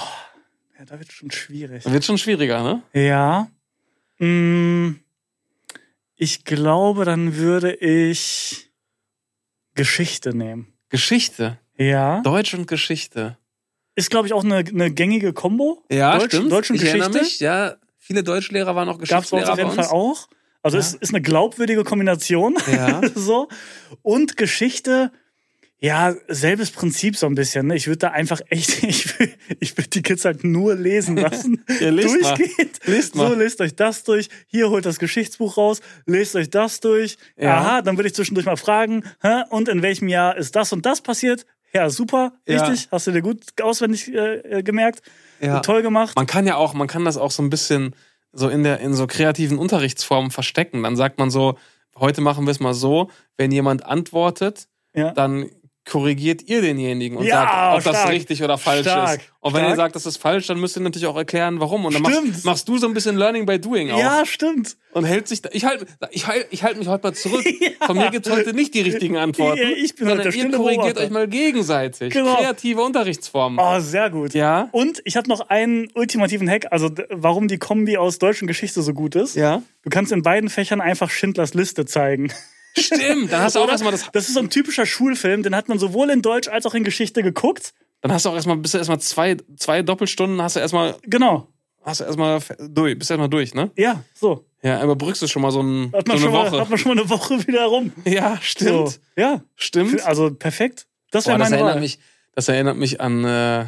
[0.79, 1.85] ja, da wird schon schwierig.
[1.85, 2.81] Wird schon schwieriger, ne?
[2.93, 3.49] Ja.
[4.17, 4.95] Mm,
[6.15, 8.64] ich glaube, dann würde ich
[9.75, 10.73] Geschichte nehmen.
[10.89, 11.59] Geschichte.
[11.77, 12.21] Ja.
[12.21, 13.37] Deutsch und Geschichte.
[13.95, 15.83] Ist, glaube ich, auch eine, eine gängige Kombo.
[15.91, 16.51] Ja, Deutsch, stimmt.
[16.51, 17.03] Deutsch und ich Geschichte.
[17.03, 17.75] erinnere mich, ja.
[17.97, 20.27] Viele Deutschlehrer waren auch Gab es Geschichtslehrer auf jeden Fall auch.
[20.61, 20.81] Also Ja.
[20.81, 22.55] es ist eine glaubwürdige Kombination.
[22.71, 23.01] Ja.
[23.15, 23.47] so.
[24.01, 25.11] Und Geschichte,
[25.79, 27.67] ja, selbes Prinzip so ein bisschen.
[27.67, 27.75] Ne?
[27.75, 31.63] Ich würde da einfach echt, ich, will- ich würde die Kids halt nur lesen lassen.
[31.79, 32.35] Ja, lest mal.
[32.35, 32.79] Durchgeht.
[32.85, 33.29] Lest mal.
[33.29, 34.29] So, lest euch das durch.
[34.47, 35.81] Hier holt das Geschichtsbuch raus.
[36.05, 37.17] Lest euch das durch.
[37.37, 37.57] Ja.
[37.57, 39.43] Aha, dann würde ich zwischendurch mal fragen, hä?
[39.49, 41.45] und in welchem Jahr ist das und das passiert?
[41.73, 42.63] Ja, super, Ja.
[42.65, 42.87] richtig.
[42.91, 45.01] Hast du dir gut auswendig äh, äh, gemerkt.
[45.41, 45.59] Ja.
[45.59, 46.15] Toll gemacht.
[46.15, 47.93] Man kann ja auch, man kann das auch so ein bisschen
[48.31, 50.83] so in der, in so kreativen Unterrichtsformen verstecken.
[50.83, 51.57] Dann sagt man so,
[51.97, 55.11] heute machen wir es mal so, wenn jemand antwortet, ja.
[55.11, 55.49] dann
[55.89, 58.11] korrigiert ihr denjenigen und Ja, sagt, ob das stark.
[58.13, 59.19] richtig oder falsch Stark.
[59.19, 59.29] ist.
[59.39, 61.85] Und wenn ihr sagt, das ist falsch, dann müsst ihr natürlich auch erklären, warum.
[61.85, 63.99] Und dann machst, machst du so ein bisschen Learning by Doing auch.
[63.99, 64.77] ja, stimmt.
[64.93, 67.45] Und hält sich da, ich halte ich halt, ich halt mich heute mal zurück.
[67.85, 69.61] Von mir gibt heute nicht die richtigen Antworten.
[69.61, 71.01] Ja, ich bin sondern der ihr korrigiert Beobachter.
[71.03, 72.11] euch mal gegenseitig.
[72.13, 72.35] Genau.
[72.37, 73.59] Kreative Unterrichtsformen.
[73.61, 74.33] Oh, sehr gut.
[74.33, 74.69] Ja.
[74.71, 78.81] Und ich habe noch einen ultimativen Hack, also warum die Kombi aus Deutsch und Geschichte
[78.81, 79.35] so gut ist.
[79.35, 79.61] Ja.
[79.83, 82.31] Du kannst in beiden Fächern einfach Schindlers Liste zeigen.
[82.77, 85.69] Stimmt, dann hast du auch erstmal das, Das ist so ein typischer Schulfilm, den hat
[85.69, 87.73] man sowohl in Deutsch als auch in Geschichte geguckt.
[88.01, 91.47] dann hast du auch erstmal, bist du erstmal zwei, zwei Doppelstunden, hast du erstmal, Genau.
[91.83, 93.71] hast du erstmal durch, bist erstmal durch, ne?
[93.77, 94.45] Ja, so.
[94.61, 96.59] Ja, überbrückst du schon mal so, ein, Hat so man, eine schon mal, Woche.
[96.61, 97.91] hat man schon mal eine Woche wieder rum.
[98.03, 98.89] ja, stimmt.
[98.89, 98.93] So.
[99.15, 100.03] Ja, Stimmt.
[100.05, 100.87] also perfekt.
[101.11, 101.81] Das wäre das meine erinnert Wahl.
[101.81, 101.99] mich,
[102.33, 103.65] das erinnert mich an, äh,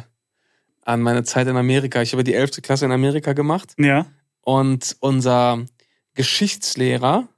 [0.84, 2.02] an meine Zeit in Amerika.
[2.02, 2.62] Ich habe die 11.
[2.62, 4.06] Klasse in Amerika gemacht Ja.
[4.42, 5.64] und unser
[6.14, 7.28] Geschichtslehrer,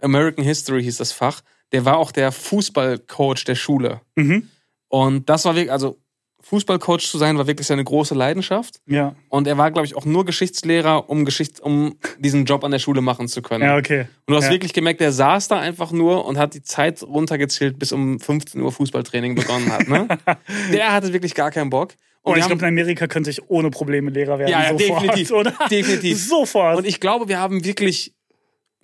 [0.00, 1.42] American History hieß das Fach,
[1.72, 4.00] der war auch der Fußballcoach der Schule.
[4.14, 4.48] Mhm.
[4.88, 5.98] Und das war wirklich, also
[6.46, 8.76] Fußballcoach zu sein, war wirklich seine große Leidenschaft.
[8.86, 9.16] Ja.
[9.30, 12.78] Und er war, glaube ich, auch nur Geschichtslehrer, um, Geschichts um diesen Job an der
[12.78, 13.64] Schule machen zu können.
[13.64, 14.02] Ja, okay.
[14.26, 14.50] Und du hast ja.
[14.52, 18.60] wirklich gemerkt, der saß da einfach nur und hat die Zeit runtergezählt, bis um 15
[18.60, 19.88] Uhr Fußballtraining begonnen hat.
[19.88, 20.06] Ne?
[20.72, 21.94] der hatte wirklich gar keinen Bock.
[22.22, 24.50] Und wir ich glaube, in Amerika könnte ich ohne Probleme Lehrer werden.
[24.50, 25.30] Ja, ja, sofort, definitiv.
[25.32, 25.54] Oder?
[25.68, 26.24] Definitiv.
[26.24, 26.76] Sofort.
[26.78, 28.15] Und ich glaube, wir haben wirklich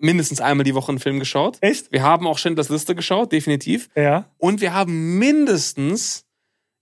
[0.02, 1.58] mindestens einmal die Woche einen Film geschaut.
[1.60, 1.92] Echt?
[1.92, 3.88] Wir haben auch Schindlers Liste geschaut, definitiv.
[3.94, 4.26] Ja.
[4.38, 6.26] Und wir haben mindestens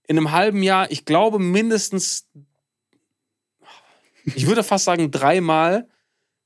[0.07, 2.27] in einem halben Jahr, ich glaube mindestens,
[4.25, 5.87] ich würde fast sagen dreimal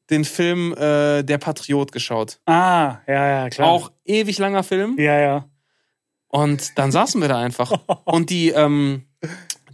[0.10, 2.40] den Film äh, Der Patriot geschaut.
[2.46, 3.70] Ah, ja, ja, klar.
[3.70, 4.96] Auch ewig langer Film.
[5.00, 5.50] Ja, ja.
[6.28, 7.72] Und dann saßen wir da einfach.
[8.06, 9.06] Und die, ähm,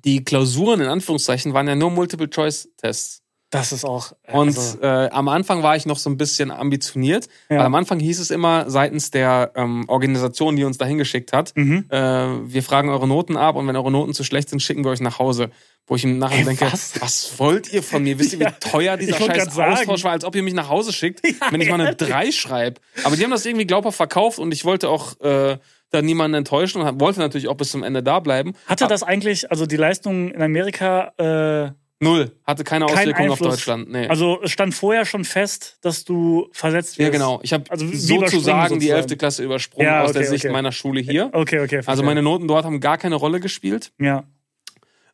[0.05, 3.20] die Klausuren in Anführungszeichen waren ja nur Multiple-Choice-Tests.
[3.51, 4.13] Das ist auch.
[4.31, 7.57] Und also, äh, am Anfang war ich noch so ein bisschen ambitioniert, Ja.
[7.57, 11.51] weil am Anfang hieß es immer seitens der ähm, Organisation, die uns dahin geschickt hat,
[11.55, 11.85] Mhm.
[11.89, 14.91] äh, wir fragen eure Noten ab und wenn eure Noten zu schlecht sind, schicken wir
[14.91, 15.49] euch nach Hause.
[15.87, 16.93] Wo ich im Nachhinein denke, was?
[17.01, 17.33] was?
[17.39, 18.17] wollt ihr von mir?
[18.19, 19.57] Wisst ihr, wie Ja, teuer dieser scheiß.
[19.57, 21.21] Austausch war, als ob ihr mich nach Hause schickt,
[21.51, 21.97] wenn ich mal eine ehrlich.
[22.09, 22.79] 3 schreibe.
[23.03, 25.57] Aber die haben das irgendwie glaubhaft verkauft und ich wollte auch äh,
[25.89, 28.53] da niemanden enttäuschen und wollte natürlich auch bis zum Ende da bleiben.
[28.67, 31.71] Hatte das eigentlich, also die Leistung in Amerika, äh,
[32.03, 32.31] Null.
[32.45, 33.55] Hatte keine keinen Auswirkungen auf Einfluss?
[33.57, 33.89] Deutschland.
[33.91, 34.07] Nee.
[34.07, 37.05] Also es stand vorher schon fest, dass du versetzt wirst.
[37.05, 37.39] ja, genau.
[37.43, 39.09] Ich habe Also sozusagen die sozusagen.
[39.09, 39.17] 11.
[39.19, 40.51] Klasse übersprungen Ja, aus der okay, Sicht okay.
[40.53, 41.29] meiner Schule hier.
[41.31, 41.77] Okay, okay.
[41.77, 42.05] Also verstehe.
[42.05, 43.91] meine Noten dort haben gar keine Rolle gespielt.
[43.99, 44.23] Ja.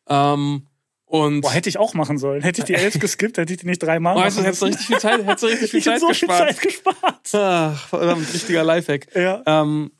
[0.07, 0.67] Ähm,
[1.05, 2.41] und Boah, hätte ich auch machen sollen.
[2.41, 4.65] Hätte ich die elf geskippt, hätte ich die nicht dreimal machen weißt du, hättest du
[4.67, 4.77] müssen.
[4.77, 6.49] richtig viel Zeit, hättest du richtig viel Zeit so viel gespart.
[6.55, 7.29] Zeit gespart.
[7.33, 9.07] Ach, verdammt, richtiger Lifehack.
[9.15, 9.41] Ja.
[9.45, 9.91] Ähm,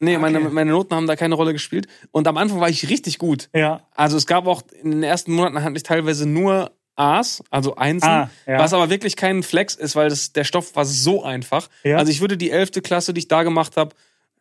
[0.00, 0.48] nee, meine, Okay.
[0.50, 1.86] meine Noten haben da keine Rolle gespielt.
[2.10, 3.48] Und am Anfang war ich richtig gut.
[3.54, 3.82] Ja.
[3.94, 8.08] Also es gab auch in den ersten Monaten hatte ich teilweise nur A's, also Einsen,
[8.08, 8.58] Ah, ja.
[8.58, 11.68] was aber wirklich kein Flex ist, weil das, der Stoff war so einfach.
[11.84, 11.96] Ja.
[11.96, 13.94] Also ich würde die elfte Klasse, die ich da gemacht habe,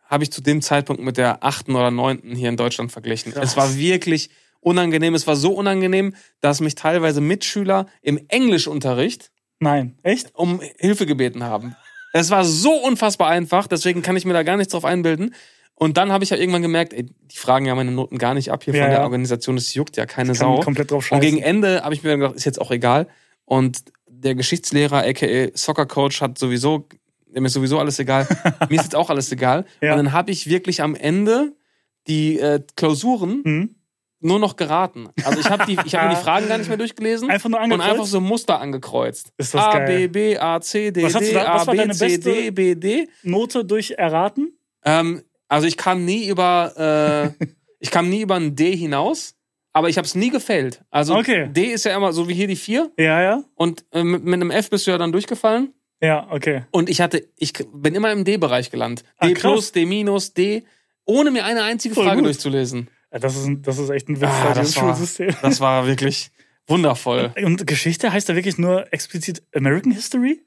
[0.06, 3.32] habe ich zu dem Zeitpunkt mit der achten oder neunten hier in Deutschland verglichen.
[3.32, 3.52] Krass.
[3.52, 4.30] Es war wirklich
[4.60, 5.14] unangenehm.
[5.16, 10.32] Es war so unangenehm, dass mich teilweise Mitschüler im Englischunterricht Nein, echt?
[10.36, 11.76] um Hilfe gebeten haben.
[12.14, 15.34] Es war so unfassbar einfach, deswegen kann ich mir da gar nichts drauf einbilden.
[15.76, 18.52] Und dann habe ich ja irgendwann gemerkt, ey, die fragen ja meine Noten gar nicht
[18.52, 19.04] ab hier Ja, von der ja.
[19.06, 20.60] Organisation, das juckt ja keine Kann Sau.
[20.60, 23.08] komplett drauf Und gegen Ende habe ich mir dann gedacht, ist jetzt auch egal.
[23.46, 26.88] Und der Geschichtslehrer, aka Soccer Coach, hat sowieso,
[27.34, 28.28] dem ist sowieso alles egal.
[28.70, 29.66] Mir ist jetzt auch alles egal.
[29.82, 29.92] Ja.
[29.94, 31.54] Und dann habe ich wirklich am Ende
[32.08, 33.76] die äh, Klausuren Hm?
[34.22, 35.10] Nur noch geraten.
[35.24, 37.66] Also ich habe die, ich habe die Fragen gar nicht mehr durchgelesen Einfach nur und
[37.66, 37.92] angekreuzt?
[37.92, 39.32] einfach so Muster angekreuzt.
[39.38, 40.08] Ist das A, geil.
[40.10, 43.08] B, B, A, C, D, Was D, da- A, B, C, D, B, D.
[43.24, 44.58] Note durch erraten?
[44.84, 47.46] Ähm, also ich kam nie über, äh,
[47.80, 49.36] ich kam nie über ein D hinaus,
[49.74, 50.84] aber ich habe es nie gefailt.
[50.90, 51.48] Also Okay.
[51.52, 53.44] D ist ja immer so wie hier die 4 Ja, ja.
[53.56, 55.74] und äh, mit, mit einem F bist du ja dann durchgefallen.
[56.02, 56.64] Ja, okay.
[56.72, 59.06] Und ich hatte, ich bin immer im D-Bereich gelandet.
[59.06, 59.40] D Ah, krass.
[59.42, 60.64] plus, D minus, D,
[61.06, 62.26] ohne mir eine einzige Voll Frage gut.
[62.28, 62.90] durchzulesen.
[63.12, 65.36] Ja, Das ist, ein- das ist echt ein Witz, Ah, da, das war- Schulsystem.
[65.42, 66.32] Das war wirklich
[66.68, 67.34] wundervoll.
[67.44, 70.42] Und Geschichte heißt da wirklich nur explizit American History?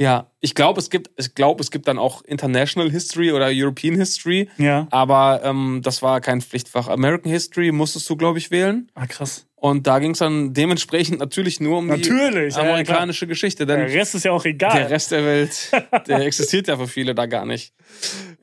[0.00, 3.96] Ja, ich glaube, es gibt, ich glaube, es gibt dann auch International History oder European
[3.96, 4.86] History, Ja.
[4.92, 6.86] aber ähm, das war kein Pflichtfach.
[6.88, 8.90] American History musstest du, glaube ich, wählen.
[8.94, 9.46] Ah, krass.
[9.60, 13.66] Und da ging es dann dementsprechend natürlich nur um Natürlich, die ja, ja, amerikanische Geschichte,
[13.66, 14.72] Der Rest ist ja auch egal.
[14.76, 15.72] der Rest der Welt,
[16.06, 17.72] der existiert ja für viele da gar nicht.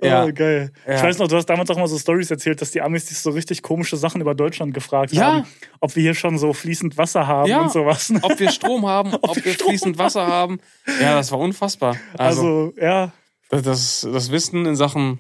[0.02, 0.30] Oh, Ja.
[0.32, 0.72] geil.
[0.86, 0.96] Ja.
[0.96, 3.18] Ich weiß noch, du hast damals auch mal so Stories erzählt, dass die Amis dich
[3.18, 5.26] so richtig komische Sachen über Deutschland gefragt Ja.
[5.36, 5.48] haben.
[5.80, 7.62] Ob wir hier schon so fließend Wasser haben Ja.
[7.62, 8.12] und sowas.
[8.22, 10.60] Ob wir Strom haben, ob, wir wir Strom fließend Wasser haben.
[11.00, 11.96] Ja, das war unfassbar.
[12.18, 13.14] Also, Also, ja.
[13.50, 15.20] das, das, das Wissen in Sachen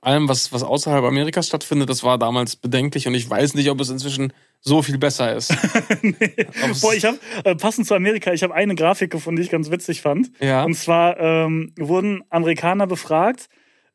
[0.00, 3.78] allem, was, was außerhalb Amerikas stattfindet, das war damals bedenklich und ich weiß nicht, ob
[3.80, 4.32] es inzwischen
[4.64, 5.50] so viel besser ist.
[6.64, 9.50] Ob's- Boah, ich habe, äh, passend zu Amerika, ich habe eine Grafik gefunden, die ich
[9.50, 10.30] ganz witzig fand.
[10.40, 10.64] Ja.
[10.64, 13.48] Und zwar ähm, wurden Amerikaner befragt,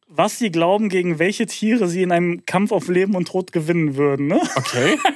[0.10, 3.96] was sie glauben, gegen welche Tiere sie in einem Kampf auf Leben und Tod gewinnen
[3.96, 4.28] würden.
[4.28, 4.42] Ne?
[4.56, 4.98] Okay.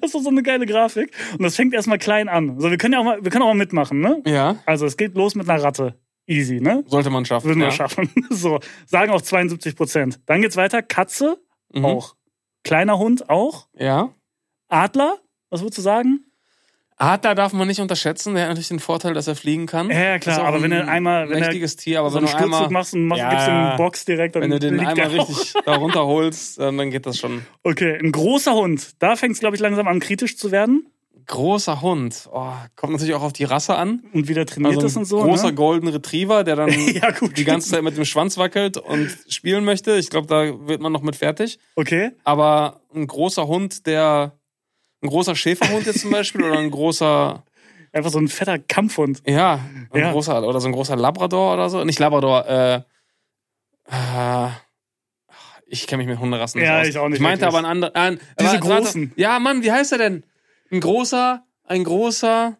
[0.00, 1.12] Das ist doch so eine geile Grafik.
[1.34, 2.58] Und das fängt erstmal klein an.
[2.58, 4.22] So, wir können ja auch mal, wir können auch mal mitmachen, ne?
[4.26, 5.94] Ja, Also es geht los mit einer Ratte.
[6.26, 6.82] Easy, ne?
[6.88, 7.46] sollte man schaffen.
[7.46, 7.72] Würden wir ja.
[7.72, 8.10] schaffen.
[8.30, 10.20] So, sagen auch 72 Prozent.
[10.26, 10.82] Dann geht's weiter.
[10.82, 11.36] Katze
[11.72, 11.84] Mhm.
[11.84, 12.16] auch.
[12.64, 13.68] Kleiner Hund auch.
[13.78, 14.10] Ja.
[14.74, 15.18] Adler,
[15.50, 16.20] was würdest du sagen?
[16.96, 18.34] Adler darf man nicht unterschätzen.
[18.34, 19.90] Der hat natürlich den Vorteil, dass er fliegen kann.
[19.90, 22.30] Ja, klar, aber wenn ein du einmal- wenn er mächtiges Tier, aber so wenn einen
[22.32, 24.74] du einmal, Sturzflug machst und machst, Ja, gibst eine Box direkt, dann wenn du den
[24.78, 27.42] liegt einmal der richtig da runterholst, dann, dann geht das schon.
[27.64, 28.92] Okay, ein großer Hund.
[29.00, 30.86] Da fängt es, glaube ich, langsam an, kritisch zu werden.
[31.26, 32.28] Großer Hund.
[32.32, 34.04] Oh, kommt natürlich auch auf die Rasse an.
[34.12, 35.22] Und wieder trainiert Also ist ein und so.
[35.22, 35.54] großer ne?
[35.54, 39.96] Golden Retriever, der dann Ja, die ganze Zeit mit dem Schwanz wackelt und spielen möchte.
[39.96, 41.58] Ich glaube, da wird man noch mit fertig.
[41.76, 42.10] Okay.
[42.24, 44.32] Aber ein großer Hund, der
[45.04, 47.44] ein großer Schäferhund jetzt zum Beispiel oder ein großer,
[47.92, 49.22] Einfach so ein fetter Kampfhund.
[49.24, 49.60] ja,
[49.92, 50.10] ein Ja.
[50.10, 51.84] großer oder so ein großer Labrador oder so.
[51.84, 52.74] Nicht Labrador, äh,
[53.88, 54.48] äh
[55.66, 56.88] ich kenne mich mit Hunderassen nicht Ja, aus.
[56.88, 57.94] ich auch nicht Ich meinte aber einen anderen.
[57.94, 58.82] Äh, Diese warte, warte.
[58.82, 59.12] großen.
[59.16, 60.24] Ja, Mann, wie heißt er denn?
[60.72, 62.56] Ein großer, ein großer.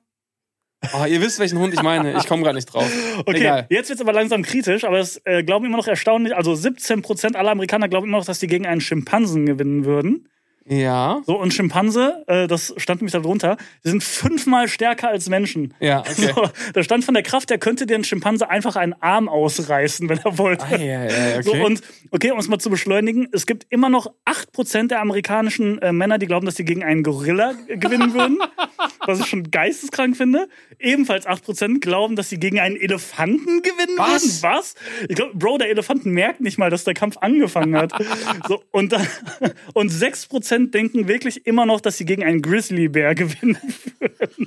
[0.92, 2.16] Oh, ihr wisst, welchen Hund ich meine.
[2.16, 2.90] Ich komme gerade nicht drauf.
[3.26, 3.66] Okay, Egal.
[3.70, 7.34] jetzt wird es aber langsam kritisch, aber es äh, glauben immer noch erstaunlich, also 17%
[7.36, 10.28] aller Amerikaner glauben immer noch, dass sie gegen einen Schimpansen gewinnen würden.
[10.66, 11.20] Ja.
[11.26, 15.74] So, und Schimpanse, äh, das stand nämlich da drunter, die sind fünfmal stärker als Menschen.
[15.80, 16.32] Ja, okay.
[16.34, 20.18] So, da stand von der Kraft, der könnte den Schimpanse einfach einen Arm ausreißen, wenn
[20.18, 20.64] er wollte.
[20.64, 21.42] Ah, ja, ja, okay.
[21.42, 25.80] So, und okay, um es mal zu beschleunigen, es gibt immer noch 8% der amerikanischen
[25.82, 28.38] äh, Männer, die glauben, dass sie gegen einen Gorilla gewinnen würden.
[29.07, 30.48] was ich schon geisteskrank finde.
[30.78, 34.42] Ebenfalls 8% glauben, dass sie gegen einen Elefanten gewinnen Was?
[34.42, 34.57] würden.
[34.57, 34.74] Was?
[35.09, 37.92] Ich glaube, Bro, der Elefant merkt nicht mal, dass der Kampf angefangen hat.
[38.48, 39.07] so, und, dann,
[39.74, 43.59] und 6% denken wirklich immer noch, dass sie gegen einen Grizzlybär gewinnen
[43.98, 44.46] würden.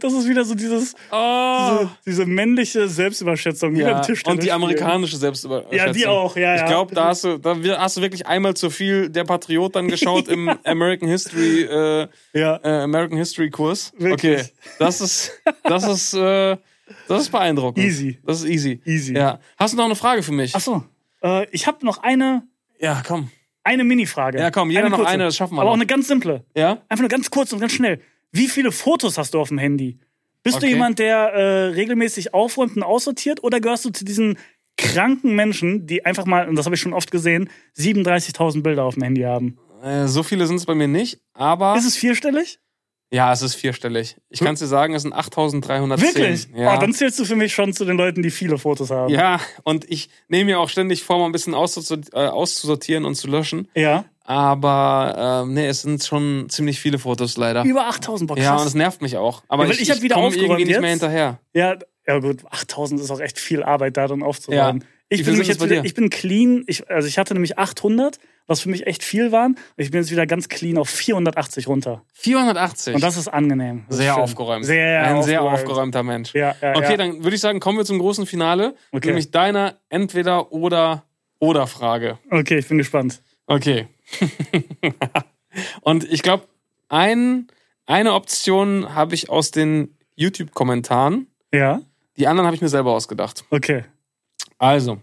[0.00, 1.68] Das ist wieder so dieses, oh.
[1.80, 3.74] diese, diese männliche Selbstüberschätzung.
[3.76, 5.76] Ja, beim Tischtennis und die amerikanische Selbstüberschätzung.
[5.76, 6.66] Ja, die auch, ja, Ich ja.
[6.66, 10.28] glaube, da hast du, da hast du wirklich einmal zu viel der Patriot dann geschaut
[10.28, 12.60] im American History, äh, Ja.
[12.62, 13.92] äh, American History Kurs.
[13.98, 14.40] Wirklich.
[14.40, 15.32] Okay, das ist,
[15.64, 16.56] das ist, äh,
[17.08, 17.84] das ist beeindruckend.
[17.84, 18.18] Easy.
[18.24, 18.80] Das ist easy.
[18.84, 19.14] Easy.
[19.14, 19.38] Ja.
[19.56, 20.54] Hast du noch eine Frage für mich?
[20.54, 20.84] Achso,
[21.22, 22.42] äh, ich habe noch eine,
[22.80, 23.30] Ja, komm.
[23.62, 24.38] eine Mini-Frage.
[24.40, 25.10] Ja, komm, jeder noch kurze.
[25.12, 25.80] eine, das schaffen wir Aber auch noch.
[25.82, 26.44] eine ganz simple.
[26.56, 26.78] Ja?
[26.88, 28.00] Einfach nur ganz kurz und ganz schnell.
[28.32, 29.98] Wie viele Fotos hast du auf dem Handy?
[30.42, 30.66] Bist Okay.
[30.66, 34.38] du jemand, der äh, regelmäßig aufräumt und aussortiert oder gehörst du zu diesen
[34.76, 38.94] kranken Menschen, die einfach mal, und das habe ich schon oft gesehen, 37.000 Bilder auf
[38.94, 39.58] dem Handy haben?
[39.82, 42.58] Äh, so viele sind es bei mir nicht, aber Ist es vierstellig?
[43.12, 44.16] Ja, es ist vierstellig.
[44.28, 46.00] Ich kann es dir sagen, es sind 8310.
[46.14, 46.48] Wirklich?
[46.54, 46.76] Ja.
[46.76, 49.12] Oh, dann zählst du für mich schon zu den Leuten, die viele Fotos haben.
[49.12, 53.26] ja, und ich nehme mir auch ständig vor, mal ein bisschen äh, auszusortieren und zu
[53.26, 53.68] löschen.
[53.74, 54.04] Ja.
[54.30, 57.64] Aber ähm, nee, es sind schon ziemlich viele Fotos leider.
[57.64, 58.44] Über 8000, boah, krass.
[58.44, 59.42] Ja, und es nervt mich auch.
[59.48, 61.00] Aber Ja, ich, ich hab wieder komm aufgeräumt irgendwie nicht mehr jetzt.
[61.00, 61.40] hinterher.
[61.52, 61.76] Ja,
[62.06, 64.80] ja gut, 8000 ist auch echt viel Arbeit, da dann aufzuräumen.
[64.82, 64.86] Ja.
[65.12, 66.62] Ich bin jetzt wieder, ich bin clean.
[66.68, 69.56] Ich, also ich hatte nämlich 800, was für mich echt viel waren.
[69.76, 72.04] Ich bin jetzt wieder ganz clean auf 480 runter.
[72.14, 72.94] 480.
[72.94, 73.82] Und das ist angenehm.
[73.88, 74.22] Das ist sehr schön.
[74.22, 74.64] aufgeräumt.
[74.64, 75.68] Sehr Ein sehr aufgeräumt.
[75.68, 76.32] aufgeräumter Mensch.
[76.34, 76.96] Ja, ja, Okay, ja.
[76.96, 78.76] dann würde ich sagen, kommen wir zum großen Finale.
[78.92, 79.08] Okay.
[79.08, 81.02] Nämlich deiner entweder oder
[81.40, 82.18] oder Frage.
[82.30, 83.20] Okay, ich bin gespannt.
[83.50, 83.88] Okay.
[85.80, 86.46] Und ich glaube,
[86.88, 87.48] ein,
[87.86, 91.26] eine Option habe ich aus den YouTube-Kommentaren.
[91.52, 91.80] Ja,
[92.16, 93.44] Die anderen habe ich mir selber ausgedacht.
[93.50, 93.84] okay.
[94.58, 95.00] Also,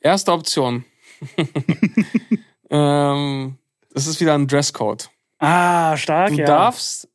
[0.00, 0.84] erste Option.
[2.70, 3.58] ähm,
[3.92, 5.10] das ist wieder ein Dresscode.
[5.38, 6.46] Ah, stark, Du ja.
[6.46, 7.08] darfst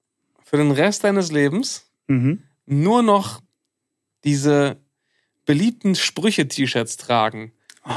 [0.44, 2.44] für den Rest deines Lebens Mhm.
[2.66, 3.42] nur noch
[4.26, 4.78] diese
[5.46, 7.54] beliebten Sprüche-T-Shirts tragen,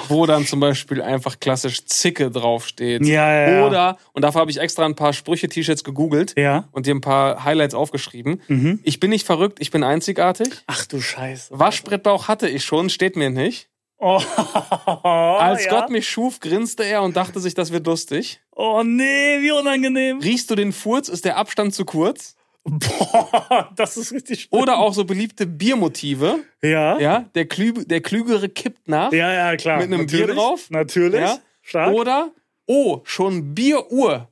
[0.09, 3.05] wo dann zum Beispiel einfach klassisch Zicke draufsteht.
[3.05, 3.66] Ja, ja, ja.
[3.66, 6.68] Oder, und dafür habe ich extra ein paar Sprüche-T-Shirts gegoogelt Ja.
[6.72, 8.41] und dir ein paar Highlights aufgeschrieben.
[8.49, 8.80] Mhm.
[8.82, 10.49] Ich bin nicht verrückt, ich bin einzigartig.
[10.66, 11.59] Ach du Scheiße.
[11.59, 13.68] Waschbrettbauch hatte ich schon, steht mir nicht.
[13.99, 14.20] Oh,
[15.03, 15.70] Als ja?
[15.70, 18.41] Gott mich schuf, grinste er und dachte sich, das wird lustig.
[18.53, 20.18] Oh nee, wie unangenehm.
[20.20, 22.37] Riechst du den Furz, ist der Abstand zu kurz.
[22.65, 24.62] Boah, das ist richtig schlimm.
[24.62, 26.41] Oder auch so beliebte Biermotive.
[26.62, 26.99] Ja.
[26.99, 29.12] Ja, der, Klü der Klügere kippt nach.
[29.12, 29.79] Ja, ja, klar.
[29.79, 30.27] Mit einem Natürlich.
[30.27, 30.71] Bier drauf?
[30.71, 31.21] Natürlich.
[31.21, 31.39] Ja.
[31.61, 31.93] Stark.
[31.93, 32.33] Oder,
[32.67, 34.29] oh, schon Bieruhr.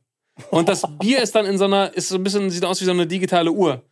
[0.51, 2.87] Und das Bier ist dann in so einer, ist so ein bisschen, sieht aus wie
[2.87, 3.83] so eine digitale Uhr.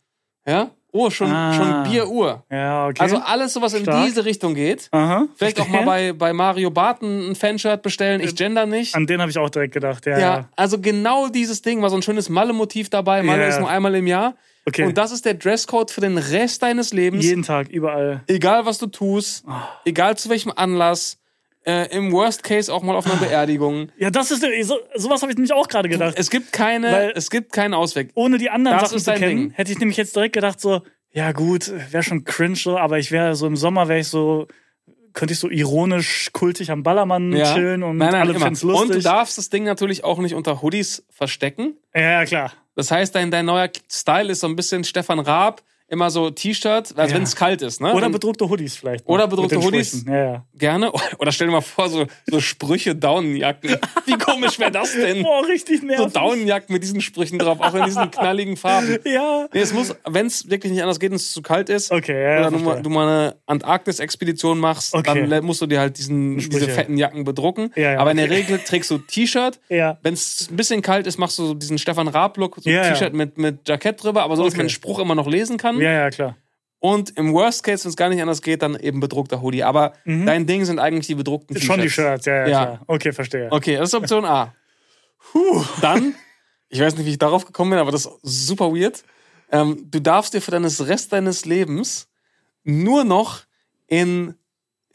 [0.45, 0.71] Ja?
[0.93, 1.53] Oh, schon, Ah.
[1.53, 2.43] schon Bieruhr.
[2.51, 3.01] Ja, okay.
[3.01, 4.05] Also alles, so was in Stark.
[4.05, 4.89] diese Richtung geht.
[4.91, 5.27] Aha.
[5.37, 8.19] Vielleicht auch mal bei, bei Mario Barton ein Fanshirt bestellen.
[8.21, 8.93] Ich gender nicht.
[8.93, 10.13] An den habe ich auch direkt gedacht, ja.
[10.13, 10.49] Ja, ja.
[10.55, 13.23] also genau dieses Ding war so ein schönes Malle-Motiv dabei.
[13.23, 13.47] Malle Ja.
[13.49, 14.35] ist nur einmal im Jahr.
[14.67, 14.83] Okay.
[14.83, 17.23] Und das ist der Dresscode für den Rest deines Lebens.
[17.25, 18.21] Jeden Tag, überall.
[18.27, 19.69] egal was du tust, Ah.
[19.85, 21.17] egal zu welchem Anlass,
[21.65, 23.89] äh, im Worst Case auch mal auf einer Beerdigung.
[23.97, 26.15] Ja, das ist so, sowas habe ich nämlich auch gerade gedacht.
[26.17, 28.09] Es gibt keine, Weil- es gibt keinen Ausweg.
[28.15, 29.51] Ohne die anderen Das Sachen ist zu kennen, Ding.
[29.51, 30.81] hätte ich nämlich jetzt direkt gedacht so,
[31.13, 34.47] ja gut, wäre schon cringe so, aber ich wäre so im Sommer wäre ich so
[35.13, 37.53] könnte ich so ironisch kultig am Ballermann Ja.
[37.53, 38.89] chillen und nein, nein, alle finden's lustig.
[38.89, 41.75] Und du darfst das Ding natürlich auch nicht unter Hoodies verstecken.
[41.93, 42.53] ja, klar.
[42.75, 46.93] Das heißt, dein, dein neuer Style ist so ein bisschen Stefan Raab, immer so T-Shirt,
[46.97, 47.13] also Ja.
[47.13, 47.93] wenn es kalt ist, ne?
[47.93, 49.05] Oder bedruckte Hoodies vielleicht.
[49.05, 50.05] Oder bedruckte Hoodies.
[50.07, 50.45] Ja, ja.
[50.61, 50.93] Gerne.
[51.19, 53.75] Oder stell dir mal vor, so, so Sprüche Daunenjacken.
[54.05, 55.23] Wie komisch wäre das denn?
[55.23, 56.13] Boah, richtig So nervig.
[56.13, 58.97] Daunenjacken mit diesen Sprüchen drauf, auch in diesen knalligen Farben.
[59.03, 59.47] ja.
[59.53, 62.23] Nee, es muss, wenn es wirklich nicht anders geht und es zu kalt ist, Okay,
[62.35, 65.27] ja, oder du, mal- du mal eine Antarktis-Expedition machst, Okay.
[65.27, 67.71] dann musst du dir halt diesen, diese fetten Jacken bedrucken.
[67.75, 68.29] Ja, ja, Aber in der.
[68.29, 69.59] Regel trägst du T-Shirt.
[69.67, 69.97] Ja.
[70.03, 72.91] Wenn es ein bisschen kalt ist, machst du so diesen Stefan Raab-Look, so Ja, ja.
[72.93, 74.57] T-Shirt mit, mit Jackett drüber, aber so, dass Okay.
[74.59, 75.79] man den Spruch immer noch lesen kann.
[75.81, 76.37] Ja, ja, klar.
[76.83, 79.63] Und im Worst Case, wenn es gar nicht anders geht, dann eben bedruckter Hoodie.
[79.63, 81.67] Aber dein Ding sind eigentlich die bedruckten T-Shirts.
[81.69, 81.73] Mhm.
[81.73, 82.65] Schon die Shirts, ja, ja, Ja.
[82.65, 82.81] klar.
[82.87, 83.47] Okay, verstehe.
[83.51, 84.53] Okay, das ist Option A.
[85.31, 85.63] Puh.
[85.81, 86.15] Dann,
[86.69, 89.03] ich weiß nicht, wie ich darauf gekommen bin, aber das ist super weird.
[89.51, 92.07] Ähm, du darfst dir für deines Rest deines Lebens
[92.63, 93.41] nur noch
[93.85, 94.33] in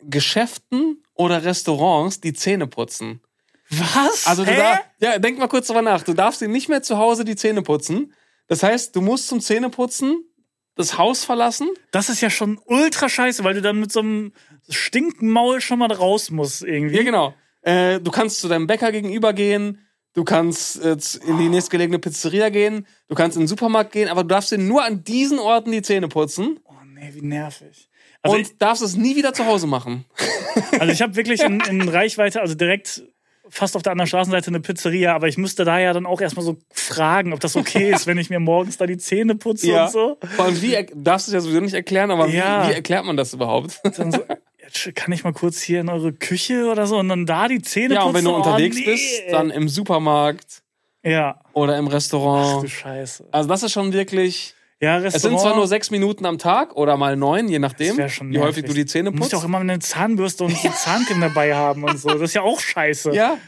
[0.02, 3.20] Geschäften oder Restaurants die Zähne putzen.
[3.70, 4.26] Was?
[4.26, 4.56] Also du Hä?
[4.56, 6.02] darfst, ja, denk mal kurz drüber nach.
[6.02, 8.12] Du darfst dir nicht mehr zu Hause die Zähne putzen.
[8.48, 10.24] Das heißt, du musst zum Zähneputzen
[10.76, 11.68] das Haus verlassen.
[11.90, 14.32] Das ist ja schon ultra scheiße, weil du dann mit so einem
[14.68, 16.96] Stinkenmaul schon mal raus musst irgendwie.
[16.96, 17.34] Ja, genau.
[17.62, 19.80] Äh, du kannst zu deinem Bäcker gegenüber gehen.
[20.12, 20.96] Du kannst äh,
[21.26, 22.86] in die nächstgelegene Pizzeria gehen.
[23.08, 24.08] Du kannst in den Supermarkt gehen.
[24.08, 26.60] Aber du darfst dir nur an diesen Orten die Zähne putzen.
[26.64, 27.88] Oh nee, wie nervig.
[28.22, 30.04] Also, und darfst es nie wieder zu Hause machen.
[30.54, 33.02] ich, also ich habe wirklich in, in Reichweite, also direkt
[33.50, 36.44] fast auf der anderen Straßenseite eine Pizzeria, aber ich müsste da ja dann auch erstmal
[36.44, 39.90] so fragen, ob das okay ist, wenn ich mir morgens da die Zähne putze und
[39.90, 40.18] so.
[40.36, 42.64] Vor allem, wie darfst du es ja sowieso nicht erklären, aber Ja.
[42.64, 43.80] wie, wie erklärt man das überhaupt?
[43.96, 44.18] Dann so,
[44.62, 47.62] jetzt kann ich mal kurz hier in eure Küche oder so und dann da die
[47.62, 48.08] Zähne ja, putzen.
[48.10, 48.84] und wenn du Oh, unterwegs nee.
[48.84, 50.62] bist, dann im Supermarkt
[51.04, 51.40] Ja.
[51.52, 52.68] oder im Ach du Restaurant.
[52.68, 53.28] Scheiße.
[53.30, 54.54] Also das ist schon wirklich.
[54.80, 55.38] Ja, Es Restaurant.
[55.40, 58.74] sind zwar nur sechs Minuten am Tag oder mal neun, je nachdem, wie häufig du
[58.74, 59.32] die Zähne Du musst putzt.
[59.32, 62.08] ja auch immer eine Zahnbürste und die Zahncreme dabei haben und so.
[62.10, 63.12] Das ist ja auch scheiße.
[63.14, 63.38] ja,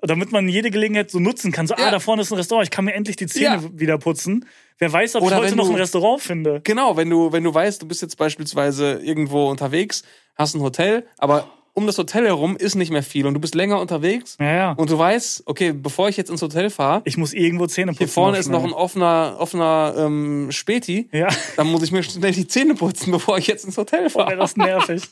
[0.00, 1.66] Damit man jede Gelegenheit so nutzen kann.
[1.66, 1.88] So, Ja.
[1.88, 3.78] ah, da vorne ist ein Restaurant, ich kann mir endlich die Zähne Ja.
[3.78, 4.46] wieder putzen.
[4.78, 6.60] Wer weiß, ob Oder ich heute noch du- ein Restaurant finde.
[6.64, 10.02] Genau, wenn du, wenn du weißt, du bist jetzt beispielsweise irgendwo unterwegs,
[10.36, 13.54] hast ein Hotel, aber um das Hotel herum ist nicht mehr viel und du bist
[13.54, 14.72] länger unterwegs Ja, ja.
[14.72, 17.98] und du weißt, okay, bevor ich jetzt ins Hotel fahre, Ich muss irgendwo Zähne putzen.
[17.98, 21.28] hier vorne ist noch ein offener, offener ähm, Späti, Ja.
[21.56, 24.26] dann muss ich mir schnell die Zähne putzen, bevor ich jetzt ins Hotel Boah, wäre
[24.28, 24.36] fahre.
[24.36, 25.02] das nervig.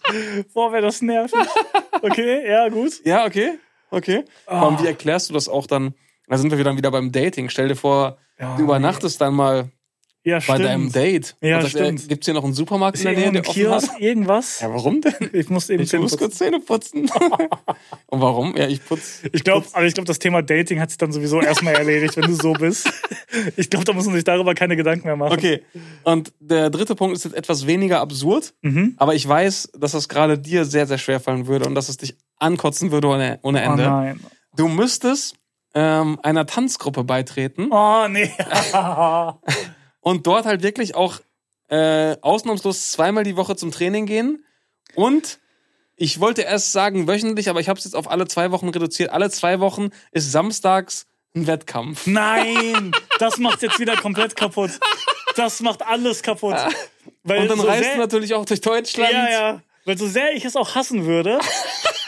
[0.53, 1.39] Boah, wäre das nervig.
[2.03, 2.93] Okay, ja, gut.
[3.05, 3.59] Ja, okay,
[3.91, 4.25] okay.
[4.47, 4.61] Ah.
[4.63, 5.95] Aber wie erklärst du das auch dann?
[6.29, 7.49] Da sind wir dann wieder beim Dating.
[7.49, 9.69] Stell dir vor, Ja, du übernachtest dann mal
[10.23, 10.61] Ja, bei stimmt.
[10.65, 11.35] deinem Date.
[11.41, 12.07] Ja, sagt stimmt.
[12.09, 14.01] Gibt's hier noch einen Supermarkt Ist in der Nähe, der ein offen Kiosk, hat?
[14.01, 14.61] irgendwas?
[14.61, 15.15] Ja, warum denn?
[15.33, 16.25] Ich muss eben Ich Zähne muss putzen.
[16.25, 17.11] kurz Zähne putzen.
[18.07, 18.55] Und warum?
[18.57, 19.23] Ja, ich putz.
[19.33, 22.25] Ich glaube, aber ich glaube, das Thema Dating hat sich dann sowieso erstmal erledigt, wenn
[22.27, 22.93] du so bist.
[23.57, 25.33] Ich glaube, da muss man sich darüber keine Gedanken mehr machen.
[25.33, 25.63] Okay.
[26.05, 28.95] Und der dritte Punkt ist jetzt etwas weniger absurd, Mhm.
[28.99, 31.97] aber ich weiß, dass das gerade dir sehr, sehr schwer fallen würde und dass es
[31.97, 33.85] dich ankotzen würde ohne, ohne Oh Ende.
[33.85, 34.21] nein.
[34.57, 35.35] du müsstest
[35.75, 38.31] ähm, einer Tanzgruppe beitreten Oh nee.
[40.01, 41.21] und dort halt wirklich auch
[41.69, 44.45] äh, ausnahmslos zweimal die Woche zum Training gehen.
[44.95, 45.39] Und
[45.97, 49.11] ich wollte erst sagen wöchentlich, aber ich habe es jetzt auf alle zwei Wochen reduziert.
[49.11, 52.07] Alle zwei Wochen ist samstags ein Wettkampf.
[52.07, 54.73] Nein, das macht jetzt wieder komplett kaputt.
[55.37, 56.57] Das macht alles kaputt.
[57.23, 59.13] Weil Und dann so reist du natürlich auch durch Deutschland.
[59.13, 59.63] Ja, ja.
[59.85, 61.39] Weil so sehr ich es auch hassen würde,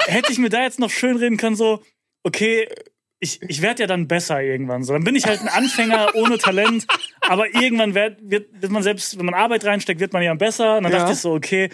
[0.06, 1.82] hätte ich mir da jetzt noch schön reden können, so,
[2.22, 2.68] okay,
[3.22, 4.82] ich, ich werde ja dann besser irgendwann.
[4.84, 6.86] So, dann bin ich halt ein Anfänger ohne Talent,
[7.20, 10.76] aber irgendwann wird, wird, wird man selbst, wenn man Arbeit reinsteckt, wird man ja besser.
[10.78, 10.98] Und dann Ja.
[10.98, 11.70] dachte ich so, okay,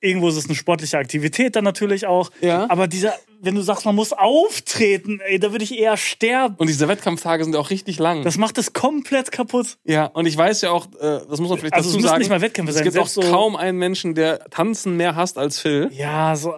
[0.00, 2.30] irgendwo ist es eine sportliche Aktivität dann natürlich auch.
[2.40, 2.66] Ja.
[2.70, 6.54] Aber dieser, wenn du sagst, man muss auftreten, ey, da würde ich eher sterben.
[6.56, 8.24] Und diese Wettkampftage sind auch richtig lang.
[8.24, 9.76] Das macht es komplett kaputt.
[9.84, 12.08] ja, und ich weiß ja auch, äh, das muss man vielleicht Also es dazu müssen
[12.08, 12.18] sagen.
[12.20, 15.36] nicht mal Wettkämpfe es sein, gibt auch so- kaum einen Menschen, der Tanzen mehr hasst
[15.36, 15.90] als Phil.
[15.92, 16.54] Ja, so.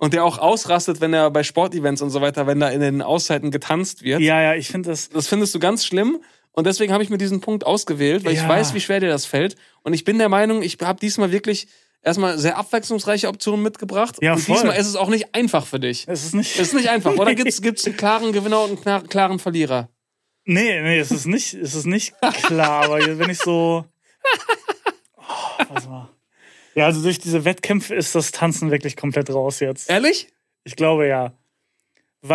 [0.00, 3.02] Und der auch ausrastet, wenn er bei Sportevents und so weiter, wenn da in den
[3.02, 4.20] Auszeiten getanzt wird.
[4.20, 5.10] ja, ja, ich finde das.
[5.10, 6.20] Das findest du ganz schlimm.
[6.52, 8.48] Und deswegen habe ich mir diesen Punkt ausgewählt, weil ich Ja.
[8.48, 9.56] weiß, wie schwer dir das fällt.
[9.82, 11.68] Und ich bin der Meinung, ich habe diesmal wirklich
[12.02, 14.16] erstmal sehr abwechslungsreiche Optionen mitgebracht.
[14.22, 14.56] Ja, und voll.
[14.56, 16.06] diesmal ist es auch nicht einfach für dich.
[16.08, 16.54] Es ist nicht.
[16.58, 17.14] Es ist nicht einfach.
[17.16, 19.90] Oder gibt's gibt's einen klaren Gewinner und einen klar- klaren Verlierer?
[20.44, 22.14] Nee, nee, es ist nicht, es ist nicht
[22.44, 23.84] klar, aber wenn ich so.
[25.18, 26.08] Oh, warte mal.
[26.74, 29.90] Ja, also durch diese Wettkämpfe ist das Tanzen wirklich komplett raus jetzt.
[29.90, 30.28] Ehrlich?
[30.64, 31.32] Ich glaube ja.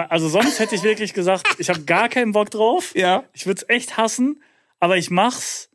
[0.09, 2.93] Also sonst hätte ich wirklich gesagt, ich habe gar keinen Bock drauf.
[2.95, 3.23] Ja.
[3.33, 4.41] Ich würde es echt hassen,
[4.79, 5.69] aber ich mach's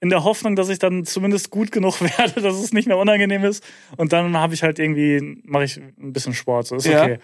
[0.00, 3.44] in der Hoffnung, dass ich dann zumindest gut genug werde, dass es nicht mehr unangenehm
[3.44, 3.64] ist.
[3.96, 6.68] Und dann habe ich halt irgendwie, mache ich ein bisschen Sport.
[6.68, 7.02] So ist Ja.
[7.02, 7.18] okay.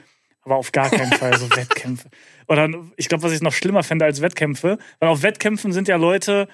[0.45, 2.09] Aber auf gar keinen Fall so Wettkämpfe.
[2.49, 5.95] Oder ich glaube, was ich noch schlimmer fände als Wettkämpfe, weil auf Wettkämpfen sind ja
[5.97, 6.49] Leute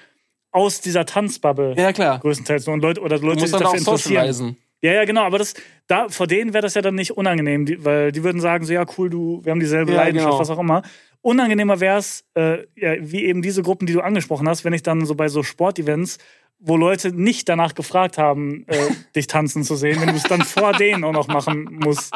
[0.51, 2.19] aus dieser Tanzbubble Ja, klar.
[2.19, 4.57] größtenteils nur und Leute oder Leute, die sich dafür interessieren.
[4.81, 5.55] Ja, ja, genau, aber das,
[5.87, 8.71] da, vor denen wäre das ja dann nicht unangenehm, die, weil die würden sagen, so,
[8.71, 10.39] ja, cool, du, wir haben dieselbe Ja, Leidenschaft, genau.
[10.39, 10.83] was auch immer.
[11.21, 14.81] Unangenehmer wäre es, äh, ja, wie eben diese Gruppen, die du angesprochen hast, wenn ich
[14.81, 16.17] dann so bei so Sportevents,
[16.59, 18.77] wo Leute nicht danach gefragt haben, äh,
[19.17, 22.13] dich tanzen zu sehen, wenn du es dann vor denen auch noch machen musst.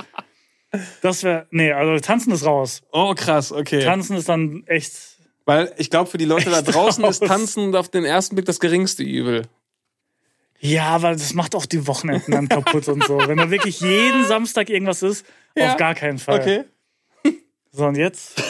[1.01, 2.81] Das wäre, nee, also tanzen ist raus.
[2.93, 3.81] Oh, krass, okay.
[3.83, 5.12] Tanzen ist dann echt,
[5.45, 7.23] Weil ich glaube, für die Leute da draußen ist.
[7.25, 9.43] Tanzen auf den ersten Blick das geringste Übel.
[10.59, 13.17] ja, aber das macht auch die Wochenenden dann kaputt und so.
[13.27, 15.25] Wenn da wirklich jeden Samstag irgendwas ist,
[15.55, 15.71] Ja.
[15.71, 16.39] auf gar keinen Fall.
[16.39, 16.63] Okay.
[17.75, 18.39] So, und jetzt?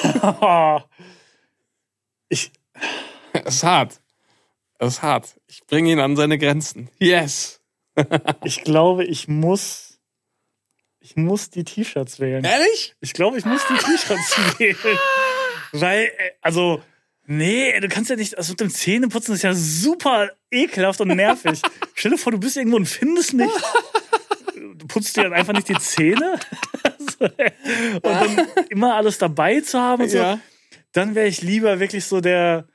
[2.30, 2.52] ich,
[3.32, 4.02] Es ist hart.
[4.80, 5.36] Es ist hart.
[5.48, 6.90] Ich bringe ihn an seine Grenzen.
[7.00, 7.62] Yes.
[8.44, 9.98] ich glaube, ich muss.
[11.00, 12.44] Ich muss die T-Shirts wählen.
[12.44, 12.96] Ehrlich?
[13.00, 14.76] Ich glaube, ich muss die T-Shirts wählen.
[15.74, 16.82] Weil, äh, also,
[17.26, 21.62] nee, du kannst ja nicht, also mit dem Zähneputzen ist ja super ekelhaft und nervig.
[21.96, 23.54] Stell dir vor, du bist irgendwo und findest nicht.
[24.76, 26.40] Du putzt dir dann einfach nicht die Zähne.
[27.20, 30.18] und dann immer alles dabei zu haben und so.
[30.18, 30.40] Ja.
[30.94, 32.68] Dann wäre ich lieber wirklich so der,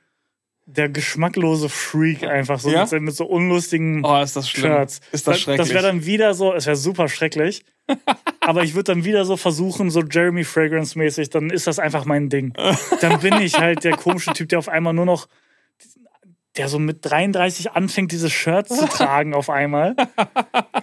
[0.75, 2.87] der geschmacklose Freak einfach so Ja?
[2.91, 4.71] mit, mit so unlustigen Oh, ist das schlimm.
[4.71, 5.01] Shirts.
[5.11, 5.67] Ist das schrecklich.
[5.67, 7.63] Das wäre dann wieder so, es wäre super schrecklich.
[8.41, 12.29] aber ich würde dann wieder so versuchen, so Jeremy Fragrance-mäßig, dann ist das einfach mein
[12.29, 12.53] Ding.
[13.01, 15.27] Dann bin ich halt der komische Typ, der auf einmal nur noch,
[16.57, 19.95] der so mit 33 anfängt, dieses Shirt zu tragen auf einmal.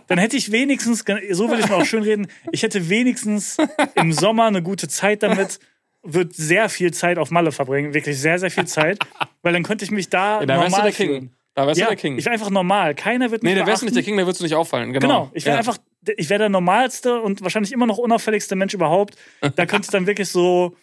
[0.08, 3.56] Dann hätte ich wenigstens, so will ich mir auch schön reden, ich hätte wenigstens
[3.94, 5.60] im Sommer eine gute Zeit damit,
[6.06, 8.98] würde sehr viel Zeit auf Malle verbringen, wirklich sehr, sehr viel Zeit,
[9.42, 11.30] weil dann könnte ich mich da Ja, da wärst du normal der King.
[11.54, 12.18] Da wärst Ja, du der King.
[12.18, 12.94] ich wäre einfach normal.
[12.94, 14.92] Keiner wird mich nee, da wärst du nicht der King, da würdest du nicht auffallen.
[14.92, 15.06] Genau.
[15.06, 15.58] Genau, ich wäre Ja.
[15.58, 15.78] einfach,
[16.16, 19.16] ich wäre der normalste und wahrscheinlich immer noch unauffälligste Mensch überhaupt.
[19.40, 20.76] Da könnte ich dann wirklich so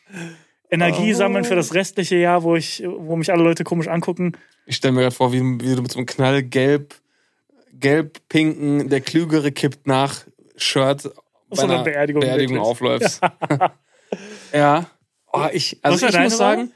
[0.71, 1.17] Energie Oh.
[1.17, 4.31] sammeln für das restliche Jahr, wo ich, wo mich alle Leute komisch angucken.
[4.65, 6.95] Ich stelle mir gerade vor, wie, wie du mit so einem knallgelb,
[7.73, 10.21] gelb-pinken, der Klügere kippt nach
[10.57, 11.03] Shirt
[11.49, 13.21] bei so einer Beerdigung Beerdigung aufläufst.
[14.53, 14.85] ja.
[15.33, 16.71] Oh, ich, Was also ich muss sagen,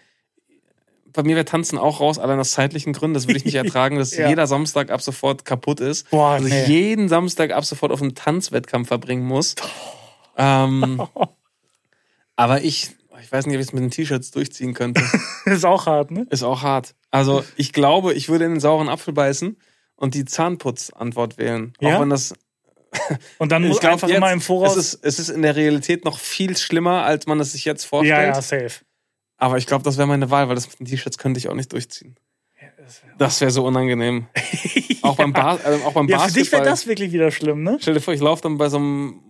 [1.14, 3.14] bei mir wäre Tanzen auch raus, allein aus zeitlichen Gründen.
[3.14, 4.30] Das würde ich nicht ertragen, dass Ja.
[4.30, 6.10] jeder Samstag ab sofort kaputt ist.
[6.10, 6.64] Boah, dass nee.
[6.64, 9.56] ich jeden Samstag ab sofort auf einen Tanzwettkampf verbringen muss.
[10.38, 11.02] ähm,
[12.36, 15.04] aber ich, ich weiß nicht, ob ich es mit den T-Shirts durchziehen könnte.
[15.46, 16.26] ist auch hart, ne?
[16.30, 16.96] Ist auch hart.
[17.12, 19.58] Also ich glaube, ich würde in den sauren Apfel beißen
[19.96, 21.74] und die Zahnputz-Antwort wählen.
[21.80, 21.98] Ja?
[21.98, 22.34] Auch wenn das.
[23.38, 24.76] Und dann muss einfach jetzt, immer im Voraus.
[24.76, 27.86] es ist, es ist in der Realität noch viel schlimmer, als man es sich jetzt
[27.86, 28.18] vorstellt.
[28.30, 28.82] ja, ja, safe.
[29.38, 31.54] Aber ich glaube, das wäre meine Wahl, weil das mit den T-Shirts könnte ich auch
[31.54, 32.16] nicht durchziehen.
[33.18, 34.28] Das wäre so unangenehm.
[35.04, 35.40] Auch beim, äh,
[35.86, 36.64] auch beim Ja, für dich wäre Basketball.
[36.66, 37.78] das wirklich wieder schlimm, ne?
[37.82, 39.22] Stell dir vor, ich laufe dann bei so einem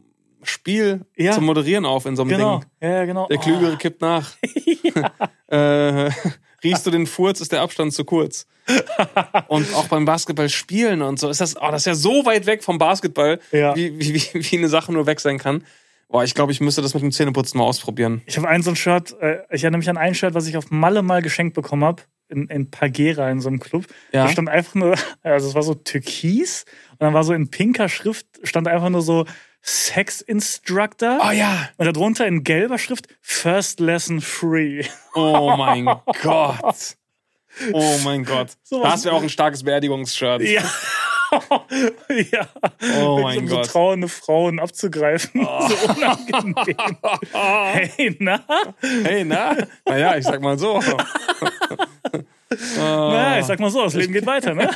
[0.44, 1.32] Spiel Ja.
[1.34, 2.60] zum Moderieren auf in so einem Genau.
[2.60, 2.70] Ding.
[2.90, 3.28] Ja, genau.
[3.28, 4.32] Der Klügere kippt nach.
[5.48, 6.10] äh,
[6.64, 8.46] riechst du den Furz, ist der Abstand zu kurz.
[9.48, 12.46] und auch beim Basketball spielen und so ist das, oh, das ist ja so weit
[12.46, 13.76] weg vom Basketball, Ja.
[13.76, 15.64] wie, wie, wie, wie eine Sache nur weg sein kann.
[16.10, 18.22] Boah, ich glaube, ich müsste das mit dem Zähneputzen mal ausprobieren.
[18.26, 20.56] Ich habe ein so ein Shirt, äh, ich erinnere mich an ein Shirt, was ich
[20.58, 23.86] auf Malle mal geschenkt bekommen habe, in, in Pagera in so einem Club.
[24.14, 24.24] Ja.
[24.26, 27.90] Da stand einfach nur, also es war so türkis und dann war so in pinker
[27.90, 29.26] Schrift, stand einfach nur so
[29.62, 31.20] Sex Instructor.
[31.28, 31.70] Oh ja.
[31.78, 34.84] Und darunter in gelber Schrift First Lesson Free.
[35.16, 35.86] Oh mein
[36.22, 36.96] Gott.
[37.74, 38.52] Oh mein Gott.
[38.64, 40.42] Sowas- Das wäre auch ein starkes Beerdigungsshirt.
[40.44, 40.62] Ja.
[42.32, 42.48] ja.
[43.02, 43.66] Oh mein um Gott.
[43.66, 45.42] so trauernde Frauen abzugreifen.
[45.68, 46.98] So unangenehm.
[47.34, 48.40] hey, na?
[49.04, 49.58] Hey, na?
[49.86, 50.80] Naja, ich sag mal so.
[52.78, 54.70] Naja, ich sag mal so, das Leben geht weiter, ne?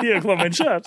[0.00, 0.86] Hier, guck mal, mein Shirt.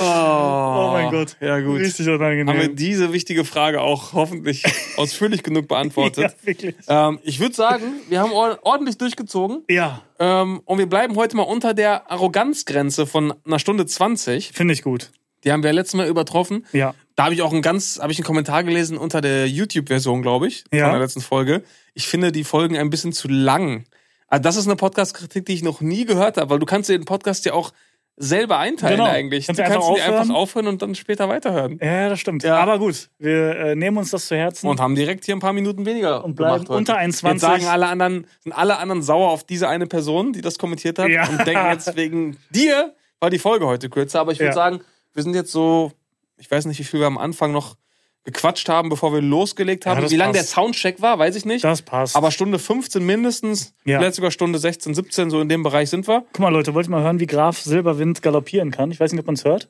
[0.00, 1.36] Oh, mein Gott.
[1.40, 1.80] Ja, gut.
[1.80, 2.76] Richtig Haben wir unangenehm.
[2.76, 4.64] diese wichtige Frage auch hoffentlich
[4.96, 6.24] ausführlich genug beantwortet.
[6.40, 6.74] Ja, wirklich.
[6.88, 11.36] ähm, ich würde sagen, wir haben or- ordentlich durchgezogen Ja, ähm, und wir bleiben heute
[11.36, 14.52] mal unter der Arroganzgrenze von einer Stunde 20.
[14.52, 15.10] finde ich gut.
[15.44, 16.66] Die haben wir letztes Mal übertroffen.
[16.72, 16.94] Ja.
[17.16, 20.46] Da habe ich auch einen ganz, habe ich einen Kommentar gelesen unter der YouTube-Version, glaube
[20.46, 20.84] ich, Ja.
[20.84, 21.62] von der letzten Folge.
[21.94, 23.84] Ich finde die Folgen ein bisschen zu lang.
[24.28, 27.04] Also das ist eine Podcast-Kritik, die ich noch nie gehört habe, weil du kannst den
[27.04, 27.72] Podcast ja auch
[28.24, 29.10] selber einteilen Genau.
[29.10, 29.46] eigentlich.
[29.46, 30.30] Kannst du kannst einfach ihn einfach aufhören.
[30.36, 31.78] aufhören und dann später weiterhören.
[31.82, 32.44] Ja, das stimmt.
[32.44, 32.56] Ja.
[32.58, 34.68] Aber gut, wir äh, nehmen uns das zu Herzen.
[34.68, 37.28] Und haben direkt hier ein paar Minuten weniger Und bleiben unter 1,20.
[37.32, 40.98] Jetzt sagen alle anderen, sind alle anderen sauer auf diese eine Person, die das kommentiert
[41.00, 41.28] hat Ja.
[41.28, 44.20] und denken jetzt wegen dir war die Folge heute kürzer.
[44.20, 44.52] Aber ich würde Ja.
[44.54, 44.80] sagen,
[45.14, 45.90] wir sind jetzt so,
[46.38, 47.74] ich weiß nicht, wie viel wir am Anfang noch
[48.24, 50.02] gequatscht haben, bevor wir losgelegt haben.
[50.02, 50.44] Ja, wie lange der.
[50.44, 51.64] Soundcheck war, weiß ich nicht.
[51.64, 52.14] das passt.
[52.16, 53.98] Aber Stunde 15 mindestens, Ja.
[53.98, 56.24] vielleicht sogar Stunde 16, 17, so in dem Bereich sind wir.
[56.32, 58.90] Guck mal, Leute, wollt ihr mal hören, wie Graf Silberwind galoppieren kann?
[58.92, 59.68] Ich weiß nicht, ob man es hört.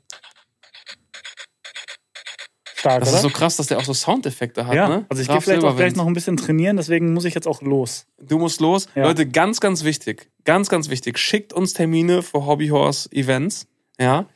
[2.74, 3.16] Stark, Das oder?
[3.18, 5.06] ist so krass, dass der auch so Soundeffekte hat, ja, ne?
[5.08, 7.62] also ich gehe vielleicht auch gleich noch ein bisschen trainieren, deswegen muss ich jetzt auch
[7.62, 8.06] los.
[8.20, 8.88] Du musst los.
[8.96, 9.04] Ja.
[9.04, 10.30] Leute, ganz, ganz wichtig.
[10.44, 11.16] Ganz, ganz wichtig.
[11.18, 13.68] Schickt uns Termine für Hobbyhorse-Events.
[14.00, 14.26] Ja.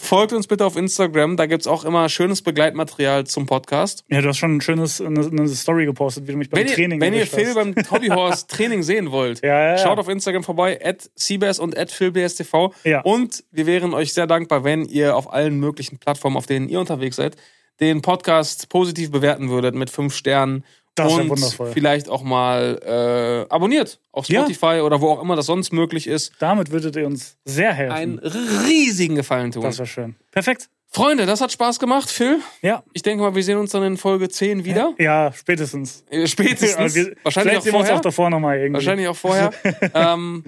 [0.00, 1.36] Folgt uns bitte auf Instagram.
[1.36, 4.04] Da gibt's auch immer schönes Begleitmaterial zum Podcast.
[4.08, 6.68] Ja, du hast schon ein schönes, eine, eine Story gepostet, wie du mich beim Wenn
[6.68, 7.54] ihr, Training wenn ihr Phil hast.
[7.56, 9.78] beim Hobbyhorse-Training sehen wollt, Ja, ja, ja.
[9.78, 12.72] schaut auf Instagram vorbei, at CBS und at PhilBSTV.
[12.84, 13.00] Ja.
[13.02, 16.80] Und wir wären euch sehr dankbar, wenn ihr auf allen möglichen Plattformen, auf denen ihr
[16.80, 17.36] unterwegs seid,
[17.80, 20.64] den Podcast positiv bewerten würdet mit fünf Sternen.
[20.94, 21.70] Das und wundervoll.
[21.72, 24.40] vielleicht auch mal äh, abonniert auf Ja.
[24.42, 26.32] Spotify oder wo auch immer das sonst möglich ist.
[26.40, 27.92] Damit würdet ihr uns sehr helfen.
[27.94, 29.62] Einen riesigen Gefallen tun.
[29.62, 30.16] das wäre schön.
[30.32, 30.68] Perfekt.
[30.90, 32.38] Freunde, das hat Spaß gemacht, Phil.
[32.62, 32.82] Ja.
[32.94, 34.94] Ich denke mal, wir sehen uns dann in Folge 10 wieder.
[34.98, 36.02] Ja, spätestens.
[36.24, 36.94] Spätestens.
[36.96, 37.96] Ja, wir, Wahrscheinlich auch vorher.
[37.96, 38.74] auch davor nochmal irgendwie.
[38.74, 39.52] Wahrscheinlich auch vorher.
[39.94, 40.44] ähm,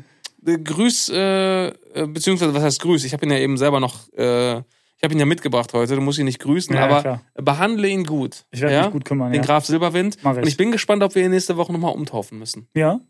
[0.46, 1.72] äh, Grüß, äh, äh,
[2.06, 3.04] beziehungsweise was heißt Grüß?
[3.04, 4.62] Ich habe ihn ja eben selber noch, äh,
[5.00, 5.94] ich habe ihn ja mitgebracht heute.
[5.94, 7.22] Du musst ihn nicht grüßen, Ja, aber klar.
[7.34, 8.44] behandle ihn gut.
[8.50, 8.82] Ich werde ja?
[8.82, 9.46] mich gut kümmern, Den ja.
[9.46, 10.18] Graf Silberwind.
[10.18, 10.24] Ich.
[10.26, 12.68] Und ich bin gespannt, ob wir ihn nächste Woche nochmal umtaufen müssen.
[12.74, 13.00] Ja?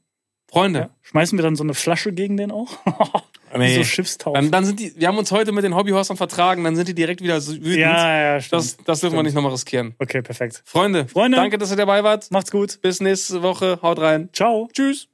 [0.48, 0.90] Freunde.
[1.02, 2.68] Schmeißen wir dann so eine Flasche gegen den auch?
[3.58, 3.74] Nee.
[3.78, 4.38] so Schiffstaufe.
[4.40, 6.94] dann, dann sind die, wir haben uns heute mit den Hobbyhorsern vertragen, dann sind die
[6.94, 7.78] direkt wieder so wütend.
[7.78, 8.62] ja, ja, stimmt.
[8.62, 9.96] das, das dürfen wir nicht nochmal riskieren.
[9.98, 10.62] Okay, perfekt.
[10.64, 11.36] Freunde, Freunde.
[11.36, 12.30] danke, dass ihr dabei wart.
[12.30, 12.80] Macht's gut.
[12.80, 13.80] Bis nächste Woche.
[13.82, 14.28] Haut rein.
[14.32, 14.68] Ciao.
[14.72, 15.08] Tschüss.